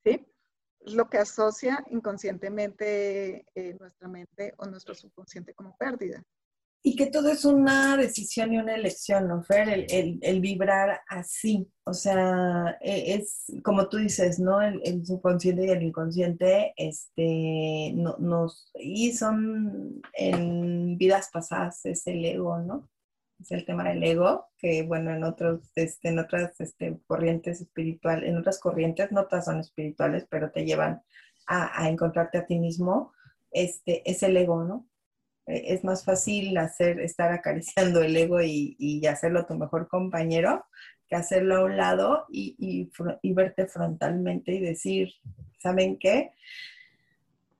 ¿sí? 0.04 0.24
Es 0.84 0.94
lo 0.94 1.08
que 1.08 1.18
asocia 1.18 1.84
inconscientemente 1.90 3.46
eh, 3.54 3.76
nuestra 3.80 4.08
mente 4.08 4.54
o 4.58 4.66
nuestro 4.66 4.94
subconsciente 4.94 5.54
como 5.54 5.76
pérdida. 5.76 6.22
Y 6.86 6.96
que 6.96 7.06
todo 7.06 7.30
es 7.30 7.46
una 7.46 7.96
decisión 7.96 8.52
y 8.52 8.58
una 8.58 8.74
elección, 8.74 9.26
¿no, 9.26 9.42
Fer? 9.42 9.70
El, 9.70 10.18
el, 10.20 10.40
vibrar 10.42 11.00
así. 11.08 11.66
O 11.84 11.94
sea, 11.94 12.76
e, 12.82 13.14
es 13.14 13.46
como 13.64 13.88
tú 13.88 13.96
dices, 13.96 14.38
¿no? 14.38 14.60
El, 14.60 15.06
subconsciente 15.06 15.64
y 15.64 15.70
el 15.70 15.82
inconsciente, 15.82 16.74
este, 16.76 17.94
no, 17.94 18.18
nos, 18.18 18.70
y 18.74 19.12
son 19.12 20.02
en 20.12 20.98
vidas 20.98 21.30
pasadas, 21.32 21.86
es 21.86 22.06
el 22.06 22.22
ego, 22.22 22.58
¿no? 22.58 22.90
Es 23.44 23.52
el 23.52 23.64
tema 23.64 23.84
del 23.84 24.02
ego, 24.02 24.46
que 24.58 24.82
bueno, 24.82 25.14
en, 25.14 25.22
otros, 25.22 25.70
este, 25.74 26.08
en 26.08 26.18
otras 26.18 26.58
este, 26.60 26.98
corrientes 27.06 27.60
espirituales, 27.60 28.28
en 28.28 28.38
otras 28.38 28.58
corrientes, 28.58 29.12
no 29.12 29.26
todas 29.26 29.44
son 29.44 29.60
espirituales, 29.60 30.26
pero 30.28 30.50
te 30.50 30.64
llevan 30.64 31.02
a, 31.46 31.88
encontrarte 31.88 32.38
a 32.38 32.46
ti 32.46 32.58
mismo, 32.58 33.12
este, 33.50 34.08
es 34.10 34.22
el 34.22 34.36
ego, 34.36 34.64
¿no? 34.64 34.88
E, 35.46 35.74
es 35.74 35.84
más 35.84 36.04
fácil 36.04 36.56
hacer, 36.56 37.00
estar 37.00 37.30
acariciando 37.32 38.02
el 38.02 38.16
ego 38.16 38.40
y, 38.40 38.76
y 38.78 39.06
hacerlo 39.06 39.44
tu 39.46 39.54
mejor 39.54 39.88
compañero 39.88 40.64
que 41.06 41.16
hacerlo 41.16 41.56
a 41.56 41.64
un 41.64 41.76
lado 41.76 42.24
y, 42.30 42.56
y, 43.22 43.32
verte 43.34 43.66
frontalmente 43.66 44.52
y 44.52 44.60
decir, 44.60 45.12
¿saben 45.58 45.98
qué? 45.98 46.32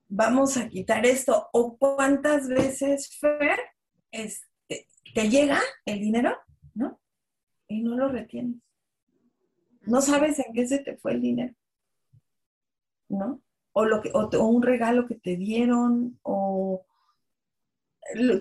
Vamos 0.09 0.57
a 0.57 0.69
quitar 0.69 1.05
esto. 1.05 1.51
¿O 1.53 1.77
cuántas 1.77 2.49
veces, 2.49 3.19
Fer, 3.19 3.59
este, 4.11 4.54
te 5.13 5.29
llega 5.29 5.61
el 5.85 6.01
dinero, 6.01 6.37
¿no? 6.75 7.01
Y 7.69 7.83
no 7.83 7.97
lo 7.97 8.09
retienes. 8.09 8.61
No 9.83 10.01
sabes 10.01 10.39
en 10.39 10.53
qué 10.55 10.67
se 10.67 10.79
te 10.79 10.97
fue 10.97 11.13
el 11.13 11.21
dinero, 11.21 11.55
¿no? 13.09 13.43
O, 13.73 13.85
lo 13.85 14.01
que, 14.01 14.11
o, 14.15 14.29
un 14.47 14.63
regalo 14.63 15.07
que 15.07 15.17
te 15.17 15.37
dieron, 15.37 16.19
o 16.23 16.87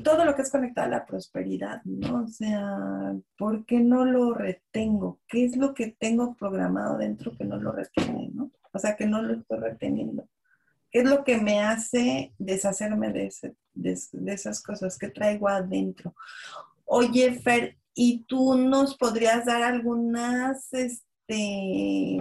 todo 0.03 0.25
lo 0.25 0.35
que 0.35 0.43
es 0.43 0.51
conectado 0.51 0.87
a 0.87 0.99
la 0.99 1.05
prosperidad, 1.05 1.81
¿no? 1.85 2.23
O 2.23 2.27
sea, 2.27 3.13
¿por 3.37 3.65
qué 3.65 3.79
no 3.79 4.05
lo 4.05 4.33
retengo? 4.33 5.19
¿Qué 5.27 5.45
es 5.45 5.57
lo 5.57 5.73
que 5.73 5.87
tengo 5.87 6.35
programado 6.35 6.97
dentro 6.97 7.35
que 7.35 7.45
no 7.45 7.57
lo 7.57 7.71
retiene, 7.71 8.29
¿no? 8.33 8.51
O 8.71 8.79
sea, 8.79 8.95
que 8.95 9.05
no 9.05 9.21
lo 9.21 9.33
estoy 9.33 9.59
reteniendo. 9.59 10.27
¿Qué 10.93 10.99
es 10.99 11.05
lo 11.05 11.23
que 11.23 11.39
me 11.39 11.59
hace 11.59 12.35
deshacerme 12.37 13.11
de, 13.11 13.33
de, 13.73 14.31
esas 14.31 14.61
cosas 14.61 14.95
que 14.99 15.07
traigo 15.07 15.49
adentro? 15.49 16.15
Oye, 16.85 17.33
Fer, 17.39 17.79
¿y 17.95 18.25
tú 18.25 18.55
nos 18.55 18.95
podrías 18.95 19.45
dar 19.45 19.63
algunas, 19.63 20.71
este, 20.71 22.19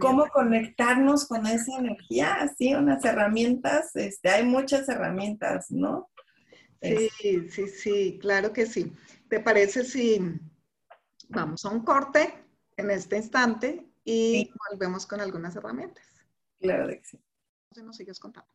cómo 0.00 0.28
conectarnos 0.28 1.26
con 1.26 1.46
esa 1.46 1.78
energía? 1.78 2.52
Sí, 2.58 2.74
unas 2.74 3.02
herramientas, 3.06 3.96
este, 3.96 4.28
hay 4.28 4.44
muchas 4.44 4.86
herramientas, 4.90 5.70
¿no? 5.70 6.10
Sí, 6.82 7.08
sí, 7.48 7.68
sí, 7.68 8.18
claro 8.20 8.52
que 8.52 8.66
sí. 8.66 8.92
¿Te 9.30 9.40
parece 9.40 9.82
si 9.82 10.20
vamos 11.30 11.64
a 11.64 11.70
un 11.70 11.82
corte 11.84 12.34
en 12.76 12.90
este 12.90 13.16
instante 13.16 13.86
y 14.04 14.52
volvemos 14.70 15.06
con 15.06 15.22
algunas 15.22 15.56
herramientas? 15.56 16.04
Claro 16.60 16.88
que 16.88 17.00
sí 17.02 17.18
nos 17.76 17.96
sigues 17.96 18.18
contando. 18.18 18.48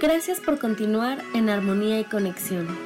Gracias 0.00 0.40
por 0.40 0.58
continuar 0.58 1.22
en 1.34 1.48
armonía 1.48 1.98
y 2.00 2.04
conexión. 2.04 2.85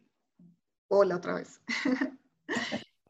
Hola 0.93 1.15
otra 1.17 1.35
vez. 1.35 1.61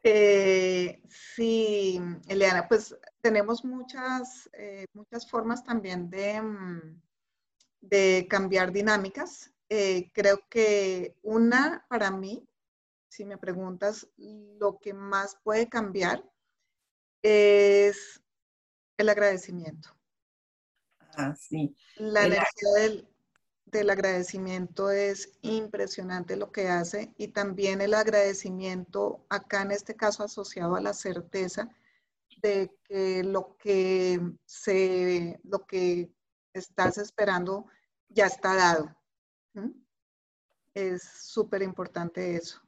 Eh, 0.04 1.00
sí, 1.08 2.02
Eliana, 2.28 2.68
pues 2.68 2.98
tenemos 3.22 3.64
muchas, 3.64 4.50
eh, 4.54 4.88
muchas 4.94 5.30
formas 5.30 5.64
también 5.64 6.10
de, 6.10 6.42
mm, 6.42 7.02
de 7.82 8.26
cambiar 8.28 8.72
dinámicas. 8.72 9.54
Eh, 9.70 10.10
creo 10.12 10.42
que 10.50 11.20
una 11.22 11.86
para 11.88 12.10
mí 12.10 12.50
si 13.12 13.26
me 13.26 13.38
preguntas, 13.38 14.08
lo 14.18 14.80
que 14.80 14.94
más 14.94 15.38
puede 15.44 15.68
cambiar 15.68 16.24
es 17.22 18.24
el 18.98 19.10
agradecimiento. 19.10 19.90
Ah, 21.18 21.36
sí. 21.36 21.76
La 21.98 22.26
energía 22.26 22.70
del, 22.78 23.11
del, 23.72 23.90
agradecimiento 23.90 24.92
es 24.92 25.32
impresionante 25.42 26.36
lo 26.36 26.52
que 26.52 26.68
hace 26.68 27.14
y 27.18 27.30
también 27.30 27.82
el 27.82 27.94
agradecimiento 27.94 29.26
acá 29.30 29.62
en 29.62 29.72
este 29.72 29.96
caso 29.96 30.24
asociado 30.24 30.76
a 30.76 30.82
la 30.82 30.94
certeza 30.94 31.70
de 32.42 32.72
que 32.84 33.24
lo 33.24 33.56
que 33.58 34.20
se, 34.46 35.40
lo 35.44 35.66
que 35.66 36.12
estás 36.54 36.98
esperando 36.98 37.66
ya 38.10 38.26
está 38.26 38.56
dado. 38.56 38.96
Es 40.74 41.04
súper 41.04 41.62
importante 41.62 42.36
eso. 42.36 42.62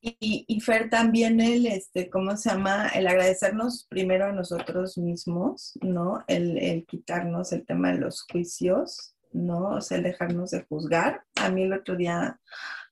Y, 0.00 0.60
Fer, 0.60 0.88
también 0.88 1.40
el, 1.40 1.66
este, 1.66 2.08
¿cómo 2.08 2.36
se 2.36 2.50
llama? 2.50 2.88
El 2.88 3.08
agradecernos 3.08 3.86
primero 3.88 4.26
a 4.26 4.32
nosotros 4.32 4.96
mismos, 4.98 5.72
¿no? 5.82 6.22
El, 6.28 6.84
quitarnos 6.86 7.52
el 7.52 7.66
tema 7.66 7.90
de 7.90 7.98
los 7.98 8.22
juicios, 8.30 9.15
¿no? 9.32 9.70
O 9.70 9.80
sea, 9.80 9.98
el 9.98 10.04
dejarnos 10.04 10.50
de 10.50 10.64
juzgar. 10.64 11.22
A 11.36 11.50
mí 11.50 11.62
el 11.64 11.72
otro 11.72 11.96
día, 11.96 12.40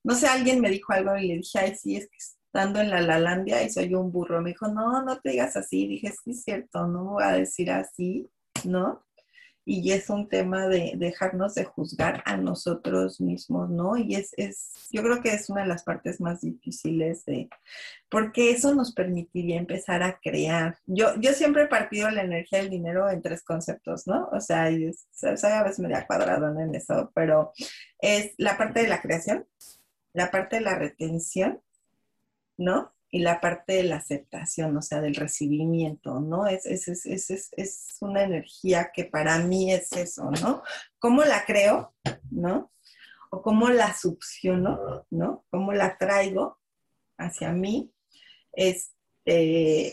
no 0.02 0.14
sé, 0.14 0.26
alguien 0.26 0.60
me 0.60 0.70
dijo 0.70 0.92
algo 0.92 1.16
y 1.16 1.28
le 1.28 1.34
dije, 1.36 1.58
ay, 1.58 1.74
sí, 1.76 1.96
es 1.96 2.08
que 2.08 2.16
estando 2.18 2.80
en 2.80 2.90
la 2.90 3.00
Lalandia 3.00 3.62
y 3.62 3.70
soy 3.70 3.94
un 3.94 4.12
burro. 4.12 4.40
Me 4.40 4.50
dijo, 4.50 4.68
no, 4.68 5.02
no 5.02 5.20
te 5.20 5.30
digas 5.30 5.56
así. 5.56 5.86
dije, 5.88 6.12
sí, 6.12 6.32
es 6.32 6.44
cierto, 6.44 6.86
no 6.86 7.04
voy 7.04 7.24
a 7.24 7.32
decir 7.32 7.70
así, 7.70 8.30
¿no? 8.64 9.03
Y 9.66 9.92
es 9.92 10.10
un 10.10 10.28
tema 10.28 10.68
de 10.68 10.92
dejarnos 10.96 11.54
de 11.54 11.64
juzgar 11.64 12.22
a 12.26 12.36
nosotros 12.36 13.20
mismos, 13.20 13.70
¿no? 13.70 13.96
Y 13.96 14.14
es, 14.14 14.34
es, 14.36 14.88
yo 14.90 15.02
creo 15.02 15.22
que 15.22 15.32
es 15.32 15.48
una 15.48 15.62
de 15.62 15.68
las 15.68 15.84
partes 15.84 16.20
más 16.20 16.42
difíciles 16.42 17.24
de, 17.24 17.48
porque 18.10 18.50
eso 18.50 18.74
nos 18.74 18.92
permitiría 18.92 19.58
empezar 19.58 20.02
a 20.02 20.18
crear. 20.20 20.76
Yo, 20.86 21.14
yo 21.18 21.32
siempre 21.32 21.62
he 21.62 21.66
partido 21.66 22.10
la 22.10 22.22
energía 22.22 22.60
del 22.60 22.70
dinero 22.70 23.08
en 23.08 23.22
tres 23.22 23.42
conceptos, 23.42 24.06
¿no? 24.06 24.28
O 24.32 24.40
sea, 24.40 24.70
y 24.70 24.86
a 24.86 25.62
veces 25.62 25.78
me 25.78 25.88
da 25.88 26.06
cuadrado 26.06 26.48
en 26.60 26.74
eso, 26.74 27.10
pero 27.14 27.52
es 27.98 28.34
la 28.36 28.58
parte 28.58 28.82
de 28.82 28.88
la 28.88 29.00
creación, 29.00 29.46
la 30.12 30.30
parte 30.30 30.56
de 30.56 30.62
la 30.62 30.78
retención, 30.78 31.60
¿no? 32.56 32.93
Y 33.14 33.20
la 33.20 33.40
parte 33.40 33.74
de 33.74 33.84
la 33.84 33.98
aceptación, 33.98 34.76
o 34.76 34.82
sea, 34.82 35.00
del 35.00 35.14
recibimiento, 35.14 36.18
¿no? 36.18 36.48
Es, 36.48 36.66
es, 36.66 36.88
es, 36.88 37.52
es, 37.52 37.96
una 38.00 38.24
energía 38.24 38.90
que 38.92 39.04
para 39.04 39.38
mí 39.38 39.72
es 39.72 39.92
eso, 39.92 40.32
¿no? 40.42 40.64
¿Cómo 40.98 41.22
la 41.22 41.44
creo, 41.44 41.94
¿no? 42.32 42.72
O 43.30 43.40
cómo 43.40 43.68
la 43.68 43.94
succiono, 43.94 45.06
¿no? 45.10 45.44
¿Cómo 45.50 45.72
la 45.72 45.96
traigo 45.96 46.58
hacia 47.16 47.52
mí? 47.52 47.94
Este, 48.52 49.92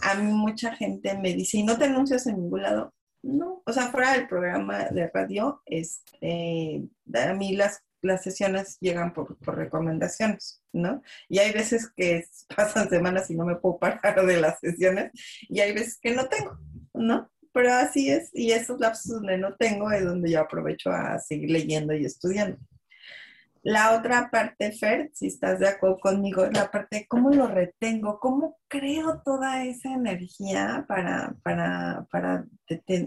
a 0.00 0.14
mí 0.14 0.32
mucha 0.32 0.74
gente 0.74 1.18
me 1.18 1.34
dice, 1.34 1.58
¿y 1.58 1.64
no 1.64 1.76
te 1.76 1.84
anuncias 1.84 2.26
en 2.26 2.40
ningún 2.40 2.62
lado? 2.62 2.94
No, 3.20 3.62
o 3.66 3.72
sea, 3.74 3.88
fuera 3.88 4.14
del 4.14 4.26
programa 4.26 4.86
de 4.86 5.10
radio, 5.12 5.60
este, 5.66 6.88
a 7.12 7.34
mí 7.34 7.54
las 7.54 7.82
las 8.02 8.22
sesiones 8.22 8.78
llegan 8.80 9.12
por, 9.14 9.36
recomendaciones, 9.40 10.62
¿no? 10.72 11.02
Y 11.28 11.38
hay 11.38 11.52
veces 11.52 11.90
que 11.96 12.26
pasan 12.56 12.88
semanas 12.88 13.30
y 13.30 13.36
no 13.36 13.46
me 13.46 13.56
puedo 13.56 13.78
parar 13.78 14.26
de 14.26 14.40
las 14.40 14.60
sesiones 14.60 15.12
y 15.42 15.60
hay 15.60 15.72
veces 15.72 15.98
que 16.00 16.14
no 16.14 16.28
tengo, 16.28 16.58
¿no? 16.92 17.30
Pero 17.52 17.72
así 17.72 18.10
es, 18.10 18.30
y 18.32 18.52
esos 18.52 18.80
lapsos 18.80 19.12
donde 19.12 19.36
no 19.36 19.54
tengo 19.56 19.90
es 19.90 20.04
donde 20.04 20.30
yo 20.30 20.40
aprovecho 20.40 20.90
a 20.90 21.18
seguir 21.18 21.50
leyendo 21.50 21.94
y 21.94 22.04
estudiando. 22.04 22.58
La 23.62 23.96
otra 23.96 24.28
parte, 24.28 24.72
Fer, 24.72 25.10
si 25.14 25.28
estás 25.28 25.60
de 25.60 25.68
acuerdo 25.68 26.00
conmigo, 26.00 26.44
la 26.46 26.68
parte 26.70 26.98
de 26.98 27.06
cómo 27.06 27.30
lo 27.30 27.46
retengo, 27.46 28.18
cómo 28.18 28.58
creo 28.66 29.22
toda 29.24 29.64
esa 29.64 29.92
energía 29.92 30.84
para, 30.88 31.36
para, 31.44 32.04
para, 32.10 32.44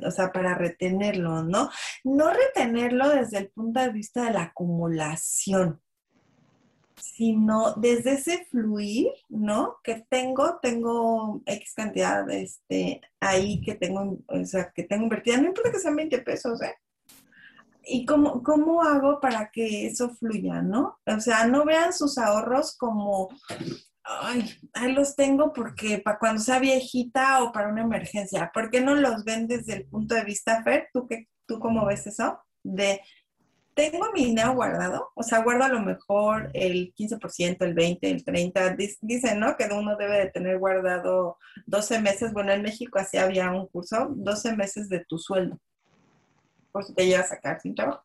o 0.05 0.11
sea, 0.11 0.31
para 0.31 0.55
retenerlo, 0.55 1.43
¿no? 1.43 1.69
No 2.05 2.31
retenerlo 2.31 3.09
desde 3.09 3.39
el 3.39 3.49
punto 3.49 3.81
de 3.81 3.89
vista 3.89 4.23
de 4.23 4.31
la 4.31 4.43
acumulación, 4.43 5.81
sino 6.95 7.73
desde 7.73 8.13
ese 8.13 8.45
fluir, 8.45 9.11
¿no? 9.27 9.77
Que 9.83 10.05
tengo, 10.09 10.59
tengo 10.61 11.41
X 11.45 11.73
cantidad 11.75 12.29
este, 12.31 13.01
ahí 13.19 13.59
que 13.61 13.75
tengo, 13.75 14.19
o 14.27 14.45
sea, 14.45 14.71
que 14.73 14.83
tengo 14.83 15.03
invertida, 15.03 15.35
no 15.35 15.47
importa 15.47 15.71
que 15.73 15.79
sean 15.79 15.97
20 15.97 16.17
pesos, 16.19 16.61
¿eh? 16.61 16.75
¿Y 17.85 18.05
cómo, 18.05 18.41
cómo 18.43 18.81
hago 18.81 19.19
para 19.19 19.49
que 19.51 19.87
eso 19.87 20.09
fluya, 20.09 20.61
no? 20.61 20.99
O 21.05 21.19
sea, 21.19 21.45
no 21.47 21.65
vean 21.65 21.93
sus 21.93 22.17
ahorros 22.17 22.75
como, 22.77 23.29
ay, 24.03 24.49
ahí 24.73 24.93
los 24.93 25.15
tengo 25.15 25.53
porque 25.53 25.99
para 25.99 26.19
cuando 26.19 26.41
sea 26.41 26.59
viejita 26.59 27.43
o 27.43 27.51
para 27.51 27.69
una 27.69 27.83
emergencia. 27.83 28.51
¿Por 28.53 28.69
qué 28.69 28.81
no 28.81 28.95
los 28.95 29.23
ven 29.23 29.47
desde 29.47 29.73
el 29.73 29.85
punto 29.85 30.15
de 30.15 30.23
vista, 30.23 30.63
Fer? 30.63 30.89
¿Tú, 30.93 31.07
qué, 31.07 31.27
tú 31.45 31.59
cómo 31.59 31.85
ves 31.85 32.07
eso? 32.07 32.39
De, 32.63 33.01
tengo 33.75 34.11
mi 34.13 34.25
dinero 34.25 34.53
guardado, 34.53 35.11
o 35.15 35.21
sea, 35.21 35.43
guardo 35.43 35.65
a 35.65 35.69
lo 35.69 35.81
mejor 35.81 36.49
el 36.53 36.93
15%, 36.95 37.57
el 37.59 37.75
20%, 37.75 37.99
el 38.01 38.23
30%, 38.23 38.97
dicen, 39.01 39.39
¿no? 39.39 39.57
Que 39.57 39.65
uno 39.71 39.97
debe 39.97 40.17
de 40.17 40.31
tener 40.31 40.57
guardado 40.57 41.37
12 41.67 42.01
meses, 42.01 42.33
bueno, 42.33 42.53
en 42.53 42.61
México 42.61 42.97
así 42.99 43.17
había 43.17 43.51
un 43.51 43.67
curso, 43.67 44.07
12 44.15 44.55
meses 44.55 44.89
de 44.89 45.03
tu 45.05 45.19
sueldo 45.19 45.59
por 46.75 46.83
si 46.83 46.93
te 46.93 47.07
llevas 47.07 47.27
a 47.27 47.35
sacar 47.35 47.61
sin 47.61 47.73
trabajo. 47.73 48.03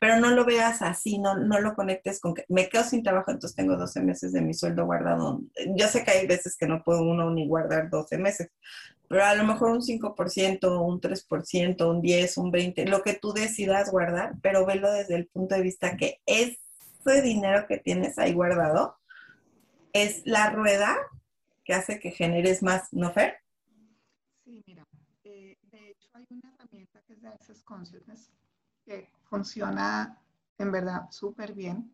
Pero 0.00 0.18
no 0.18 0.32
lo 0.32 0.44
veas 0.44 0.82
así, 0.82 1.20
no, 1.20 1.36
no 1.36 1.60
lo 1.60 1.76
conectes 1.76 2.18
con 2.18 2.34
que 2.34 2.44
me 2.48 2.68
quedo 2.68 2.82
sin 2.82 3.04
trabajo, 3.04 3.30
entonces 3.30 3.54
tengo 3.54 3.76
12 3.76 4.00
meses 4.00 4.32
de 4.32 4.40
mi 4.40 4.52
sueldo 4.52 4.84
guardado. 4.84 5.40
Yo 5.76 5.86
sé 5.86 6.02
que 6.02 6.10
hay 6.10 6.26
veces 6.26 6.56
que 6.56 6.66
no 6.66 6.82
puede 6.82 7.02
uno 7.02 7.30
ni 7.30 7.46
guardar 7.46 7.88
12 7.88 8.18
meses, 8.18 8.50
pero 9.06 9.24
a 9.24 9.36
lo 9.36 9.44
mejor 9.44 9.70
un 9.70 9.80
5%, 9.80 10.84
un 10.84 11.00
3%, 11.00 11.88
un 11.88 12.02
10, 12.02 12.36
un 12.38 12.50
20, 12.50 12.86
lo 12.86 13.02
que 13.02 13.14
tú 13.14 13.32
decidas 13.32 13.92
guardar, 13.92 14.32
pero 14.42 14.66
velo 14.66 14.90
desde 14.90 15.14
el 15.14 15.28
punto 15.28 15.54
de 15.54 15.62
vista 15.62 15.96
que 15.96 16.20
ese 16.26 17.22
dinero 17.22 17.68
que 17.68 17.78
tienes 17.78 18.18
ahí 18.18 18.32
guardado 18.32 18.96
es 19.92 20.22
la 20.24 20.50
rueda 20.50 20.96
que 21.64 21.74
hace 21.74 22.00
que 22.00 22.10
generes 22.10 22.60
más, 22.60 22.92
¿no, 22.92 23.12
Fer? 23.12 23.36
Sí, 24.44 24.64
mira, 24.66 24.84
eh, 25.22 25.56
de 25.70 25.90
hecho 25.90 26.08
hay 26.12 26.26
una 26.30 26.50
de 27.24 27.30
Access 27.30 27.62
Consciousness, 27.62 28.30
que 28.84 29.10
funciona 29.24 30.20
en 30.58 30.70
verdad 30.70 31.10
súper 31.10 31.54
bien. 31.54 31.92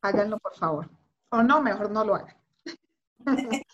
Háganlo, 0.00 0.38
por 0.38 0.54
favor. 0.54 0.90
O 1.30 1.42
no, 1.42 1.60
mejor 1.60 1.90
no 1.90 2.04
lo 2.04 2.14
hagan. 2.14 2.36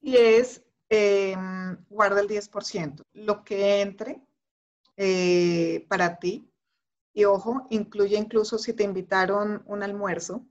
y 0.00 0.16
es, 0.16 0.62
em, 0.88 1.76
guarda 1.88 2.20
el 2.20 2.28
10%. 2.28 3.02
Lo 3.14 3.42
que 3.42 3.80
entre 3.80 4.22
eh, 4.96 5.86
para 5.88 6.18
ti. 6.18 6.50
Y 7.12 7.24
ojo, 7.24 7.66
incluye 7.70 8.18
incluso 8.18 8.58
si 8.58 8.74
te 8.74 8.84
invitaron 8.84 9.62
un 9.66 9.82
almuerzo, 9.82 10.46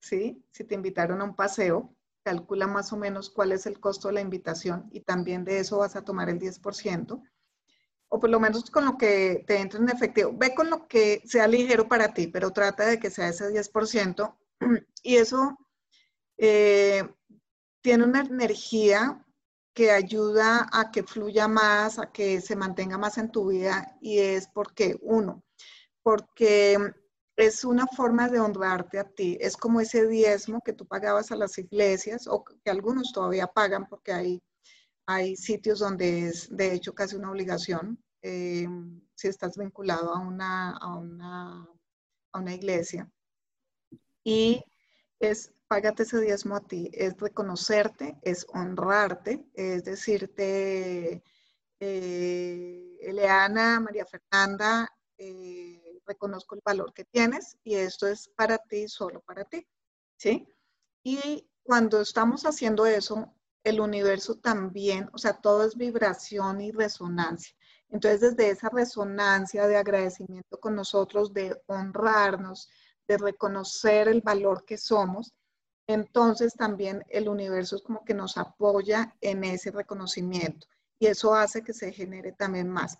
¿sí? 0.00 0.44
Si 0.50 0.64
te 0.64 0.74
invitaron 0.74 1.20
a 1.20 1.24
un 1.24 1.36
paseo, 1.36 1.94
calcula 2.24 2.66
más 2.66 2.92
o 2.92 2.96
menos 2.96 3.30
cuál 3.30 3.52
es 3.52 3.66
el 3.66 3.78
costo 3.78 4.08
de 4.08 4.14
la 4.14 4.20
invitación 4.20 4.88
y 4.90 5.00
también 5.00 5.44
de 5.44 5.60
eso 5.60 5.78
vas 5.78 5.94
a 5.94 6.04
tomar 6.04 6.28
el 6.28 6.40
10% 6.40 7.22
o 8.14 8.20
por 8.20 8.28
lo 8.28 8.38
menos 8.38 8.70
con 8.70 8.84
lo 8.84 8.98
que 8.98 9.42
te 9.46 9.58
entre 9.58 9.80
en 9.80 9.88
efectivo. 9.88 10.32
Ve 10.34 10.54
con 10.54 10.68
lo 10.68 10.86
que 10.86 11.22
sea 11.24 11.48
ligero 11.48 11.88
para 11.88 12.12
ti, 12.12 12.26
pero 12.26 12.50
trata 12.50 12.84
de 12.84 12.98
que 12.98 13.10
sea 13.10 13.28
ese 13.28 13.50
10%. 13.50 14.36
Y 15.04 15.16
eso 15.16 15.58
eh, 16.36 17.02
tiene 17.80 18.04
una 18.04 18.20
energía 18.20 19.24
que 19.74 19.90
ayuda 19.90 20.68
a 20.70 20.90
que 20.90 21.02
fluya 21.02 21.48
más, 21.48 21.98
a 21.98 22.12
que 22.12 22.42
se 22.42 22.54
mantenga 22.54 22.98
más 22.98 23.16
en 23.16 23.32
tu 23.32 23.48
vida 23.48 23.96
y 24.02 24.18
es 24.18 24.46
porque, 24.46 24.98
uno, 25.00 25.42
porque 26.02 26.76
es 27.36 27.64
una 27.64 27.86
forma 27.86 28.28
de 28.28 28.40
honrarte 28.40 28.98
a 28.98 29.08
ti, 29.08 29.38
es 29.40 29.56
como 29.56 29.80
ese 29.80 30.06
diezmo 30.06 30.60
que 30.60 30.74
tú 30.74 30.86
pagabas 30.86 31.32
a 31.32 31.36
las 31.36 31.56
iglesias 31.58 32.26
o 32.28 32.44
que 32.44 32.70
algunos 32.70 33.12
todavía 33.12 33.46
pagan 33.46 33.86
porque 33.88 34.12
hay, 34.12 34.42
hay 35.14 35.36
sitios 35.36 35.78
donde 35.80 36.28
es 36.28 36.54
de 36.54 36.72
hecho 36.74 36.94
casi 36.94 37.16
una 37.16 37.30
obligación 37.30 38.02
eh, 38.22 38.66
si 39.14 39.28
estás 39.28 39.56
vinculado 39.56 40.14
a 40.14 40.20
una, 40.20 40.76
a 40.76 40.96
una, 40.96 41.68
a 42.32 42.38
una 42.38 42.54
iglesia. 42.54 43.10
Y 44.24 44.64
es 45.18 45.52
págate 45.68 46.02
ese 46.04 46.20
diezmo 46.20 46.56
a 46.56 46.60
ti, 46.60 46.90
es 46.92 47.16
reconocerte, 47.16 48.18
es 48.22 48.46
honrarte, 48.52 49.44
es 49.54 49.84
decirte, 49.84 51.22
eh, 51.80 52.98
Eleana, 53.00 53.80
María 53.80 54.04
Fernanda, 54.04 54.88
eh, 55.18 56.00
reconozco 56.06 56.54
el 56.54 56.60
valor 56.64 56.92
que 56.92 57.04
tienes 57.04 57.56
y 57.64 57.74
esto 57.74 58.06
es 58.06 58.28
para 58.36 58.58
ti, 58.58 58.86
solo 58.86 59.20
para 59.22 59.44
ti, 59.44 59.66
¿sí? 60.16 60.46
Y 61.02 61.48
cuando 61.62 62.00
estamos 62.00 62.42
haciendo 62.44 62.86
eso, 62.86 63.34
el 63.64 63.80
universo 63.80 64.36
también, 64.36 65.08
o 65.12 65.18
sea, 65.18 65.34
todo 65.34 65.64
es 65.64 65.76
vibración 65.76 66.60
y 66.60 66.72
resonancia. 66.72 67.54
Entonces, 67.88 68.20
desde 68.20 68.50
esa 68.50 68.68
resonancia 68.70 69.66
de 69.66 69.76
agradecimiento 69.76 70.58
con 70.58 70.74
nosotros, 70.74 71.32
de 71.32 71.60
honrarnos, 71.66 72.70
de 73.06 73.18
reconocer 73.18 74.08
el 74.08 74.22
valor 74.22 74.64
que 74.64 74.78
somos, 74.78 75.34
entonces 75.86 76.54
también 76.54 77.04
el 77.10 77.28
universo 77.28 77.76
es 77.76 77.82
como 77.82 78.04
que 78.04 78.14
nos 78.14 78.38
apoya 78.38 79.14
en 79.20 79.44
ese 79.44 79.70
reconocimiento 79.70 80.66
y 80.98 81.06
eso 81.06 81.34
hace 81.34 81.62
que 81.62 81.72
se 81.72 81.92
genere 81.92 82.30
también 82.30 82.68
más. 82.68 82.96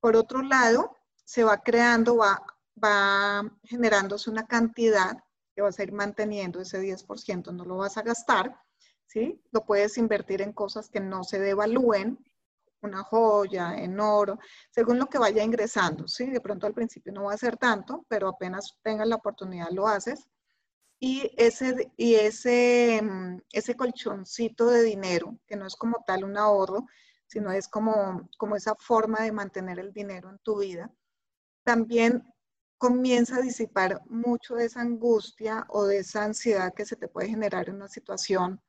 Por 0.00 0.16
otro 0.16 0.42
lado, 0.42 0.96
se 1.22 1.44
va 1.44 1.58
creando, 1.58 2.16
va, 2.16 2.42
va 2.82 3.42
generándose 3.64 4.30
una 4.30 4.46
cantidad 4.46 5.22
que 5.54 5.60
vas 5.60 5.78
a 5.78 5.82
ir 5.82 5.92
manteniendo 5.92 6.60
ese 6.60 6.80
10%, 6.80 7.52
no 7.52 7.66
lo 7.66 7.76
vas 7.76 7.98
a 7.98 8.02
gastar, 8.02 8.58
¿sí? 9.12 9.38
Lo 9.50 9.64
puedes 9.66 9.98
invertir 9.98 10.40
en 10.40 10.52
cosas 10.52 10.88
que 10.88 11.00
no 11.00 11.22
se 11.22 11.38
devalúen, 11.38 12.18
una 12.80 13.02
joya, 13.02 13.76
en 13.76 14.00
oro, 14.00 14.38
según 14.70 14.98
lo 14.98 15.06
que 15.06 15.18
vaya 15.18 15.44
ingresando, 15.44 16.08
¿sí? 16.08 16.30
De 16.30 16.40
pronto 16.40 16.66
al 16.66 16.74
principio 16.74 17.12
no 17.12 17.24
va 17.24 17.34
a 17.34 17.38
ser 17.38 17.56
tanto, 17.56 18.06
pero 18.08 18.28
apenas 18.28 18.76
tengas 18.82 19.06
la 19.06 19.16
oportunidad 19.16 19.68
lo 19.70 19.86
haces 19.86 20.26
y 20.98 21.30
ese, 21.36 21.92
y 21.96 22.14
ese, 22.14 23.00
mm, 23.02 23.42
ese 23.52 23.76
colchoncito 23.76 24.66
de 24.68 24.82
dinero, 24.82 25.38
que 25.46 25.56
no 25.56 25.66
es 25.66 25.76
como 25.76 26.02
tal 26.06 26.24
un 26.24 26.38
ahorro, 26.38 26.86
sino 27.26 27.52
es 27.52 27.68
como, 27.68 28.28
como 28.38 28.56
esa 28.56 28.74
forma 28.76 29.22
de 29.22 29.32
mantener 29.32 29.78
el 29.78 29.92
dinero 29.92 30.30
en 30.30 30.38
tu 30.38 30.58
vida, 30.60 30.90
también 31.64 32.24
comienza 32.78 33.36
a 33.36 33.42
disipar 33.42 34.00
mucho 34.06 34.54
de 34.56 34.64
esa 34.66 34.80
angustia 34.80 35.66
o 35.68 35.84
de 35.84 35.98
esa 35.98 36.24
ansiedad 36.24 36.74
que 36.74 36.86
se 36.86 36.96
te 36.96 37.08
puede 37.08 37.28
generar 37.28 37.68
en 37.68 37.76
una 37.76 37.88
situación 37.88 38.60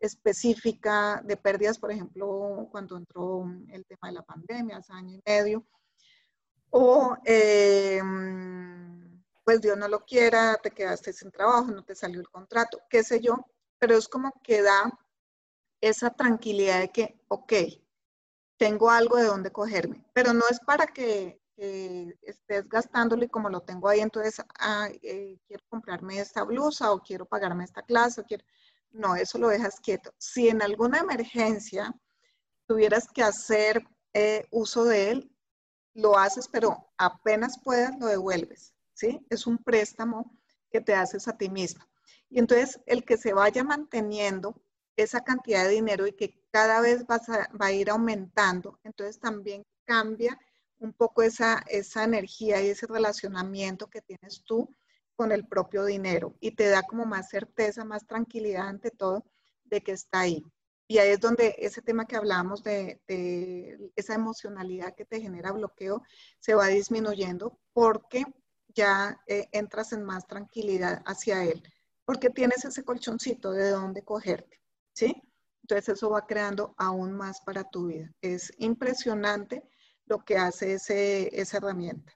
específica 0.00 1.20
de 1.24 1.36
pérdidas, 1.36 1.78
por 1.78 1.92
ejemplo, 1.92 2.68
cuando 2.70 2.96
entró 2.96 3.44
el 3.68 3.84
tema 3.84 4.08
de 4.08 4.12
la 4.12 4.22
pandemia 4.22 4.78
hace 4.78 4.92
año 4.92 5.16
y 5.16 5.22
medio, 5.24 5.66
o 6.70 7.16
eh, 7.24 8.00
pues 9.44 9.60
Dios 9.60 9.76
no 9.76 9.88
lo 9.88 10.04
quiera, 10.04 10.56
te 10.62 10.70
quedaste 10.70 11.12
sin 11.12 11.30
trabajo, 11.30 11.70
no 11.70 11.84
te 11.84 11.94
salió 11.94 12.20
el 12.20 12.28
contrato, 12.28 12.80
qué 12.88 13.02
sé 13.02 13.20
yo, 13.20 13.46
pero 13.78 13.96
es 13.96 14.08
como 14.08 14.32
que 14.42 14.62
da 14.62 14.90
esa 15.80 16.10
tranquilidad 16.10 16.80
de 16.80 16.90
que, 16.90 17.20
ok, 17.28 17.52
tengo 18.56 18.90
algo 18.90 19.16
de 19.16 19.24
dónde 19.24 19.50
cogerme, 19.50 20.04
pero 20.12 20.32
no 20.32 20.44
es 20.50 20.60
para 20.60 20.86
que, 20.86 21.38
estés 22.22 22.66
gastándolo 22.70 23.22
y 23.22 23.28
como 23.28 23.50
lo 23.50 23.60
tengo 23.60 23.90
ahí, 23.90 24.00
entonces 24.00 24.42
ah, 24.60 24.88
quiero 25.02 25.62
comprarme 25.68 26.18
esta 26.18 26.42
blusa 26.42 26.90
o 26.90 27.02
quiero 27.02 27.26
pagarme 27.26 27.64
esta 27.64 27.82
clase, 27.82 28.22
o 28.22 28.24
quiero... 28.24 28.44
no, 28.92 29.16
eso 29.16 29.38
lo 29.38 29.48
dejas 29.48 29.80
quieto. 29.80 30.12
Si 30.18 30.48
en 30.48 30.62
alguna 30.62 30.98
emergencia 30.98 31.94
tuvieras 32.66 33.08
que 33.12 33.22
hacer 33.22 33.82
eh, 34.12 34.46
uso 34.50 34.84
de 34.84 35.10
él, 35.10 35.36
lo 35.94 36.18
haces, 36.18 36.48
pero 36.48 36.90
apenas 36.98 37.60
puedas 37.62 37.98
lo 37.98 38.06
devuelves. 38.06 38.74
Es 39.30 39.46
un 39.46 39.58
préstamo 39.58 40.38
que 40.70 40.80
te 40.80 40.94
haces 40.94 41.26
a 41.26 41.36
ti 41.36 41.48
misma. 41.48 41.88
Y 42.28 42.38
entonces 42.38 42.80
el 42.86 43.04
que 43.04 43.16
se 43.16 43.32
vaya 43.32 43.64
manteniendo 43.64 44.62
esa 44.96 45.22
cantidad 45.22 45.64
de 45.64 45.70
dinero 45.70 46.06
y 46.06 46.12
que 46.12 46.44
cada 46.50 46.80
vez 46.80 47.04
va 47.04 47.66
a 47.66 47.72
ir 47.72 47.90
aumentando, 47.90 48.78
entonces 48.84 49.18
también 49.18 49.64
cambia 49.84 50.38
un 50.78 50.92
poco 50.92 51.22
esa, 51.22 51.62
esa 51.66 52.04
energía 52.04 52.60
y 52.60 52.68
ese 52.68 52.86
relacionamiento 52.86 53.88
que 53.88 54.02
tienes 54.02 54.42
tú 54.44 54.74
con 55.20 55.32
el 55.32 55.46
propio 55.46 55.84
dinero 55.84 56.34
y 56.40 56.52
te 56.52 56.70
da 56.70 56.82
como 56.82 57.04
más 57.04 57.28
certeza, 57.28 57.84
más 57.84 58.06
tranquilidad 58.06 58.68
ante 58.68 58.90
todo 58.90 59.26
de 59.64 59.82
que 59.82 59.92
está 59.92 60.20
ahí. 60.20 60.42
Y 60.88 60.96
ahí 60.96 61.10
es 61.10 61.20
donde 61.20 61.56
ese 61.58 61.82
tema 61.82 62.06
que 62.06 62.16
hablábamos 62.16 62.62
de, 62.62 63.02
de 63.06 63.92
esa 63.96 64.14
emocionalidad 64.14 64.94
que 64.94 65.04
te 65.04 65.20
genera 65.20 65.52
bloqueo 65.52 66.02
se 66.38 66.54
va 66.54 66.68
disminuyendo 66.68 67.60
porque 67.74 68.24
ya 68.68 69.20
eh, 69.26 69.46
entras 69.52 69.92
en 69.92 70.04
más 70.04 70.26
tranquilidad 70.26 71.02
hacia 71.04 71.44
él, 71.44 71.62
porque 72.06 72.30
tienes 72.30 72.64
ese 72.64 72.82
colchoncito 72.82 73.52
de 73.52 73.68
dónde 73.68 74.02
cogerte, 74.02 74.58
¿sí? 74.94 75.22
Entonces 75.60 75.96
eso 75.96 76.08
va 76.08 76.26
creando 76.26 76.74
aún 76.78 77.12
más 77.12 77.42
para 77.42 77.64
tu 77.64 77.88
vida. 77.88 78.10
Es 78.22 78.54
impresionante 78.56 79.64
lo 80.06 80.24
que 80.24 80.38
hace 80.38 80.72
ese, 80.72 81.28
esa 81.38 81.58
herramienta. 81.58 82.10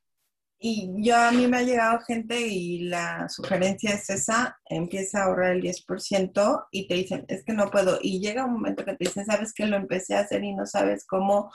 Y 0.67 0.89
yo 0.97 1.15
a 1.15 1.31
mí 1.31 1.47
me 1.47 1.59
ha 1.59 1.63
llegado 1.63 2.01
gente 2.07 2.41
y 2.41 2.85
la 2.85 3.29
sugerencia 3.29 3.91
es 3.91 4.09
esa, 4.09 4.59
empieza 4.65 5.21
a 5.21 5.25
ahorrar 5.25 5.57
el 5.57 5.63
10% 5.63 6.69
y 6.71 6.89
te 6.89 6.95
dicen, 6.95 7.27
es 7.29 7.45
que 7.45 7.53
no 7.53 7.71
puedo. 7.71 7.99
Y 8.01 8.19
llega 8.19 8.47
un 8.47 8.55
momento 8.55 8.83
que 8.83 8.95
te 8.95 9.05
dicen, 9.05 9.27
sabes 9.27 9.53
que 9.53 9.67
lo 9.67 9.77
empecé 9.77 10.15
a 10.15 10.21
hacer 10.21 10.43
y 10.43 10.55
no 10.55 10.65
sabes 10.65 11.05
cómo 11.07 11.51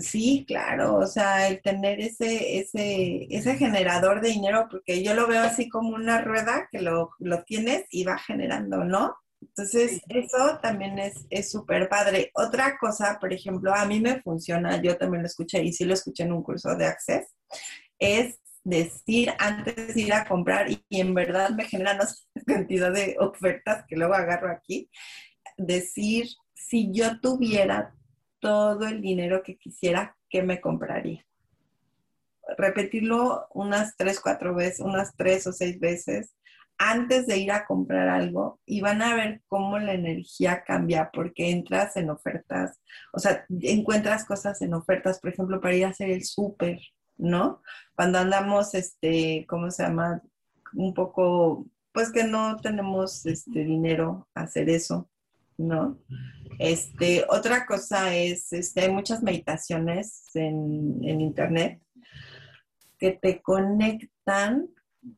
sí, 0.00 0.46
claro, 0.48 0.96
o 0.96 1.06
sea, 1.06 1.46
el 1.48 1.60
tener 1.60 2.00
ese, 2.00 2.58
ese, 2.58 3.26
ese 3.28 3.56
generador 3.56 4.22
de 4.22 4.30
dinero, 4.30 4.66
porque 4.70 5.02
yo 5.02 5.12
lo 5.12 5.26
veo 5.26 5.42
así 5.42 5.68
como 5.68 5.90
una 5.94 6.22
rueda 6.22 6.68
que 6.72 6.80
lo, 6.80 7.10
tienes 7.46 7.84
y 7.90 8.04
va 8.04 8.16
generando, 8.16 8.82
¿no? 8.82 9.14
Entonces, 9.42 10.00
eso 10.08 10.58
también 10.62 10.98
es 10.98 11.50
súper 11.50 11.90
padre. 11.90 12.30
Otra 12.34 12.78
cosa, 12.78 13.18
por 13.20 13.32
ejemplo, 13.32 13.74
a 13.74 13.84
mí 13.84 14.00
me 14.00 14.22
funciona, 14.22 14.80
yo 14.80 14.96
también 14.96 15.22
lo 15.22 15.26
escuché 15.26 15.62
y 15.62 15.72
sí 15.74 15.84
lo 15.84 15.92
escuché 15.92 16.22
en 16.22 16.32
un 16.32 16.42
curso 16.42 16.74
de 16.74 16.86
Access, 16.86 17.26
es 17.98 18.38
decir 18.64 19.32
antes 19.38 19.94
de 19.94 20.00
ir 20.00 20.12
a 20.12 20.26
comprar 20.26 20.70
y, 20.70 20.84
en 20.90 21.14
verdad 21.14 21.50
me 21.50 21.64
generan 21.64 21.96
una 21.96 22.08
cantidad 22.46 22.92
de 22.92 23.16
ofertas 23.18 23.84
que 23.88 23.96
luego 23.96 24.14
agarro 24.14 24.50
aquí, 24.50 24.90
decir, 25.56 26.28
si 26.54 26.92
yo 26.92 27.20
tuviera 27.20 27.94
todo 28.40 28.86
el 28.86 29.00
dinero 29.00 29.42
que 29.42 29.56
quisiera, 29.56 30.16
¿qué 30.28 30.42
me 30.42 30.60
compraría? 30.60 31.24
Repetirlo 32.56 33.46
unas 33.52 33.96
tres, 33.96 34.20
cuatro 34.20 34.54
veces, 34.54 34.80
unas 34.80 35.14
tres 35.16 35.46
o 35.46 35.52
seis 35.52 35.78
veces 35.80 36.34
antes 36.78 37.26
de 37.26 37.38
ir 37.38 37.50
a 37.50 37.66
comprar 37.66 38.08
algo 38.08 38.60
y 38.64 38.80
van 38.80 39.02
a 39.02 39.14
ver 39.14 39.42
cómo 39.48 39.78
la 39.78 39.94
energía 39.94 40.62
cambia 40.64 41.10
porque 41.12 41.50
entras 41.50 41.96
en 41.96 42.08
ofertas, 42.08 42.80
o 43.12 43.18
sea, 43.18 43.44
encuentras 43.62 44.24
cosas 44.24 44.62
en 44.62 44.74
ofertas, 44.74 45.18
por 45.18 45.30
ejemplo, 45.30 45.60
para 45.60 45.74
ir 45.74 45.84
a 45.84 45.88
hacer 45.88 46.10
el 46.10 46.24
súper, 46.24 46.80
¿no? 47.18 47.62
Cuando 47.94 48.18
andamos, 48.18 48.74
este, 48.74 49.44
¿cómo 49.48 49.70
se 49.70 49.82
llama? 49.82 50.22
Un 50.74 50.94
poco, 50.94 51.66
pues 51.92 52.10
que 52.10 52.24
no 52.24 52.56
tenemos 52.56 53.26
este 53.26 53.64
dinero 53.64 54.28
a 54.34 54.42
hacer 54.42 54.70
eso, 54.70 55.10
¿no? 55.56 55.98
Este, 56.58 57.24
otra 57.28 57.66
cosa 57.66 58.14
es, 58.14 58.52
este, 58.52 58.82
hay 58.82 58.92
muchas 58.92 59.22
meditaciones 59.22 60.24
en, 60.34 61.04
internet 61.20 61.80
que 62.98 63.12
te 63.12 63.40
conectan 63.40 64.68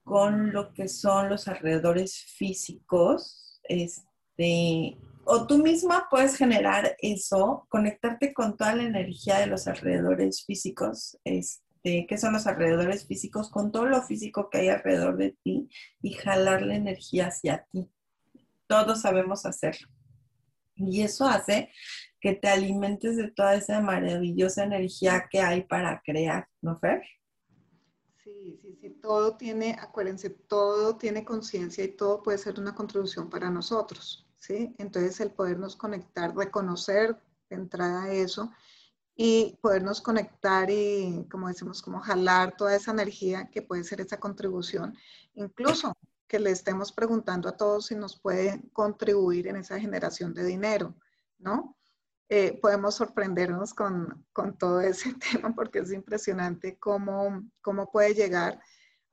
con 0.05 0.53
lo 0.53 0.73
que 0.75 0.89
son 0.89 1.31
los 1.31 1.49
alrededores 1.49 2.25
físicos, 2.37 3.61
este, 3.65 4.99
o 5.25 5.47
tú 5.47 5.59
misma 5.59 6.09
puedes 6.11 6.37
generar 6.37 6.95
eso, 6.99 7.67
conectarte 7.71 8.35
con 8.35 8.57
toda 8.57 8.75
la 8.75 8.83
energía 8.83 9.39
de 9.39 9.47
los 9.47 9.67
alrededores 9.67 10.45
físicos, 10.45 11.19
este, 11.25 11.70
que 11.83 12.19
son 12.19 12.33
los 12.33 12.47
alrededores 12.47 13.07
físicos, 13.07 13.51
con 13.51 13.73
todo 13.73 13.87
lo 13.87 14.03
físico 14.03 14.51
que 14.51 14.59
hay 14.59 14.69
alrededor 14.69 15.17
de 15.17 15.37
ti 15.43 15.69
y 16.03 16.13
jalar 16.13 16.63
la 16.63 16.77
energía 16.77 17.29
hacia 17.29 17.67
ti. 17.71 17.91
Todos 18.67 19.03
sabemos 19.03 19.47
hacerlo. 19.47 19.89
Y 20.77 21.03
eso 21.03 21.27
hace 21.27 21.71
que 22.21 22.35
te 22.35 22.49
alimentes 22.49 23.17
de 23.17 23.31
toda 23.31 23.55
esa 23.55 23.81
maravillosa 23.81 24.65
energía 24.65 25.27
que 25.31 25.41
hay 25.41 25.63
para 25.63 26.03
crear, 26.05 26.49
¿no, 26.61 26.79
Fer? 26.79 27.03
Sí, 28.23 28.59
sí, 28.61 28.79
sí, 28.81 28.91
todo 28.91 29.37
tiene, 29.37 29.77
acuérdense, 29.81 30.29
todo 30.31 30.97
tiene 30.97 31.25
conciencia 31.25 31.83
y 31.83 31.89
todo 31.89 32.23
puede 32.23 32.39
ser 32.39 32.61
una 32.61 32.75
contribución 32.75 33.31
para 33.31 33.51
nosotros, 33.51 34.29
¿sí? 34.39 34.75
Entonces 34.79 35.19
el 35.21 35.31
podernos 35.31 35.77
conectar, 35.77 36.37
reconocer 36.37 37.17
de 37.49 37.57
entrada 37.57 38.13
eso 38.13 38.53
y 39.23 39.59
podernos 39.61 40.01
conectar 40.01 40.71
y, 40.71 41.27
como 41.31 41.49
decimos, 41.49 41.83
como 41.83 42.01
jalar 42.01 42.57
toda 42.57 42.75
esa 42.75 42.93
energía 42.93 43.51
que 43.51 43.61
puede 43.61 43.85
ser 43.85 44.01
esa 44.01 44.19
contribución, 44.19 44.97
incluso 45.35 45.93
que 46.27 46.41
le 46.41 46.51
estemos 46.51 46.91
preguntando 46.91 47.47
a 47.47 47.55
todos 47.55 47.89
si 47.89 47.97
nos 47.97 48.19
puede 48.19 48.63
contribuir 48.73 49.49
en 49.49 49.57
esa 49.57 49.79
generación 49.79 50.33
de 50.33 50.45
dinero, 50.47 50.97
¿no? 51.37 51.77
Eh, 52.31 52.59
podemos 52.63 52.95
sorprendernos 52.95 53.75
con, 53.75 54.27
con, 54.33 54.57
todo 54.57 54.81
ese 54.81 55.13
tema 55.33 55.55
porque 55.55 55.81
es 55.81 55.93
impresionante 55.93 56.79
cómo, 56.79 57.43
cómo 57.61 57.91
puede 57.91 58.15
llegar. 58.15 58.59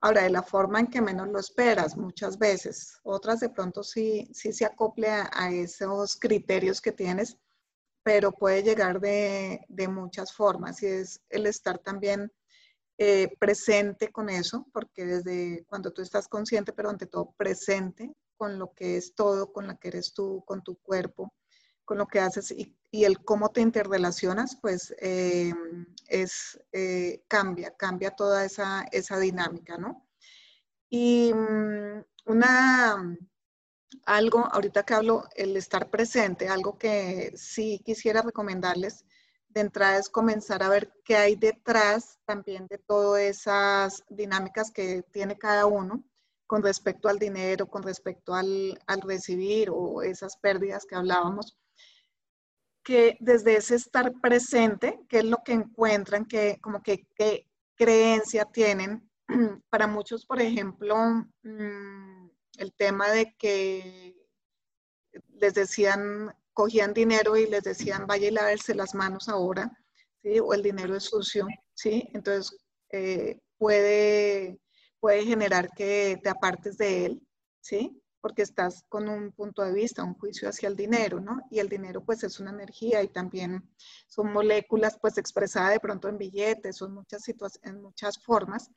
Ahora, 0.00 0.22
de 0.22 0.30
la 0.30 0.42
forma 0.42 0.80
en 0.80 0.86
que 0.86 1.02
menos 1.02 1.28
lo 1.28 1.38
esperas 1.38 1.98
muchas 1.98 2.38
veces, 2.38 2.98
otras 3.02 3.40
de 3.40 3.50
pronto 3.50 3.82
sí, 3.82 4.26
sí 4.32 4.54
se 4.54 4.64
acople 4.64 5.10
a, 5.10 5.50
esos 5.50 6.16
criterios 6.16 6.80
que 6.80 6.92
tienes, 6.92 7.36
pero 8.08 8.32
puede 8.32 8.62
llegar 8.62 9.00
de, 9.00 9.60
de, 9.68 9.86
muchas 9.86 10.32
formas 10.32 10.82
y 10.82 10.86
es 10.86 11.20
el 11.28 11.44
estar 11.44 11.78
también 11.78 12.32
eh, 12.96 13.28
presente 13.38 14.10
con 14.10 14.30
eso, 14.30 14.66
porque 14.72 15.04
desde 15.04 15.66
cuando 15.68 15.92
tú 15.92 16.00
estás 16.00 16.26
consciente, 16.26 16.72
pero 16.72 16.88
ante 16.88 17.04
todo 17.04 17.34
presente 17.36 18.10
con 18.38 18.58
lo 18.58 18.72
que 18.72 18.96
es 18.96 19.14
todo, 19.14 19.52
con 19.52 19.66
lo 19.66 19.78
que 19.78 19.88
eres 19.88 20.14
tú, 20.14 20.42
con 20.46 20.62
tu 20.62 20.76
cuerpo, 20.76 21.34
con 21.84 21.98
lo 21.98 22.06
que 22.06 22.20
haces 22.20 22.50
y, 22.50 22.74
el 23.04 23.22
cómo 23.22 23.50
te 23.50 23.60
interrelacionas, 23.60 24.56
pues 24.58 24.94
eh, 25.02 25.52
es, 26.06 26.58
eh, 26.72 27.22
cambia, 27.28 27.76
cambia 27.76 28.12
toda 28.12 28.46
esa, 28.46 28.86
esa 28.90 29.18
dinámica, 29.18 29.76
¿no? 29.76 30.08
Y 30.88 31.30
mm, 31.34 32.04
una, 32.24 33.18
algo, 34.06 34.46
ahorita 34.52 34.84
que 34.84 34.94
hablo, 34.94 35.24
el 35.36 35.56
estar 35.56 35.90
presente, 35.90 36.48
algo 36.48 36.78
que 36.78 37.32
sí 37.36 37.80
quisiera 37.84 38.22
recomendarles 38.22 39.04
de 39.48 39.62
entrada 39.62 39.98
es 39.98 40.08
comenzar 40.08 40.62
a 40.62 40.68
ver 40.68 40.92
qué 41.04 41.16
hay 41.16 41.36
detrás 41.36 42.18
también 42.26 42.66
de 42.68 42.78
todas 42.78 43.22
esas 43.22 44.04
dinámicas 44.08 44.70
que 44.70 45.02
tiene 45.10 45.38
cada 45.38 45.66
uno 45.66 46.04
con 46.46 46.62
respecto 46.62 47.08
al 47.08 47.18
dinero, 47.18 47.66
con 47.66 47.82
respecto 47.82 48.34
al, 48.34 48.78
al 48.86 49.00
recibir 49.02 49.70
o 49.70 50.02
esas 50.02 50.36
pérdidas 50.36 50.84
que 50.86 50.96
hablábamos 50.96 51.56
que 52.88 53.18
desde 53.20 53.54
ese 53.54 53.74
estar 53.74 54.10
presente, 54.18 54.98
que 55.10 55.18
es 55.18 55.24
lo 55.26 55.36
que 55.44 55.52
encuentran, 55.52 56.24
que 56.24 56.58
como 56.62 56.82
que 56.82 57.06
qué 57.14 57.46
creencia 57.76 58.46
tienen. 58.46 59.06
Para 59.68 59.86
muchos, 59.86 60.24
por 60.24 60.40
ejemplo, 60.40 60.96
mm, 61.42 62.17
el 62.58 62.72
tema 62.74 63.10
de 63.10 63.34
que 63.36 64.14
les 65.34 65.54
decían, 65.54 66.34
cogían 66.52 66.92
dinero 66.92 67.36
y 67.36 67.46
les 67.46 67.62
decían, 67.62 68.06
vaya 68.06 68.28
y 68.28 68.32
lavarse 68.32 68.74
las 68.74 68.94
manos 68.94 69.28
ahora, 69.28 69.72
¿sí? 70.22 70.38
O 70.40 70.52
el 70.54 70.62
dinero 70.62 70.96
es 70.96 71.04
sucio, 71.04 71.46
¿sí? 71.74 72.08
Entonces, 72.12 72.58
eh, 72.90 73.40
puede, 73.56 74.60
puede 75.00 75.24
generar 75.24 75.70
que 75.76 76.18
te 76.22 76.28
apartes 76.28 76.76
de 76.78 77.06
él, 77.06 77.26
¿sí? 77.60 78.02
porque 78.20 78.42
estás 78.42 78.84
con 78.88 79.08
un 79.08 79.32
punto 79.32 79.62
de 79.62 79.72
vista, 79.72 80.04
un 80.04 80.14
juicio 80.14 80.48
hacia 80.48 80.68
el 80.68 80.76
dinero, 80.76 81.20
¿no? 81.20 81.40
Y 81.50 81.60
el 81.60 81.68
dinero 81.68 82.04
pues 82.04 82.22
es 82.24 82.40
una 82.40 82.50
energía 82.50 83.02
y 83.02 83.08
también 83.08 83.70
son 84.08 84.32
moléculas 84.32 84.98
pues 85.00 85.18
expresadas 85.18 85.72
de 85.72 85.80
pronto 85.80 86.08
en 86.08 86.18
billetes, 86.18 86.76
son 86.76 86.94
muchas 86.94 87.22
situaciones, 87.22 87.70
en 87.70 87.80
muchas 87.80 88.18
formas, 88.18 88.70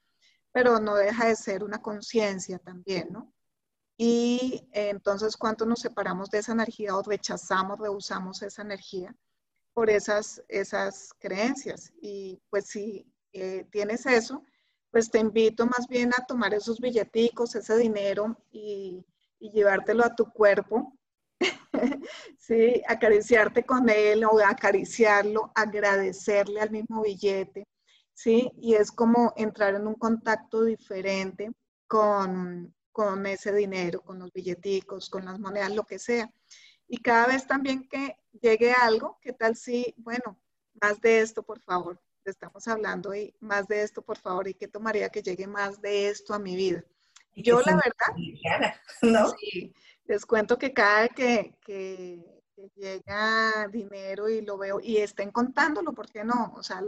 pero 0.52 0.80
no 0.80 0.96
deja 0.96 1.28
de 1.28 1.36
ser 1.36 1.64
una 1.64 1.82
conciencia 1.82 2.60
también, 2.60 3.10
¿no? 3.12 3.34
Y 4.04 4.68
entonces, 4.72 5.38
¿cuánto 5.38 5.66
nos 5.66 5.82
separamos 5.82 6.30
de 6.30 6.40
esa 6.40 6.54
energía 6.54 6.96
o 6.96 7.04
rechazamos, 7.04 7.80
rehusamos 7.80 8.42
esa 8.42 8.64
energía 8.64 9.16
por 9.74 9.90
esas, 9.90 10.42
esas 10.48 11.14
creencias? 11.20 11.94
Y 12.02 12.42
pues 12.50 12.68
si 12.68 13.06
eh, 13.34 13.66
tienes 13.72 14.06
eso, 14.06 14.44
pues 14.90 15.12
te 15.12 15.20
invito 15.20 15.66
más 15.68 15.88
bien 15.88 16.12
a 16.18 16.26
tomar 16.26 16.54
esos 16.54 16.80
billeticos, 16.80 17.54
ese 17.56 17.78
dinero 17.78 18.36
y 18.52 19.06
y 19.42 19.50
llevártelo 19.50 20.06
a 20.06 20.16
tu 20.16 20.32
cuerpo, 20.32 20.94
¿sí? 22.38 22.82
acariciarte 22.88 23.64
con 23.66 23.90
él 23.90 24.24
o 24.24 24.40
acariciarlo, 24.40 25.52
agradecerle 25.56 26.62
al 26.62 26.70
mismo 26.70 27.02
billete, 27.02 27.68
¿sí? 28.14 28.52
Y 28.58 28.76
es 28.76 28.92
como 28.92 29.34
entrar 29.36 29.74
en 29.76 29.88
un 29.88 29.96
contacto 29.96 30.64
diferente 30.64 31.52
con, 31.88 32.74
con 32.92 33.26
ese 33.26 33.54
dinero, 33.54 34.02
con 34.02 34.20
los 34.20 34.32
billeticos, 34.32 35.10
con 35.10 35.26
las 35.26 35.40
monedas, 35.40 35.74
lo 35.74 35.84
que 35.84 36.00
sea. 36.00 36.32
Y 36.88 36.98
cada 36.98 37.28
vez 37.28 37.48
también 37.48 37.88
que 37.88 38.18
llegue 38.42 38.74
algo, 38.74 39.18
¿qué 39.22 39.34
tal 39.34 39.56
si, 39.56 39.94
bueno, 39.98 40.38
más 40.82 41.00
de 41.02 41.22
esto, 41.22 41.44
por 41.44 41.62
favor? 41.62 42.02
Estamos 42.26 42.68
hablando 42.68 43.16
y 43.16 43.34
más 43.40 43.68
de 43.68 43.82
esto, 43.82 44.02
por 44.02 44.18
favor, 44.18 44.48
y 44.48 44.54
qué 44.54 44.68
tomaría 44.68 45.10
que 45.10 45.24
llegue 45.24 45.48
más 45.48 45.82
de 45.82 46.10
esto 46.10 46.34
a 46.34 46.40
mi 46.40 46.56
vida. 46.56 46.84
Yo 47.36 47.62
la 47.62 47.76
verdad, 47.76 48.16
¿no? 49.02 49.34
les 50.06 50.26
cuento 50.26 50.58
que 50.58 50.74
cada 50.74 51.08
que, 51.08 51.56
que, 51.66 52.26
llega 52.76 53.68
dinero 53.70 54.30
y 54.30 54.42
lo 54.42 54.56
veo 54.56 54.80
y 54.80 54.98
estén 54.98 55.32
contándolo, 55.32 55.94
¿por 55.94 56.12
qué 56.12 56.24
no? 56.24 56.54
O 56.56 56.62
sea, 56.62 56.84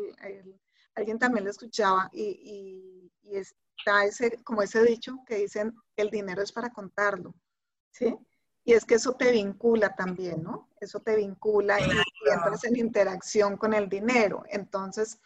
alguien 0.94 1.18
también 1.18 1.46
lo 1.46 1.50
escuchaba 1.50 2.10
y, 2.14 3.10
y, 3.24 3.36
está 3.78 4.06
ese, 4.06 4.44
como 4.44 4.62
ese 4.62 4.84
dicho 4.84 5.18
que 5.26 5.38
dicen, 5.38 5.76
el 5.96 6.10
dinero 6.10 6.42
es 6.42 6.52
para 6.52 6.72
contarlo, 6.72 7.36
¿sí? 7.92 8.16
Y 8.66 8.74
es 8.74 8.86
que 8.86 8.96
eso 8.96 9.14
te 9.14 9.32
vincula 9.32 9.94
también, 9.94 10.42
¿no? 10.42 10.70
Eso 10.80 11.02
te 11.02 11.16
vincula 11.18 11.80
y, 11.82 11.84
y 11.84 12.34
entras 12.34 12.64
en 12.64 12.78
interacción 12.78 13.58
con 13.58 13.74
el 13.74 13.90
dinero. 13.90 14.44
Entonces, 14.50 15.20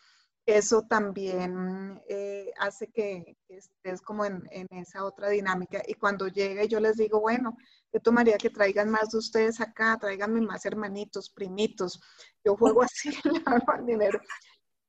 eso 0.48 0.84
también 0.84 2.02
eh, 2.08 2.54
hace 2.58 2.88
que, 2.88 3.38
estés 3.50 4.02
como 4.02 4.24
en, 4.24 4.48
esa 4.70 5.04
otra 5.04 5.28
dinámica. 5.28 5.84
Y 5.86 5.95
cuando 5.95 6.30
llegue, 6.30 6.70
yo 6.70 6.80
les 6.80 6.95
digo, 6.95 7.20
bueno, 7.20 7.58
yo 7.91 8.00
tomaría 8.00 8.38
que 8.38 8.50
traigan 8.50 8.89
más 8.89 9.10
de 9.10 9.18
ustedes 9.18 9.60
acá, 9.60 9.98
tráiganme 10.00 10.39
más 10.39 10.66
hermanitos, 10.66 11.30
primitos. 11.30 12.00
Yo 12.45 12.56
juego 12.56 12.82
así, 12.84 13.10
el 13.10 13.86
dinero. 13.86 14.22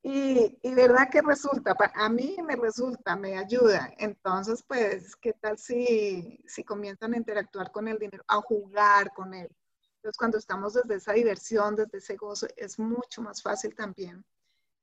Y, 0.02 0.58
y, 0.62 0.74
verdad 0.74 1.10
que 1.10 1.20
resulta, 1.20 1.76
a 1.94 2.08
mí 2.08 2.36
me 2.46 2.54
resulta, 2.56 3.16
me 3.16 3.36
ayuda. 3.36 3.92
Entonces, 3.98 4.62
pues, 4.66 5.16
¿qué 5.16 5.32
tal 5.32 5.58
si, 5.58 6.40
si 6.46 6.62
comienzan 6.62 7.14
a 7.14 7.16
interactuar 7.16 7.72
con 7.72 7.88
el 7.88 7.98
dinero, 7.98 8.24
a 8.28 8.36
jugar 8.40 9.12
con 9.12 9.34
él? 9.34 9.48
Entonces, 9.96 10.16
cuando 10.16 10.38
estamos 10.38 10.74
desde 10.74 10.94
esa 10.94 11.12
diversión, 11.12 11.74
desde 11.74 11.98
ese 11.98 12.16
gozo, 12.16 12.46
es 12.56 12.78
mucho 12.78 13.22
más 13.22 13.42
fácil 13.42 13.74
también 13.74 14.24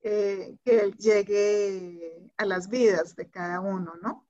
eh, 0.07 0.57
que 0.63 0.91
llegue 0.99 2.29
a 2.37 2.45
las 2.45 2.69
vidas 2.69 3.15
de 3.15 3.27
cada 3.29 3.59
uno, 3.59 3.93
¿no? 4.03 4.27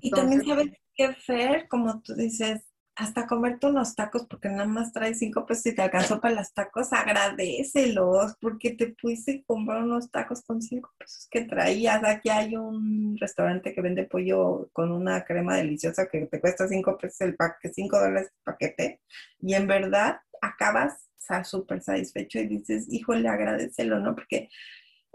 y 0.00 0.10
también 0.10 0.44
sabes 0.44 0.70
qué, 0.94 1.12
Fer, 1.14 1.68
como 1.68 2.00
tú 2.02 2.14
dices, 2.14 2.62
hasta 2.94 3.26
comerte 3.26 3.66
unos 3.66 3.94
tacos 3.94 4.26
porque 4.26 4.48
nada 4.48 4.66
más 4.66 4.92
traes 4.92 5.18
cinco 5.18 5.46
pesos 5.46 5.66
y 5.66 5.74
te 5.74 5.82
alcanzó 5.82 6.20
para 6.20 6.34
los 6.34 6.52
tacos, 6.52 6.92
agradecelos 6.92 8.36
porque 8.40 8.72
te 8.72 8.88
pudiste 8.88 9.42
comprar 9.46 9.82
unos 9.82 10.10
tacos 10.10 10.42
con 10.42 10.60
cinco 10.60 10.92
pesos 10.98 11.26
que 11.30 11.42
traías. 11.42 12.04
Aquí 12.04 12.28
hay 12.28 12.56
un 12.56 13.16
restaurante 13.18 13.74
que 13.74 13.80
vende 13.80 14.04
pollo 14.04 14.68
con 14.72 14.92
una 14.92 15.24
crema 15.24 15.56
deliciosa 15.56 16.06
que 16.06 16.26
te 16.26 16.40
cuesta 16.40 16.68
cinco 16.68 16.98
pesos 16.98 17.22
el 17.22 17.36
paquete, 17.36 17.74
cinco 17.74 17.98
dólares 17.98 18.28
el 18.28 18.42
paquete 18.44 19.00
y 19.40 19.54
en 19.54 19.66
verdad 19.66 20.20
acabas 20.40 21.08
súper 21.44 21.82
satisfecho 21.82 22.38
y 22.40 22.46
dices, 22.46 22.86
híjole, 22.90 23.28
agradecelo, 23.28 24.00
¿no? 24.00 24.14
Porque 24.14 24.48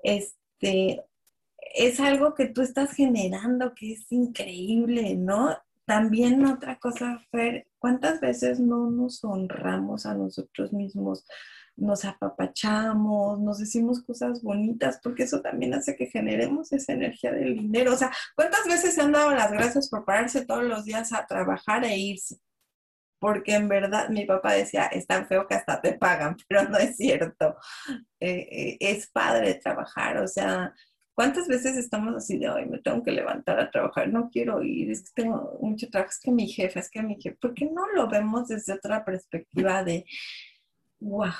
este, 0.03 1.03
es 1.75 1.99
algo 1.99 2.33
que 2.33 2.47
tú 2.47 2.61
estás 2.61 2.93
generando 2.93 3.73
que 3.75 3.93
es 3.93 4.11
increíble, 4.11 5.15
¿no? 5.15 5.55
También 5.87 6.45
otra 6.45 6.77
cosa, 6.79 7.17
Fer, 7.31 7.65
¿cuántas 7.79 8.19
veces 8.19 8.59
no 8.59 8.91
nos 8.91 9.23
honramos 9.23 10.05
a 10.05 10.15
nosotros 10.15 10.73
mismos? 10.73 11.25
Nos 11.77 12.03
apapachamos, 12.03 13.39
nos 13.39 13.59
decimos 13.59 14.03
cosas 14.03 14.43
bonitas, 14.43 14.99
porque 15.01 15.23
eso 15.23 15.41
también 15.41 15.73
hace 15.73 15.95
que 15.95 16.07
generemos 16.07 16.73
esa 16.73 16.91
energía 16.91 17.31
del 17.31 17.55
dinero. 17.55 17.93
O 17.93 17.97
sea, 17.97 18.11
¿cuántas 18.35 18.65
veces 18.65 18.95
se 18.95 19.01
han 19.01 19.13
dado 19.13 19.31
las 19.31 19.49
gracias 19.49 19.89
por 19.89 20.03
pararse 20.03 20.45
todos 20.45 20.65
los 20.65 20.83
días 20.83 21.13
a 21.13 21.25
trabajar 21.25 21.85
e 21.85 21.97
irse? 21.97 22.37
porque 23.19 23.55
en 23.55 23.67
verdad 23.67 24.09
mi 24.09 24.25
papá 24.25 24.53
decía, 24.53 24.85
es 24.85 25.07
tan 25.07 25.27
feo 25.27 25.47
que 25.47 25.55
hasta 25.55 25.81
te 25.81 25.93
pagan, 25.93 26.37
pero 26.47 26.63
no 26.69 26.77
es 26.77 26.97
cierto. 26.97 27.57
Eh, 28.19 28.47
eh, 28.51 28.77
es 28.79 29.09
padre 29.09 29.55
trabajar, 29.55 30.17
o 30.17 30.27
sea, 30.27 30.73
¿cuántas 31.17 31.47
veces 31.47 31.75
estamos 31.77 32.15
así 32.15 32.37
de, 32.37 32.47
hoy 32.47 32.67
me 32.67 32.77
tengo 32.77 33.01
que 33.01 33.11
levantar 33.11 33.59
a 33.59 33.71
trabajar, 33.71 34.07
no 34.07 34.29
quiero 34.29 34.61
ir, 34.61 34.91
es 34.91 35.01
que 35.01 35.23
tengo 35.23 35.57
mucho 35.59 35.89
trabajo, 35.89 36.11
es 36.11 36.19
que 36.19 36.31
mi 36.31 36.47
jefe, 36.47 36.77
es 36.79 36.91
que 36.91 37.01
mi 37.01 37.15
jefe, 37.15 37.35
¿por 37.41 37.55
qué 37.55 37.65
no 37.65 37.87
lo 37.95 38.07
vemos 38.07 38.49
desde 38.49 38.73
otra 38.73 39.03
perspectiva 39.03 39.83
de, 39.83 40.05
wow, 40.99 41.31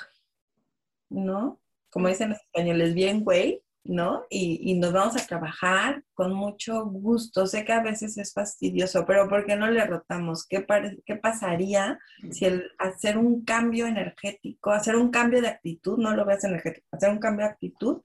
¿no? 1.10 1.60
Como 1.90 2.08
dicen 2.08 2.30
los 2.30 2.40
españoles, 2.40 2.92
bien, 2.92 3.22
güey, 3.22 3.62
¿no? 3.84 4.24
Y, 4.28 4.74
nos 4.74 4.92
vamos 4.92 5.14
a 5.16 5.24
trabajar 5.24 6.02
con 6.12 6.34
mucho 6.34 6.84
gusto. 6.86 7.46
Sé 7.46 7.64
que 7.64 7.72
a 7.72 7.82
veces 7.82 8.18
es 8.18 8.34
fastidioso, 8.34 9.06
pero 9.06 9.28
¿por 9.28 9.46
qué 9.46 9.54
no 9.54 9.70
le 9.70 9.86
rotamos? 9.86 10.44
¿Qué, 10.44 10.66
qué 11.06 11.16
pasaría 11.16 12.00
si 12.32 12.46
el 12.46 12.68
hacer 12.78 13.16
un 13.16 13.44
cambio 13.44 13.86
energético, 13.86 14.72
hacer 14.72 14.96
un 14.96 15.10
cambio 15.10 15.40
de 15.40 15.48
actitud, 15.48 15.98
no 15.98 16.16
lo 16.16 16.26
veas 16.26 16.42
energético, 16.42 16.88
hacer 16.90 17.10
un 17.10 17.20
cambio 17.20 17.46
de 17.46 17.52
actitud 17.52 18.02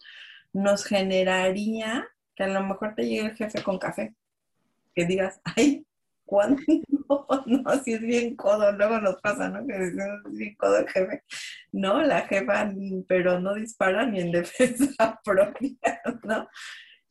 nos 0.53 0.85
generaría 0.85 2.07
que 2.35 2.43
a 2.43 2.47
lo 2.47 2.63
mejor 2.63 2.95
te 2.95 3.03
llegue 3.03 3.27
el 3.27 3.35
jefe 3.35 3.61
con 3.61 3.77
café? 3.77 4.13
Que 4.95 5.05
digas, 5.05 5.41
ay, 5.43 5.85
¿cuándo? 6.25 6.61
No, 7.45 7.83
si 7.83 7.93
es 7.93 8.01
bien 8.01 8.35
codo, 8.35 8.71
luego 8.71 8.99
nos 8.99 9.21
pasa, 9.21 9.49
¿no? 9.49 9.67
Que 9.67 9.73
es 9.73 9.93
bien 10.31 10.55
codo 10.55 10.77
el 10.77 10.89
jefe. 10.89 11.23
No, 11.71 12.01
la 12.01 12.21
jefa, 12.21 12.71
pero 13.07 13.39
no 13.39 13.53
dispara 13.53 14.05
ni 14.05 14.19
en 14.19 14.31
defensa 14.31 15.19
propia, 15.23 16.01
¿no? 16.23 16.47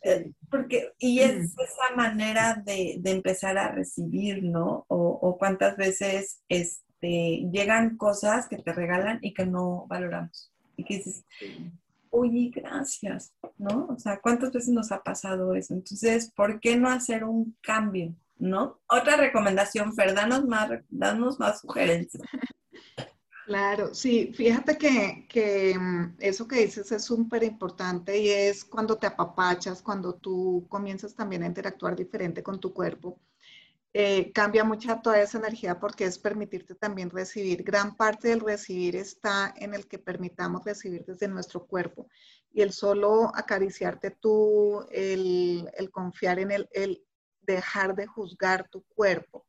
Eh, 0.03 0.33
porque, 0.51 0.93
y 0.99 1.21
es 1.21 1.55
esa 1.57 1.95
manera 1.95 2.61
de, 2.65 3.01
empezar 3.05 3.57
a 3.59 3.71
recibir, 3.71 4.43
¿no? 4.43 4.85
O, 4.89 5.37
cuántas 5.39 5.77
veces 5.77 6.43
este, 6.49 7.49
llegan 7.53 7.97
cosas 7.97 8.49
que 8.49 8.59
te 8.59 8.73
regalan 8.73 9.19
y 9.23 9.33
que 9.35 9.47
no 9.47 9.87
valoramos. 9.89 10.53
Y 10.77 10.85
que 10.85 10.97
dices, 10.97 11.25
oye, 12.13 12.51
gracias, 12.55 13.35
¿no? 13.59 13.89
O 13.89 13.99
sea, 13.99 14.21
¿cuántas 14.21 14.53
veces 14.53 14.71
nos 14.71 14.93
ha 14.93 15.03
pasado 15.03 15.55
eso? 15.55 15.75
Entonces, 15.75 16.33
¿por 16.35 16.61
qué 16.61 16.77
no 16.77 16.89
hacer 16.89 17.25
un 17.25 17.57
cambio? 17.61 18.15
¿no? 18.43 18.81
Otra 18.89 19.17
recomendación, 19.17 19.95
Fer, 19.95 20.15
danos 20.15 20.45
más, 20.45 20.69
danos 20.89 21.39
más 21.39 21.61
sugerencias. 21.61 22.23
Claro, 23.47 23.93
sí, 23.93 24.33
fíjate 24.35 24.79
que, 24.79 25.77
mm, 25.79 26.17
eso 26.19 26.47
que 26.47 26.65
dices 26.65 26.91
es 26.93 27.05
súper 27.05 27.43
importante 27.43 28.19
y 28.19 28.29
es 28.31 28.65
cuando 28.65 28.97
te 28.97 29.07
apapachas, 29.07 29.83
cuando 29.83 30.15
tú 30.15 30.65
comienzas 30.69 31.15
también 31.15 31.43
a 31.43 31.47
interactuar 31.47 31.97
diferente 31.97 32.43
con 32.43 32.61
tu 32.61 32.73
cuerpo. 32.73 33.19
Eh, 33.95 34.33
cambia 34.33 34.65
mucha 34.65 35.03
toda 35.03 35.21
esa 35.21 35.37
energía 35.37 35.79
porque 35.79 36.07
es 36.07 36.19
permitirte 36.19 36.75
también 36.75 37.11
recibir. 37.11 37.63
Gran 37.63 37.95
parte 37.97 38.29
del 38.29 38.41
recibir 38.41 38.97
está 38.97 39.53
en 39.57 39.75
el 39.75 39.87
que 39.87 39.99
permitamos 39.99 40.65
recibir 40.65 41.05
desde 41.05 41.29
nuestro 41.29 41.67
cuerpo 41.67 42.09
y 42.53 42.63
el 42.63 42.73
solo 42.73 43.31
acariciarte 43.35 44.11
tú, 44.11 44.87
el, 44.91 45.69
confiar 45.91 46.39
en 46.39 46.53
el, 46.53 46.69
el 46.73 47.05
dejar 47.43 47.95
de 47.95 48.07
juzgar 48.07 48.69
tu 48.69 48.83
cuerpo. 48.85 49.47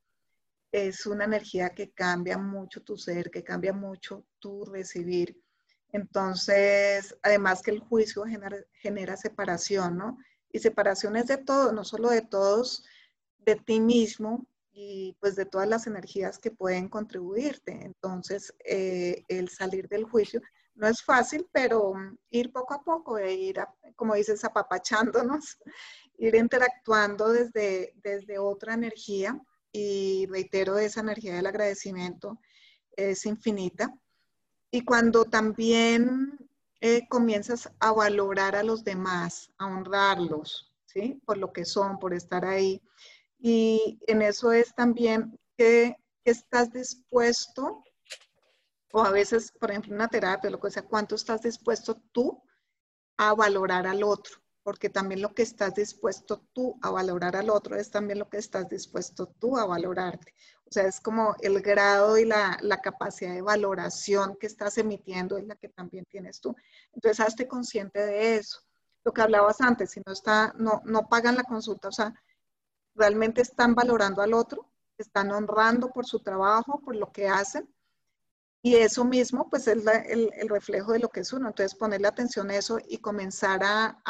Es 0.71 1.05
una 1.05 1.25
energía 1.25 1.69
que 1.69 1.91
cambia 1.91 2.37
mucho 2.37 2.81
tu 2.81 2.97
ser, 2.97 3.29
que 3.29 3.43
cambia 3.43 3.71
mucho 3.71 4.25
tu 4.39 4.65
recibir. 4.65 5.39
Entonces, 5.89 7.15
además 7.21 7.61
que 7.61 7.71
el 7.71 7.79
juicio 7.79 8.23
genera, 8.73 9.15
separación, 9.15 9.97
¿no? 9.97 10.17
Y 10.51 10.59
separación 10.59 11.15
es 11.15 11.27
de 11.27 11.37
todo, 11.37 11.71
no 11.71 11.83
solo 11.83 12.09
de 12.09 12.23
todos, 12.23 12.83
de 13.45 13.55
ti 13.55 13.79
mismo 13.79 14.45
y 14.71 15.15
pues 15.19 15.35
de 15.35 15.45
todas 15.45 15.67
las 15.67 15.87
energías 15.87 16.39
que 16.39 16.51
pueden 16.51 16.89
contribuirte. 16.89 17.85
Entonces, 17.85 18.53
eh, 18.65 19.23
el 19.27 19.49
salir 19.49 19.87
del 19.87 20.05
juicio 20.05 20.41
no 20.75 20.87
es 20.87 21.03
fácil, 21.03 21.47
pero 21.51 21.93
ir 22.31 22.51
poco 22.51 22.73
a 22.73 22.83
poco, 22.83 23.17
e 23.17 23.33
ir, 23.33 23.63
como 23.95 24.15
dices, 24.15 24.43
apapachándonos 24.43 25.57
ir 26.17 26.35
interactuando 26.35 27.29
desde, 27.29 27.93
desde 28.03 28.39
otra 28.39 28.73
energía 28.73 29.39
y 29.71 30.27
reitero, 30.27 30.77
esa 30.77 31.01
energía 31.01 31.35
del 31.35 31.47
agradecimiento 31.47 32.39
es 32.95 33.25
infinita. 33.25 33.93
Y 34.71 34.81
cuando 34.81 35.25
también 35.25 36.37
eh, 36.81 37.07
comienzas 37.07 37.71
a 37.79 37.91
valorar 37.91 38.55
a 38.55 38.63
los 38.63 38.83
demás, 38.83 39.51
a 39.57 39.67
honrarlos, 39.67 40.73
¿sí? 40.85 41.21
Por 41.25 41.37
lo 41.37 41.53
que 41.53 41.65
son, 41.65 41.97
por 41.97 42.13
estar 42.13 42.45
ahí. 42.45 42.81
Y 43.45 43.99
en 44.07 44.21
eso 44.21 44.53
es 44.53 44.73
también 44.73 45.37
que, 45.57 45.97
estás 46.25 46.71
dispuesto, 46.71 47.83
o 48.93 49.03
a 49.03 49.11
veces, 49.11 49.51
por 49.51 49.71
ejemplo, 49.71 49.93
una 49.93 50.07
terapia, 50.07 50.49
lo 50.49 50.61
que 50.61 50.71
sea, 50.71 50.83
cuánto 50.83 51.15
estás 51.15 51.41
dispuesto 51.41 52.01
tú 52.13 52.41
a 53.17 53.33
valorar 53.33 53.85
al 53.85 54.03
otro 54.03 54.43
porque 54.63 54.89
también 54.89 55.21
lo 55.21 55.33
que 55.33 55.43
estás 55.43 55.75
dispuesto 55.75 56.41
tú 56.53 56.79
a 56.81 56.89
valorar 56.89 57.35
al 57.35 57.49
otro 57.49 57.75
es 57.75 57.91
también 57.91 58.17
lo 58.17 58.29
que 58.29 58.37
estás 58.37 58.69
dispuesto 58.69 59.27
tú 59.39 59.57
a 59.57 59.65
valorarte. 59.65 60.33
O 60.65 60.71
sea, 60.71 60.87
es 60.87 61.01
como 61.01 61.35
el 61.41 61.61
grado 61.61 62.17
y 62.17 62.25
la, 62.25 62.57
capacidad 62.81 63.33
de 63.33 63.41
valoración 63.41 64.37
que 64.39 64.47
estás 64.47 64.77
emitiendo 64.77 65.37
es 65.37 65.45
la 65.45 65.55
que 65.55 65.69
también 65.69 66.05
tienes 66.05 66.39
tú. 66.39 66.55
Entonces, 66.93 67.19
hazte 67.19 67.47
consciente 67.47 67.99
de 68.05 68.37
eso. 68.37 68.59
Lo 69.03 69.11
que 69.11 69.21
hablabas 69.21 69.59
antes, 69.59 69.91
si 69.91 70.01
no, 70.05 70.13
está, 70.13 70.53
no, 70.57 70.81
no 70.85 71.09
pagan 71.09 71.35
la 71.35 71.43
consulta, 71.43 71.89
o 71.89 71.91
sea, 71.91 72.13
realmente 72.95 73.41
están 73.41 73.75
valorando 73.75 74.21
al 74.21 74.33
otro, 74.33 74.71
están 74.97 75.31
honrando 75.31 75.89
por 75.91 76.05
su 76.05 76.19
trabajo, 76.19 76.81
por 76.83 76.95
lo 76.95 77.11
que 77.11 77.27
hacen. 77.27 77.73
Y 78.61 78.75
eso 78.75 79.03
mismo, 79.03 79.49
pues 79.49 79.67
es 79.67 79.85
el, 79.85 80.31
reflejo 80.47 80.93
de 80.93 80.99
lo 80.99 81.09
que 81.09 81.21
es 81.21 81.33
uno. 81.33 81.49
Entonces, 81.49 81.77
ponerle 81.77 82.07
atención 82.07 82.49
a 82.49 82.55
eso 82.55 82.79
y 82.87 82.99
comenzar 82.99 83.61
a 83.63 84.01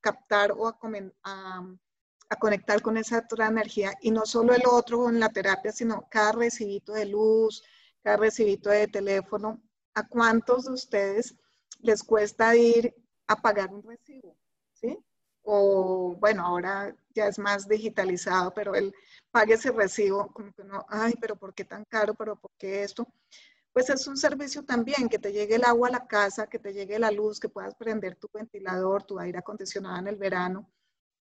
captar 0.00 0.52
o 0.52 0.68
a, 0.68 0.78
a, 1.24 2.36
conectar 2.38 2.80
con 2.80 2.96
esa 2.96 3.18
otra 3.18 3.48
energía 3.48 3.92
y 4.00 4.10
no 4.10 4.24
solo 4.24 4.54
el 4.54 4.62
otro 4.66 5.08
en 5.08 5.20
la 5.20 5.28
terapia, 5.28 5.72
sino 5.72 6.06
cada 6.10 6.32
recibito 6.32 6.92
de 6.92 7.06
luz, 7.06 7.62
cada 8.02 8.16
recibito 8.16 8.70
de 8.70 8.88
teléfono. 8.88 9.62
¿A 9.94 10.06
cuántos 10.06 10.64
de 10.64 10.72
ustedes 10.72 11.34
les 11.80 12.02
cuesta 12.02 12.56
ir 12.56 12.94
a 13.26 13.36
pagar 13.36 13.72
un 13.74 13.82
recibo? 13.82 14.36
¿Sí? 14.72 14.98
O 15.42 16.16
bueno, 16.20 16.46
ahora 16.46 16.94
ya 17.14 17.26
es 17.26 17.38
más 17.38 17.68
digitalizado, 17.68 18.52
pero 18.54 18.74
él 18.74 18.94
pague 19.30 19.54
ese 19.54 19.72
recibo, 19.72 20.32
como 20.32 20.52
que 20.52 20.64
no, 20.64 20.84
ay, 20.88 21.14
pero 21.20 21.36
¿por 21.36 21.54
qué 21.54 21.64
tan 21.64 21.84
caro? 21.84 22.14
¿Pero 22.14 22.36
por 22.36 22.50
qué 22.58 22.82
esto? 22.84 23.06
pues 23.72 23.88
es 23.88 24.06
un 24.06 24.16
servicio 24.16 24.64
también, 24.64 25.08
que 25.08 25.18
te 25.18 25.32
llegue 25.32 25.54
el 25.56 25.64
agua 25.64 25.88
a 25.88 25.92
la 25.92 26.06
casa, 26.06 26.46
que 26.46 26.58
te 26.58 26.72
llegue 26.72 26.98
la 26.98 27.10
luz, 27.10 27.40
que 27.40 27.48
puedas 27.48 27.74
prender 27.74 28.16
tu 28.16 28.28
ventilador, 28.32 29.04
tu 29.04 29.18
aire 29.18 29.38
acondicionado 29.38 29.98
en 29.98 30.08
el 30.08 30.16
verano, 30.16 30.70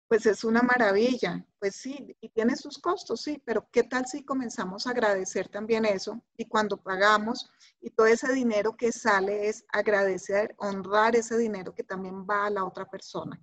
pues 0.07 0.26
es 0.28 0.43
una 0.43 0.61
maravilla. 0.61 1.43
Pues 1.59 1.76
sí, 1.76 2.16
y 2.22 2.30
tiene 2.30 2.55
sus 2.55 2.78
costos, 2.78 3.22
sí, 3.22 3.41
pero 3.43 3.68
¿qué 3.72 3.84
tal 3.84 4.05
si 4.05 4.24
comenzamos 4.24 4.86
a 4.86 4.91
agradecer 4.91 5.49
también 5.49 5.86
eso? 5.86 6.22
Y 6.38 6.45
cuando 6.45 6.78
pagamos 6.78 7.49
y 7.82 7.89
todo 7.89 8.05
ese 8.05 8.32
dinero 8.32 8.78
que 8.78 8.91
sale 8.91 9.47
es 9.49 9.66
agradecer, 9.74 10.53
honrar 10.57 11.16
ese 11.16 11.38
dinero 11.38 11.74
que 11.74 11.84
también 11.84 12.26
va 12.30 12.45
a 12.45 12.51
la 12.51 12.63
otra 12.63 12.86
persona, 12.86 13.41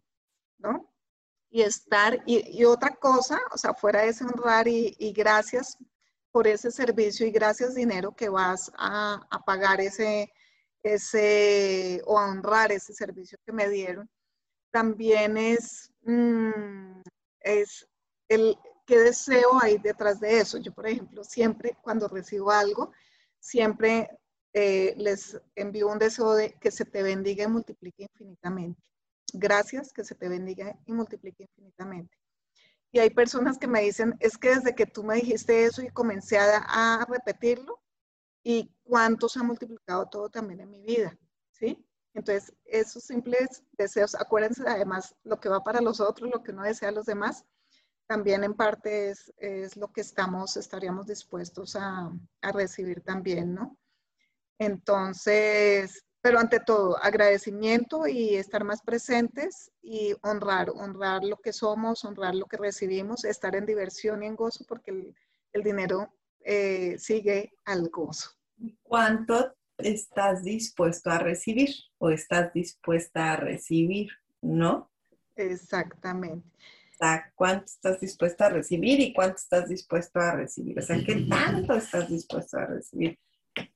Y 1.50 1.62
estar, 1.62 2.22
y, 2.26 2.64
otra 2.64 2.94
cosa, 2.96 3.40
o 3.52 3.58
sea, 3.58 3.74
fuera 3.74 4.02
de 4.02 4.14
honrar 4.24 4.68
y, 4.68 4.96
y 4.98 5.12
gracias 5.12 5.76
por 6.32 6.46
ese 6.46 6.70
servicio 6.70 7.26
y 7.26 7.30
gracias 7.30 7.74
dinero 7.74 8.16
que 8.16 8.28
vas 8.30 8.72
a, 8.76 9.20
pagar 9.46 9.80
ese, 9.80 10.32
ese 10.82 12.00
o 12.06 12.18
a 12.18 12.26
honrar 12.30 12.72
ese 12.72 12.94
servicio 12.94 13.38
que 13.44 13.52
me 13.52 13.68
dieron, 13.68 14.08
también 14.72 15.36
es, 15.36 15.92
mm, 16.02 17.02
es 17.40 17.86
el 18.28 18.56
qué 18.86 18.98
deseo 18.98 19.62
hay 19.62 19.78
detrás 19.78 20.20
de 20.20 20.38
eso. 20.40 20.58
Yo, 20.58 20.72
por 20.72 20.86
ejemplo, 20.86 21.22
siempre 21.22 21.76
cuando 21.82 22.08
recibo 22.08 22.50
algo, 22.50 22.92
siempre 23.38 24.08
eh, 24.54 24.94
les 24.96 25.38
envío 25.54 25.88
un 25.88 25.98
deseo 25.98 26.34
de 26.34 26.54
que 26.54 26.70
se 26.70 26.86
te 26.86 27.02
bendiga 27.02 27.44
y 27.44 27.48
multiplique 27.48 28.04
infinitamente. 28.04 28.82
Gracias, 29.32 29.92
que 29.92 30.04
se 30.04 30.14
te 30.14 30.28
bendiga 30.28 30.78
y 30.86 30.92
multiplique 30.92 31.44
infinitamente. 31.44 32.16
Y 32.92 32.98
hay 32.98 33.10
personas 33.10 33.58
que 33.58 33.66
me 33.66 33.80
dicen, 33.80 34.14
es 34.20 34.36
que 34.36 34.50
desde 34.50 34.74
que 34.74 34.86
tú 34.86 35.02
me 35.02 35.14
dijiste 35.14 35.64
eso 35.64 35.82
y 35.82 35.88
comencé 35.88 36.38
a, 36.38 37.06
repetirlo, 37.08 37.80
y 38.44 38.74
cuánto 38.82 39.28
se 39.28 39.38
ha 39.38 39.44
multiplicado 39.44 40.08
todo 40.08 40.28
también 40.28 40.60
en 40.60 40.70
mi 40.70 40.82
vida, 40.82 41.16
¿sí? 41.52 41.86
Entonces, 42.12 42.52
esos 42.64 43.04
simples 43.04 43.62
deseos, 43.72 44.14
acuérdense 44.16 44.64
además, 44.66 45.14
lo 45.22 45.40
que 45.40 45.48
va 45.48 45.62
para 45.62 45.80
los 45.80 46.00
otros, 46.00 46.28
lo 46.28 46.42
que 46.42 46.50
uno 46.50 46.64
desea 46.64 46.90
a 46.90 46.92
los 46.92 47.06
demás, 47.06 47.46
también 48.06 48.44
en 48.44 48.54
parte 48.54 49.10
es, 49.10 49.32
es 49.38 49.76
lo 49.76 49.90
que 49.92 50.02
estamos, 50.02 50.56
estaríamos 50.56 51.06
dispuestos 51.06 51.76
a, 51.76 52.12
a 52.42 52.52
recibir 52.52 53.00
también, 53.02 53.54
¿no? 53.54 53.78
Entonces, 54.58 56.04
pero 56.22 56.38
ante 56.38 56.60
todo, 56.60 56.96
agradecimiento 57.02 58.06
y 58.06 58.36
estar 58.36 58.62
más 58.62 58.80
presentes 58.80 59.72
y 59.82 60.14
honrar, 60.22 60.70
honrar 60.70 61.24
lo 61.24 61.36
que 61.36 61.52
somos, 61.52 62.04
honrar 62.04 62.36
lo 62.36 62.46
que 62.46 62.56
recibimos, 62.56 63.24
estar 63.24 63.56
en 63.56 63.66
diversión 63.66 64.22
y 64.22 64.26
en 64.26 64.36
gozo, 64.36 64.64
porque 64.68 65.12
el, 65.52 65.62
dinero 65.64 66.14
eh, 66.44 66.96
sigue 66.96 67.52
al 67.64 67.88
gozo. 67.90 68.30
¿Cuánto 68.84 69.52
estás 69.78 70.44
dispuesto 70.44 71.10
a 71.10 71.18
recibir 71.18 71.70
o 71.98 72.10
estás 72.10 72.52
dispuesta 72.52 73.32
a 73.32 73.36
recibir, 73.36 74.12
no? 74.40 74.90
Exactamente. 75.34 76.48
¿Cuánto 77.34 77.64
estás 77.64 78.00
dispuesta 78.00 78.46
a 78.46 78.50
recibir 78.50 79.00
y 79.00 79.12
cuánto 79.12 79.38
estás 79.38 79.68
dispuesto 79.68 80.20
a 80.20 80.36
recibir? 80.36 80.78
O 80.78 80.82
sea, 80.82 81.02
¿qué 81.04 81.26
tanto 81.28 81.74
estás 81.74 82.08
dispuesto 82.08 82.58
a 82.58 82.66
recibir? 82.66 83.18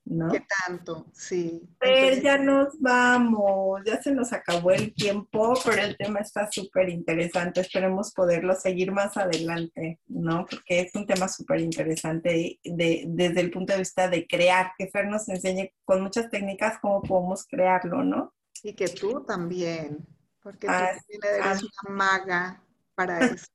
¿No? 0.06 0.30
¿Qué 0.30 0.46
tanto? 0.66 1.06
Sí. 1.12 1.62
Pues 1.78 2.22
ya 2.22 2.38
nos 2.38 2.80
vamos, 2.80 3.82
ya 3.84 4.00
se 4.00 4.12
nos 4.12 4.32
acabó 4.32 4.70
el 4.70 4.94
tiempo, 4.94 5.54
pero 5.64 5.82
el 5.82 5.96
tema 5.96 6.20
está 6.20 6.50
súper 6.50 6.88
interesante. 6.88 7.60
Esperemos 7.60 8.12
poderlo 8.14 8.54
seguir 8.54 8.92
más 8.92 9.16
adelante, 9.16 10.00
¿no? 10.06 10.46
Porque 10.48 10.80
es 10.80 10.94
un 10.94 11.06
tema 11.06 11.28
súper 11.28 11.60
interesante 11.60 12.58
de, 12.64 13.04
desde 13.08 13.40
el 13.40 13.50
punto 13.50 13.72
de 13.72 13.80
vista 13.80 14.08
de 14.08 14.26
crear, 14.26 14.72
que 14.78 14.88
Fer 14.88 15.08
nos 15.08 15.28
enseñe 15.28 15.72
con 15.84 16.02
muchas 16.02 16.30
técnicas 16.30 16.78
cómo 16.80 17.02
podemos 17.02 17.44
crearlo, 17.46 18.04
¿no? 18.04 18.32
Y 18.62 18.74
que 18.74 18.88
tú 18.88 19.24
también, 19.24 20.06
porque 20.42 20.66
tú 20.66 20.72
Ah, 20.72 20.92
también 20.94 21.20
eres 21.34 21.62
ah. 21.62 21.66
una 21.84 21.96
maga 21.96 22.62
para 22.94 23.18
eso. 23.26 23.46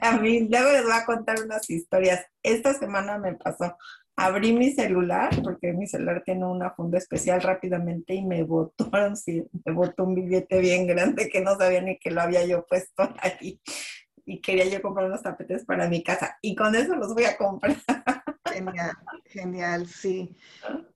A 0.00 0.16
mí, 0.16 0.48
luego 0.48 0.70
les 0.72 0.84
voy 0.84 0.92
a 0.92 1.04
contar 1.04 1.42
unas 1.42 1.68
historias. 1.68 2.24
Esta 2.42 2.74
semana 2.74 3.18
me 3.18 3.34
pasó. 3.34 3.76
Abrí 4.20 4.52
mi 4.52 4.72
celular, 4.72 5.30
porque 5.44 5.72
mi 5.72 5.86
celular 5.86 6.24
tiene 6.24 6.44
una 6.44 6.72
funda 6.72 6.98
especial 6.98 7.40
rápidamente 7.40 8.14
y 8.14 8.24
me 8.24 8.42
botó, 8.42 8.90
sí, 9.14 9.44
me 9.64 9.72
botó 9.72 10.02
un 10.04 10.16
billete 10.16 10.58
bien 10.58 10.88
grande 10.88 11.28
que 11.28 11.40
no 11.40 11.56
sabía 11.56 11.80
ni 11.80 12.00
que 12.00 12.10
lo 12.10 12.20
había 12.20 12.44
yo 12.44 12.66
puesto 12.66 13.08
ahí. 13.22 13.60
Y 14.24 14.40
quería 14.40 14.66
yo 14.66 14.82
comprar 14.82 15.06
unos 15.06 15.22
tapetes 15.22 15.64
para 15.64 15.88
mi 15.88 16.02
casa. 16.02 16.36
Y 16.42 16.56
con 16.56 16.74
eso 16.74 16.96
los 16.96 17.14
voy 17.14 17.24
a 17.24 17.36
comprar. 17.36 17.76
Genial, 18.52 18.96
genial, 19.26 19.86
sí. 19.86 20.34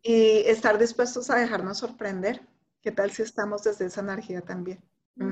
Y 0.02 0.42
estar 0.46 0.78
dispuestos 0.78 1.30
a 1.30 1.36
dejarnos 1.36 1.78
sorprender. 1.78 2.40
¿Qué 2.80 2.90
tal 2.90 3.12
si 3.12 3.22
estamos 3.22 3.62
desde 3.62 3.86
esa 3.86 4.00
energía 4.00 4.40
también? 4.40 4.80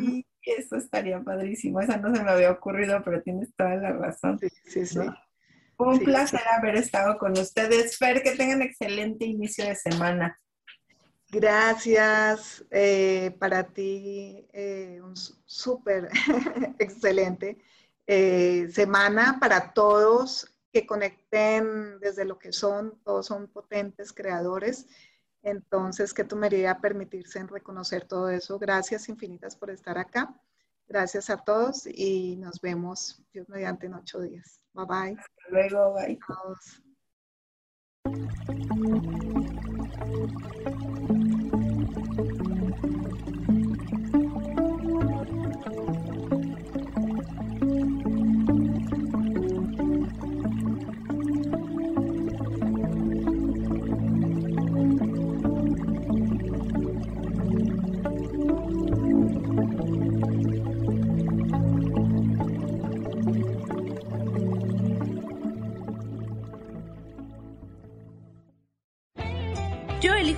Y 0.01 0.25
eso 0.43 0.77
estaría 0.77 1.21
padrísimo. 1.21 1.81
Esa 1.81 1.97
no 1.97 2.15
se 2.15 2.23
me 2.23 2.31
había 2.31 2.53
ocurrido, 2.53 3.03
pero 3.03 3.23
tienes 3.23 3.53
toda 3.57 3.75
la 3.77 3.93
razón. 3.93 4.39
Sí, 4.39 4.49
sí, 4.65 4.87
sí. 4.87 4.99
¿no? 4.99 5.17
Un 5.81 5.99
Sí, 5.99 6.05
placer 6.05 6.41
haber 6.47 6.77
estado 6.77 7.17
con 7.17 7.33
ustedes. 7.33 7.97
Fer, 7.97 8.23
que 8.23 8.37
tengan 8.37 8.61
excelente 8.61 9.25
inicio 9.25 9.65
de 9.65 9.75
semana. 9.75 10.37
Gracias 11.31 12.65
eh, 12.71 13.35
para 13.39 13.65
ti, 13.65 14.47
eh, 14.53 15.01
un 15.03 15.17
súper 15.17 16.11
excelente 16.79 17.57
eh, 18.07 18.69
semana 18.73 19.39
para 19.41 19.73
todos 19.73 20.53
que 20.73 20.87
conecten 20.87 21.99
desde 22.01 22.25
lo 22.25 22.39
que 22.39 22.53
son, 22.53 23.01
todos 23.05 23.27
son 23.27 23.49
potentes 23.49 24.13
creadores. 24.13 24.87
Entonces, 25.43 26.13
que 26.13 26.25
tu 26.25 26.37
medida 26.37 26.81
permitirse 26.81 27.39
en 27.39 27.49
reconocer 27.49 28.07
todo 28.07 28.29
eso. 28.29 28.59
Gracias 28.59 29.09
infinitas 29.09 29.57
por 29.57 29.71
estar 29.71 29.97
acá. 29.97 30.35
Gracias 30.87 31.31
a 31.31 31.39
todos 31.39 31.87
y 31.87 32.37
nos 32.37 32.61
vemos, 32.61 33.23
Dios 33.33 33.49
mediante, 33.49 33.87
en 33.87 33.95
ocho 33.95 34.21
días. 34.21 34.61
Bye 34.75 34.87
bye. 34.87 35.17
Luego, 35.51 35.95
bye. 35.95 36.19